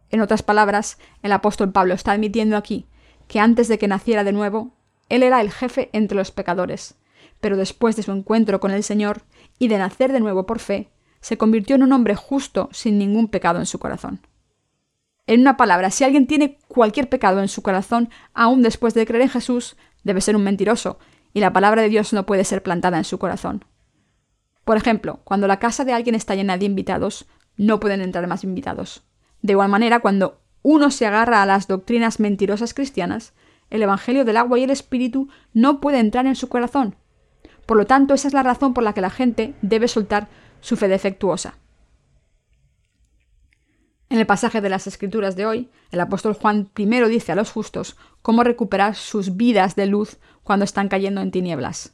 En 0.09 0.19
otras 0.19 0.43
palabras, 0.43 0.97
el 1.23 1.31
apóstol 1.31 1.71
Pablo 1.71 1.93
está 1.93 2.11
admitiendo 2.11 2.57
aquí 2.57 2.87
que 3.29 3.39
antes 3.39 3.69
de 3.69 3.79
que 3.79 3.87
naciera 3.87 4.25
de 4.25 4.33
nuevo, 4.33 4.73
él 5.07 5.23
era 5.23 5.39
el 5.39 5.49
jefe 5.49 5.89
entre 5.93 6.17
los 6.17 6.31
pecadores, 6.31 6.95
pero 7.39 7.55
después 7.55 7.95
de 7.95 8.03
su 8.03 8.11
encuentro 8.11 8.59
con 8.59 8.71
el 8.71 8.83
Señor 8.83 9.21
y 9.59 9.69
de 9.69 9.77
nacer 9.77 10.11
de 10.11 10.19
nuevo 10.19 10.45
por 10.45 10.59
fe, 10.59 10.89
se 11.21 11.37
convirtió 11.37 11.77
en 11.77 11.83
un 11.83 11.93
hombre 11.93 12.15
justo 12.15 12.67
sin 12.73 12.97
ningún 12.97 13.29
pecado 13.29 13.59
en 13.59 13.65
su 13.65 13.79
corazón. 13.79 14.19
En 15.25 15.39
una 15.39 15.55
palabra, 15.55 15.89
si 15.91 16.03
alguien 16.03 16.27
tiene 16.27 16.57
cualquier 16.67 17.07
pecado 17.07 17.39
en 17.39 17.47
su 17.47 17.61
corazón, 17.61 18.09
aún 18.33 18.61
después 18.61 18.93
de 18.93 19.05
creer 19.05 19.21
en 19.21 19.29
Jesús, 19.29 19.77
debe 20.03 20.19
ser 20.19 20.35
un 20.35 20.43
mentiroso, 20.43 20.99
y 21.33 21.39
la 21.39 21.53
palabra 21.53 21.81
de 21.81 21.89
Dios 21.89 22.13
no 22.13 22.25
puede 22.25 22.43
ser 22.43 22.63
plantada 22.63 22.97
en 22.97 23.03
su 23.03 23.19
corazón. 23.19 23.65
Por 24.63 24.77
ejemplo, 24.77 25.19
cuando 25.23 25.47
la 25.47 25.59
casa 25.59 25.85
de 25.85 25.93
alguien 25.93 26.15
está 26.15 26.35
llena 26.35 26.57
de 26.57 26.65
invitados, 26.65 27.25
no 27.57 27.79
pueden 27.79 28.01
entrar 28.01 28.27
más 28.27 28.43
invitados. 28.43 29.03
De 29.41 29.53
igual 29.53 29.69
manera, 29.69 29.99
cuando 29.99 30.41
uno 30.61 30.91
se 30.91 31.05
agarra 31.05 31.41
a 31.41 31.45
las 31.45 31.67
doctrinas 31.67 32.19
mentirosas 32.19 32.73
cristianas, 32.73 33.33
el 33.69 33.83
Evangelio 33.83 34.25
del 34.25 34.37
agua 34.37 34.59
y 34.59 34.63
el 34.63 34.69
Espíritu 34.69 35.29
no 35.53 35.79
puede 35.79 35.99
entrar 35.99 36.25
en 36.25 36.35
su 36.35 36.49
corazón. 36.49 36.95
Por 37.65 37.77
lo 37.77 37.85
tanto, 37.85 38.13
esa 38.13 38.27
es 38.27 38.33
la 38.33 38.43
razón 38.43 38.73
por 38.73 38.83
la 38.83 38.93
que 38.93 39.01
la 39.01 39.09
gente 39.09 39.53
debe 39.61 39.87
soltar 39.87 40.27
su 40.59 40.75
fe 40.75 40.87
defectuosa. 40.87 41.55
En 44.09 44.17
el 44.17 44.25
pasaje 44.25 44.59
de 44.59 44.69
las 44.69 44.87
Escrituras 44.87 45.35
de 45.35 45.45
hoy, 45.45 45.69
el 45.91 45.99
apóstol 45.99 46.33
Juan 46.33 46.65
primero 46.65 47.07
dice 47.07 47.31
a 47.31 47.35
los 47.35 47.51
justos 47.51 47.95
cómo 48.23 48.43
recuperar 48.43 48.95
sus 48.95 49.37
vidas 49.37 49.75
de 49.75 49.85
luz 49.85 50.17
cuando 50.43 50.65
están 50.65 50.89
cayendo 50.89 51.21
en 51.21 51.29
tinieblas. 51.29 51.93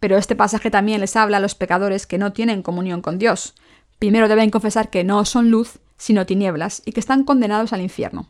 Pero 0.00 0.18
este 0.18 0.36
pasaje 0.36 0.70
también 0.70 1.00
les 1.00 1.16
habla 1.16 1.38
a 1.38 1.40
los 1.40 1.54
pecadores 1.54 2.06
que 2.06 2.18
no 2.18 2.34
tienen 2.34 2.62
comunión 2.62 3.00
con 3.00 3.18
Dios. 3.18 3.54
Primero 3.98 4.28
deben 4.28 4.50
confesar 4.50 4.90
que 4.90 5.02
no 5.02 5.24
son 5.24 5.50
luz, 5.50 5.78
sino 5.96 6.26
tinieblas, 6.26 6.82
y 6.84 6.92
que 6.92 7.00
están 7.00 7.24
condenados 7.24 7.72
al 7.72 7.80
infierno. 7.80 8.28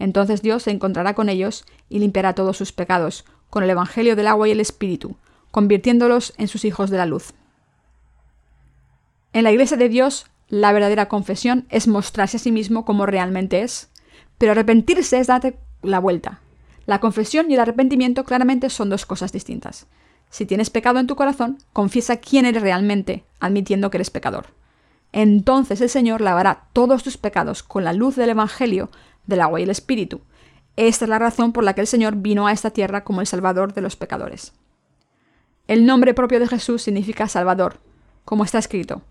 Entonces 0.00 0.42
Dios 0.42 0.64
se 0.64 0.72
encontrará 0.72 1.14
con 1.14 1.28
ellos 1.28 1.64
y 1.88 2.00
limpiará 2.00 2.34
todos 2.34 2.56
sus 2.56 2.72
pecados, 2.72 3.24
con 3.48 3.62
el 3.62 3.70
Evangelio 3.70 4.16
del 4.16 4.26
agua 4.26 4.48
y 4.48 4.50
el 4.50 4.60
Espíritu, 4.60 5.16
convirtiéndolos 5.52 6.34
en 6.36 6.48
sus 6.48 6.64
hijos 6.64 6.90
de 6.90 6.98
la 6.98 7.06
luz. 7.06 7.32
En 9.32 9.44
la 9.44 9.52
Iglesia 9.52 9.76
de 9.76 9.88
Dios 9.88 10.26
la 10.54 10.72
verdadera 10.72 11.08
confesión 11.08 11.66
es 11.68 11.88
mostrarse 11.88 12.36
a 12.36 12.40
sí 12.40 12.52
mismo 12.52 12.84
como 12.84 13.06
realmente 13.06 13.62
es, 13.62 13.90
pero 14.38 14.52
arrepentirse 14.52 15.18
es 15.18 15.26
darte 15.26 15.58
la 15.82 15.98
vuelta. 15.98 16.42
La 16.86 17.00
confesión 17.00 17.50
y 17.50 17.54
el 17.54 17.60
arrepentimiento 17.60 18.22
claramente 18.22 18.70
son 18.70 18.88
dos 18.88 19.04
cosas 19.04 19.32
distintas. 19.32 19.88
Si 20.30 20.46
tienes 20.46 20.70
pecado 20.70 21.00
en 21.00 21.08
tu 21.08 21.16
corazón, 21.16 21.58
confiesa 21.72 22.18
quién 22.18 22.46
eres 22.46 22.62
realmente, 22.62 23.24
admitiendo 23.40 23.90
que 23.90 23.96
eres 23.96 24.10
pecador. 24.10 24.46
Entonces 25.10 25.80
el 25.80 25.88
Señor 25.88 26.20
lavará 26.20 26.68
todos 26.72 27.02
tus 27.02 27.16
pecados 27.16 27.64
con 27.64 27.82
la 27.82 27.92
luz 27.92 28.14
del 28.14 28.30
Evangelio, 28.30 28.90
del 29.26 29.40
agua 29.40 29.58
y 29.58 29.64
el 29.64 29.70
Espíritu. 29.70 30.20
Esta 30.76 31.04
es 31.04 31.08
la 31.08 31.18
razón 31.18 31.52
por 31.52 31.64
la 31.64 31.74
que 31.74 31.80
el 31.80 31.88
Señor 31.88 32.14
vino 32.14 32.46
a 32.46 32.52
esta 32.52 32.70
tierra 32.70 33.02
como 33.02 33.20
el 33.20 33.26
Salvador 33.26 33.74
de 33.74 33.80
los 33.80 33.96
pecadores. 33.96 34.52
El 35.66 35.84
nombre 35.84 36.14
propio 36.14 36.38
de 36.38 36.46
Jesús 36.46 36.82
significa 36.82 37.26
Salvador, 37.26 37.80
como 38.24 38.44
está 38.44 38.58
escrito 38.58 39.02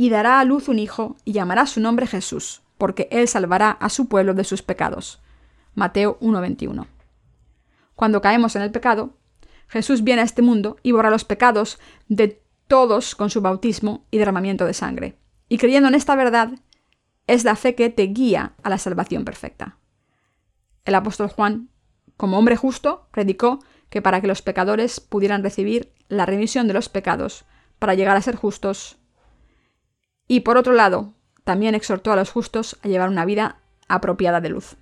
y 0.00 0.08
dará 0.08 0.40
a 0.40 0.46
luz 0.46 0.68
un 0.68 0.78
hijo, 0.78 1.18
y 1.26 1.32
llamará 1.32 1.66
su 1.66 1.78
nombre 1.78 2.06
Jesús, 2.06 2.62
porque 2.78 3.06
él 3.10 3.28
salvará 3.28 3.70
a 3.70 3.90
su 3.90 4.08
pueblo 4.08 4.32
de 4.32 4.44
sus 4.44 4.62
pecados. 4.62 5.20
Mateo 5.74 6.16
1:21. 6.22 6.86
Cuando 7.96 8.22
caemos 8.22 8.56
en 8.56 8.62
el 8.62 8.70
pecado, 8.70 9.10
Jesús 9.68 10.02
viene 10.02 10.22
a 10.22 10.24
este 10.24 10.40
mundo 10.40 10.78
y 10.82 10.92
borra 10.92 11.10
los 11.10 11.26
pecados 11.26 11.78
de 12.08 12.42
todos 12.66 13.14
con 13.14 13.28
su 13.28 13.42
bautismo 13.42 14.06
y 14.10 14.16
derramamiento 14.16 14.64
de 14.64 14.72
sangre. 14.72 15.18
Y 15.50 15.58
creyendo 15.58 15.90
en 15.90 15.94
esta 15.94 16.16
verdad, 16.16 16.52
es 17.26 17.44
la 17.44 17.54
fe 17.54 17.74
que 17.74 17.90
te 17.90 18.04
guía 18.04 18.54
a 18.62 18.70
la 18.70 18.78
salvación 18.78 19.26
perfecta. 19.26 19.76
El 20.86 20.94
apóstol 20.94 21.28
Juan, 21.28 21.68
como 22.16 22.38
hombre 22.38 22.56
justo, 22.56 23.06
predicó 23.10 23.58
que 23.90 24.00
para 24.00 24.22
que 24.22 24.28
los 24.28 24.40
pecadores 24.40 24.98
pudieran 24.98 25.42
recibir 25.42 25.92
la 26.08 26.24
remisión 26.24 26.68
de 26.68 26.72
los 26.72 26.88
pecados, 26.88 27.44
para 27.78 27.92
llegar 27.92 28.16
a 28.16 28.22
ser 28.22 28.36
justos, 28.36 28.96
y 30.30 30.40
por 30.40 30.56
otro 30.56 30.74
lado, 30.74 31.12
también 31.42 31.74
exhortó 31.74 32.12
a 32.12 32.16
los 32.16 32.30
justos 32.30 32.78
a 32.84 32.88
llevar 32.88 33.08
una 33.08 33.24
vida 33.24 33.56
apropiada 33.88 34.40
de 34.40 34.50
luz. 34.50 34.76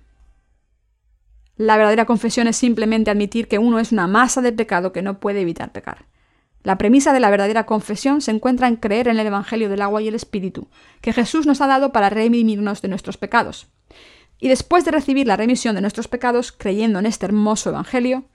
La 1.55 1.75
verdadera 1.75 2.05
confesión 2.05 2.45
es 2.45 2.55
simplemente 2.55 3.09
admitir 3.09 3.47
que 3.47 3.57
uno 3.57 3.79
es 3.79 3.91
una 3.91 4.05
masa 4.05 4.43
de 4.43 4.53
pecado 4.53 4.91
que 4.91 5.01
no 5.01 5.19
puede 5.19 5.41
evitar 5.41 5.71
pecar. 5.71 6.05
La 6.61 6.77
premisa 6.77 7.13
de 7.13 7.19
la 7.19 7.31
verdadera 7.31 7.65
confesión 7.65 8.21
se 8.21 8.29
encuentra 8.29 8.67
en 8.67 8.75
creer 8.75 9.07
en 9.07 9.17
el 9.17 9.25
Evangelio 9.25 9.69
del 9.69 9.81
agua 9.81 10.03
y 10.03 10.07
el 10.07 10.13
Espíritu, 10.13 10.67
que 11.01 11.13
Jesús 11.13 11.47
nos 11.47 11.61
ha 11.61 11.67
dado 11.67 11.91
para 11.91 12.11
redimirnos 12.11 12.83
de 12.83 12.89
nuestros 12.89 13.17
pecados. 13.17 13.69
Y 14.37 14.49
después 14.49 14.85
de 14.85 14.91
recibir 14.91 15.25
la 15.25 15.35
remisión 15.35 15.73
de 15.73 15.81
nuestros 15.81 16.07
pecados, 16.07 16.51
creyendo 16.51 16.99
en 16.99 17.07
este 17.07 17.25
hermoso 17.25 17.71
Evangelio, 17.71 18.25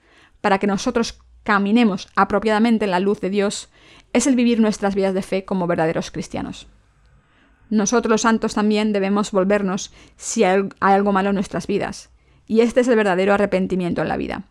para 0.41 0.59
que 0.59 0.67
nosotros 0.67 1.19
caminemos 1.43 2.09
apropiadamente 2.17 2.83
en 2.83 2.91
la 2.91 2.99
luz 2.99 3.21
de 3.21 3.29
Dios, 3.29 3.69
es 4.11 4.27
el 4.27 4.35
vivir 4.35 4.59
nuestras 4.59 4.95
vidas 4.95 5.13
de 5.13 5.21
fe 5.21 5.45
como 5.45 5.65
verdaderos 5.65 6.11
cristianos. 6.11 6.67
Nosotros 7.69 8.09
los 8.09 8.21
santos 8.21 8.53
también 8.53 8.93
debemos 8.93 9.31
volvernos 9.31 9.91
si 10.17 10.43
hay 10.43 10.69
algo 10.79 11.11
malo 11.11 11.29
en 11.29 11.35
nuestras 11.35 11.67
vidas, 11.67 12.09
y 12.47 12.61
este 12.61 12.81
es 12.81 12.87
el 12.87 12.95
verdadero 12.95 13.33
arrepentimiento 13.33 14.01
en 14.01 14.07
la 14.07 14.17
vida. 14.17 14.43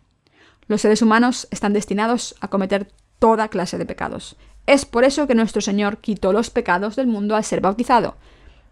Los 0.67 0.81
seres 0.81 1.01
humanos 1.01 1.47
están 1.51 1.73
destinados 1.73 2.35
a 2.41 2.47
cometer 2.47 2.87
toda 3.19 3.49
clase 3.49 3.77
de 3.77 3.85
pecados. 3.85 4.35
Es 4.67 4.85
por 4.85 5.03
eso 5.03 5.27
que 5.27 5.35
nuestro 5.35 5.61
Señor 5.61 5.97
quitó 5.99 6.33
los 6.33 6.49
pecados 6.49 6.95
del 6.95 7.07
mundo 7.07 7.35
al 7.35 7.43
ser 7.43 7.61
bautizado. 7.61 8.15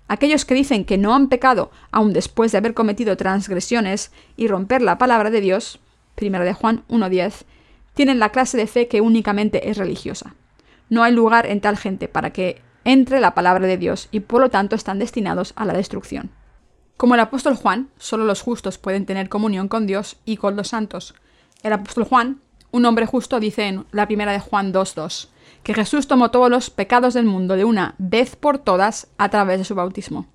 Aquellos 0.08 0.44
que 0.44 0.56
dicen 0.56 0.86
que 0.86 0.98
no 0.98 1.14
han 1.14 1.30
pecado 1.30 1.72
aun 1.92 2.12
después 2.14 2.52
de 2.52 2.58
haber 2.58 2.74
cometido 2.74 3.16
transgresiones 3.16 4.12
y 4.36 4.48
romper 4.48 4.82
la 4.82 4.98
palabra 4.98 5.30
de 5.30 5.40
Dios, 5.40 5.80
1 6.22 6.40
de 6.40 6.54
Juan 6.54 6.84
1.10, 6.90 7.46
tienen 7.94 8.20
la 8.20 8.30
clase 8.30 8.58
de 8.58 8.68
fe 8.68 8.88
que 8.88 9.02
únicamente 9.02 9.70
es 9.70 9.78
religiosa. 9.78 10.36
No 10.90 11.04
hay 11.04 11.14
lugar 11.14 11.46
en 11.46 11.62
tal 11.62 11.78
gente 11.78 12.08
para 12.08 12.32
que 12.34 12.62
entre 12.86 13.20
la 13.20 13.34
palabra 13.34 13.68
de 13.68 13.78
Dios 13.78 14.08
y 14.12 14.22
por 14.22 14.42
lo 14.42 14.50
tanto 14.50 14.76
están 14.76 15.00
destinados 15.00 15.54
a 15.56 15.66
la 15.66 15.74
destrucción. 15.74 16.32
Como 16.98 17.16
el 17.16 17.22
apóstol 17.22 17.56
Juan, 17.56 17.90
solo 17.98 18.26
los 18.26 18.42
justos 18.42 18.78
pueden 18.78 19.06
tener 19.06 19.30
comunión 19.30 19.68
con 19.68 19.88
Dios 19.88 20.18
y 20.26 20.38
con 20.38 20.56
los 20.56 20.70
santos. 20.70 21.16
El 21.64 21.74
apóstol 21.74 22.04
Juan 22.06 22.42
un 22.74 22.86
hombre 22.86 23.06
justo 23.06 23.40
dice 23.40 23.68
en 23.68 23.86
la 23.92 24.08
primera 24.08 24.32
de 24.32 24.40
Juan 24.40 24.74
2.2 24.74 25.28
que 25.62 25.76
Jesús 25.76 26.08
tomó 26.08 26.32
todos 26.32 26.50
los 26.50 26.72
pecados 26.72 27.14
del 27.14 27.26
mundo 27.26 27.56
de 27.56 27.66
una 27.66 27.94
vez 28.00 28.36
por 28.36 28.58
todas 28.58 29.10
a 29.20 29.30
través 29.30 29.60
de 29.60 29.64
su 29.64 29.76
bautismo. 29.76 30.26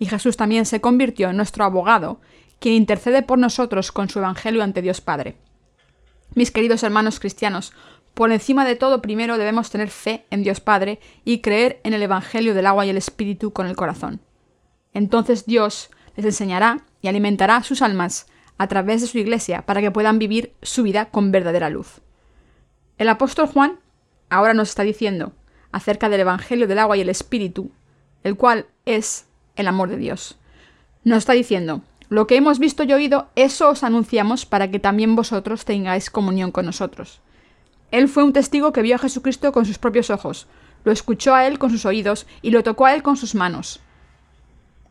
Y 0.00 0.06
Jesús 0.06 0.36
también 0.36 0.66
se 0.66 0.80
convirtió 0.80 1.30
en 1.30 1.36
nuestro 1.36 1.64
abogado, 1.64 2.20
quien 2.58 2.74
intercede 2.74 3.22
por 3.22 3.38
nosotros 3.38 3.92
con 3.92 4.08
su 4.08 4.18
Evangelio 4.18 4.64
ante 4.64 4.82
Dios 4.82 5.00
Padre. 5.00 5.36
Mis 6.34 6.50
queridos 6.50 6.82
hermanos 6.82 7.20
cristianos, 7.20 7.72
por 8.16 8.32
encima 8.32 8.64
de 8.64 8.76
todo 8.76 9.02
primero 9.02 9.36
debemos 9.36 9.68
tener 9.68 9.90
fe 9.90 10.24
en 10.30 10.42
Dios 10.42 10.60
Padre 10.60 11.00
y 11.26 11.42
creer 11.42 11.80
en 11.84 11.92
el 11.92 12.02
Evangelio 12.02 12.54
del 12.54 12.64
agua 12.64 12.86
y 12.86 12.88
el 12.88 12.96
Espíritu 12.96 13.52
con 13.52 13.66
el 13.66 13.76
corazón. 13.76 14.22
Entonces 14.94 15.44
Dios 15.44 15.90
les 16.16 16.24
enseñará 16.24 16.80
y 17.02 17.08
alimentará 17.08 17.62
sus 17.62 17.82
almas 17.82 18.26
a 18.56 18.68
través 18.68 19.02
de 19.02 19.06
su 19.06 19.18
iglesia 19.18 19.66
para 19.66 19.82
que 19.82 19.90
puedan 19.90 20.18
vivir 20.18 20.54
su 20.62 20.82
vida 20.82 21.10
con 21.10 21.30
verdadera 21.30 21.68
luz. 21.68 22.00
El 22.96 23.10
apóstol 23.10 23.48
Juan 23.48 23.80
ahora 24.30 24.54
nos 24.54 24.70
está 24.70 24.82
diciendo 24.82 25.34
acerca 25.70 26.08
del 26.08 26.20
Evangelio 26.20 26.66
del 26.66 26.78
agua 26.78 26.96
y 26.96 27.02
el 27.02 27.10
Espíritu, 27.10 27.70
el 28.24 28.38
cual 28.38 28.64
es 28.86 29.26
el 29.56 29.68
amor 29.68 29.90
de 29.90 29.98
Dios. 29.98 30.38
Nos 31.04 31.18
está 31.18 31.34
diciendo, 31.34 31.82
lo 32.08 32.26
que 32.26 32.36
hemos 32.36 32.60
visto 32.60 32.82
y 32.82 32.94
oído, 32.94 33.28
eso 33.36 33.68
os 33.68 33.82
anunciamos 33.84 34.46
para 34.46 34.70
que 34.70 34.78
también 34.78 35.16
vosotros 35.16 35.66
tengáis 35.66 36.08
comunión 36.08 36.50
con 36.50 36.64
nosotros. 36.64 37.20
Él 37.96 38.08
fue 38.08 38.24
un 38.24 38.34
testigo 38.34 38.74
que 38.74 38.82
vio 38.82 38.96
a 38.96 38.98
Jesucristo 38.98 39.52
con 39.52 39.64
sus 39.64 39.78
propios 39.78 40.10
ojos, 40.10 40.48
lo 40.84 40.92
escuchó 40.92 41.34
a 41.34 41.46
él 41.46 41.58
con 41.58 41.70
sus 41.70 41.86
oídos 41.86 42.26
y 42.42 42.50
lo 42.50 42.62
tocó 42.62 42.84
a 42.84 42.94
él 42.94 43.02
con 43.02 43.16
sus 43.16 43.34
manos. 43.34 43.80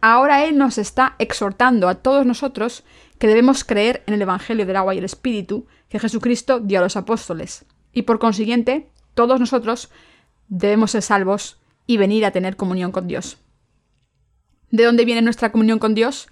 Ahora 0.02 0.44
Él 0.46 0.58
nos 0.58 0.80
está 0.80 1.16
exhortando 1.20 1.88
a 1.88 1.96
todos 1.96 2.26
nosotros 2.26 2.84
que 3.20 3.28
debemos 3.28 3.64
creer 3.64 4.04
en 4.08 4.16
el 4.16 4.22
Evangelio 4.24 4.66
del 4.66 4.76
agua 4.76 4.96
y 4.96 4.98
el 4.98 5.06
Espíritu 5.06 5.68
que 5.88 6.00
Jesucristo 6.00 6.60
dio 6.60 6.80
a 6.80 6.82
los 6.82 6.98
apóstoles. 6.98 7.66
Y 7.94 8.04
por 8.04 8.18
consiguiente, 8.18 8.90
todos 9.14 9.40
nosotros 9.40 9.92
debemos 10.48 10.92
ser 10.92 11.04
salvos 11.04 11.60
y 11.86 11.98
venir 11.98 12.26
a 12.26 12.32
tener 12.32 12.56
comunión 12.56 12.92
con 12.92 13.08
Dios. 13.08 13.38
¿De 14.72 14.84
dónde 14.84 15.06
viene 15.06 15.22
nuestra 15.22 15.52
comunión 15.52 15.78
con 15.78 15.94
Dios? 15.94 16.28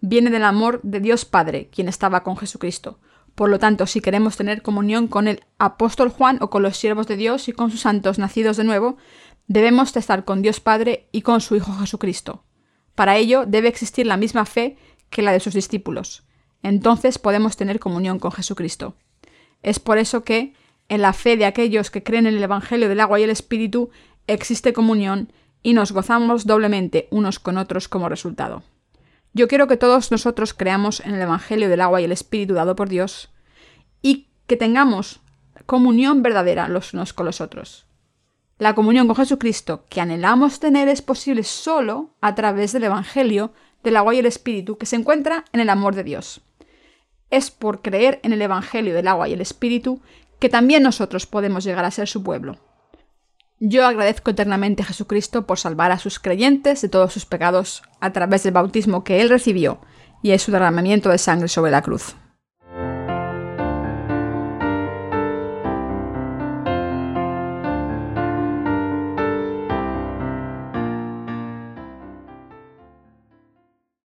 Viene 0.00 0.30
del 0.30 0.44
amor 0.44 0.80
de 0.82 1.00
Dios 1.00 1.26
Padre, 1.26 1.68
quien 1.70 1.88
estaba 1.88 2.22
con 2.22 2.38
Jesucristo. 2.38 2.98
Por 3.34 3.50
lo 3.50 3.58
tanto, 3.58 3.86
si 3.86 4.00
queremos 4.00 4.36
tener 4.36 4.62
comunión 4.62 5.08
con 5.08 5.26
el 5.26 5.44
apóstol 5.58 6.08
Juan 6.08 6.38
o 6.40 6.50
con 6.50 6.62
los 6.62 6.76
siervos 6.76 7.06
de 7.06 7.16
Dios 7.16 7.48
y 7.48 7.52
con 7.52 7.70
sus 7.70 7.80
santos 7.80 8.18
nacidos 8.18 8.56
de 8.56 8.64
nuevo, 8.64 8.96
debemos 9.48 9.96
estar 9.96 10.24
con 10.24 10.42
Dios 10.42 10.60
Padre 10.60 11.08
y 11.10 11.22
con 11.22 11.40
su 11.40 11.56
Hijo 11.56 11.72
Jesucristo. 11.74 12.44
Para 12.94 13.16
ello 13.16 13.44
debe 13.46 13.68
existir 13.68 14.06
la 14.06 14.16
misma 14.16 14.44
fe 14.44 14.76
que 15.10 15.22
la 15.22 15.32
de 15.32 15.40
sus 15.40 15.54
discípulos. 15.54 16.24
Entonces 16.62 17.18
podemos 17.18 17.56
tener 17.56 17.80
comunión 17.80 18.18
con 18.18 18.32
Jesucristo. 18.32 18.96
Es 19.62 19.80
por 19.80 19.98
eso 19.98 20.22
que, 20.22 20.54
en 20.88 21.02
la 21.02 21.12
fe 21.12 21.36
de 21.36 21.46
aquellos 21.46 21.90
que 21.90 22.02
creen 22.02 22.26
en 22.26 22.36
el 22.36 22.42
Evangelio 22.42 22.88
del 22.88 23.00
agua 23.00 23.18
y 23.18 23.24
el 23.24 23.30
Espíritu, 23.30 23.90
existe 24.26 24.72
comunión 24.72 25.32
y 25.62 25.72
nos 25.72 25.92
gozamos 25.92 26.46
doblemente 26.46 27.08
unos 27.10 27.38
con 27.38 27.58
otros 27.58 27.88
como 27.88 28.08
resultado. 28.08 28.62
Yo 29.36 29.48
quiero 29.48 29.66
que 29.66 29.76
todos 29.76 30.12
nosotros 30.12 30.54
creamos 30.54 31.00
en 31.00 31.16
el 31.16 31.20
Evangelio 31.20 31.68
del 31.68 31.80
agua 31.80 32.00
y 32.00 32.04
el 32.04 32.12
Espíritu 32.12 32.54
dado 32.54 32.76
por 32.76 32.88
Dios 32.88 33.30
y 34.00 34.28
que 34.46 34.56
tengamos 34.56 35.20
comunión 35.66 36.22
verdadera 36.22 36.68
los 36.68 36.94
unos 36.94 37.12
con 37.12 37.26
los 37.26 37.40
otros. 37.40 37.86
La 38.58 38.76
comunión 38.76 39.08
con 39.08 39.16
Jesucristo 39.16 39.86
que 39.88 40.00
anhelamos 40.00 40.60
tener 40.60 40.86
es 40.86 41.02
posible 41.02 41.42
solo 41.42 42.10
a 42.20 42.36
través 42.36 42.72
del 42.72 42.84
Evangelio 42.84 43.52
del 43.82 43.96
agua 43.96 44.14
y 44.14 44.20
el 44.20 44.26
Espíritu 44.26 44.78
que 44.78 44.86
se 44.86 44.94
encuentra 44.94 45.44
en 45.52 45.58
el 45.58 45.68
amor 45.68 45.96
de 45.96 46.04
Dios. 46.04 46.40
Es 47.30 47.50
por 47.50 47.82
creer 47.82 48.20
en 48.22 48.32
el 48.32 48.40
Evangelio 48.40 48.94
del 48.94 49.08
agua 49.08 49.28
y 49.28 49.32
el 49.32 49.40
Espíritu 49.40 50.00
que 50.38 50.48
también 50.48 50.84
nosotros 50.84 51.26
podemos 51.26 51.64
llegar 51.64 51.84
a 51.84 51.90
ser 51.90 52.06
su 52.06 52.22
pueblo. 52.22 52.58
Yo 53.66 53.86
agradezco 53.86 54.30
eternamente 54.30 54.82
a 54.82 54.84
Jesucristo 54.84 55.46
por 55.46 55.58
salvar 55.58 55.90
a 55.90 55.98
sus 55.98 56.18
creyentes 56.18 56.82
de 56.82 56.90
todos 56.90 57.14
sus 57.14 57.24
pecados 57.24 57.82
a 57.98 58.12
través 58.12 58.42
del 58.42 58.52
bautismo 58.52 59.04
que 59.04 59.22
Él 59.22 59.30
recibió 59.30 59.80
y 60.20 60.32
es 60.32 60.42
su 60.42 60.52
derramamiento 60.52 61.08
de 61.08 61.16
sangre 61.16 61.48
sobre 61.48 61.70
la 61.70 61.80
cruz. 61.80 62.14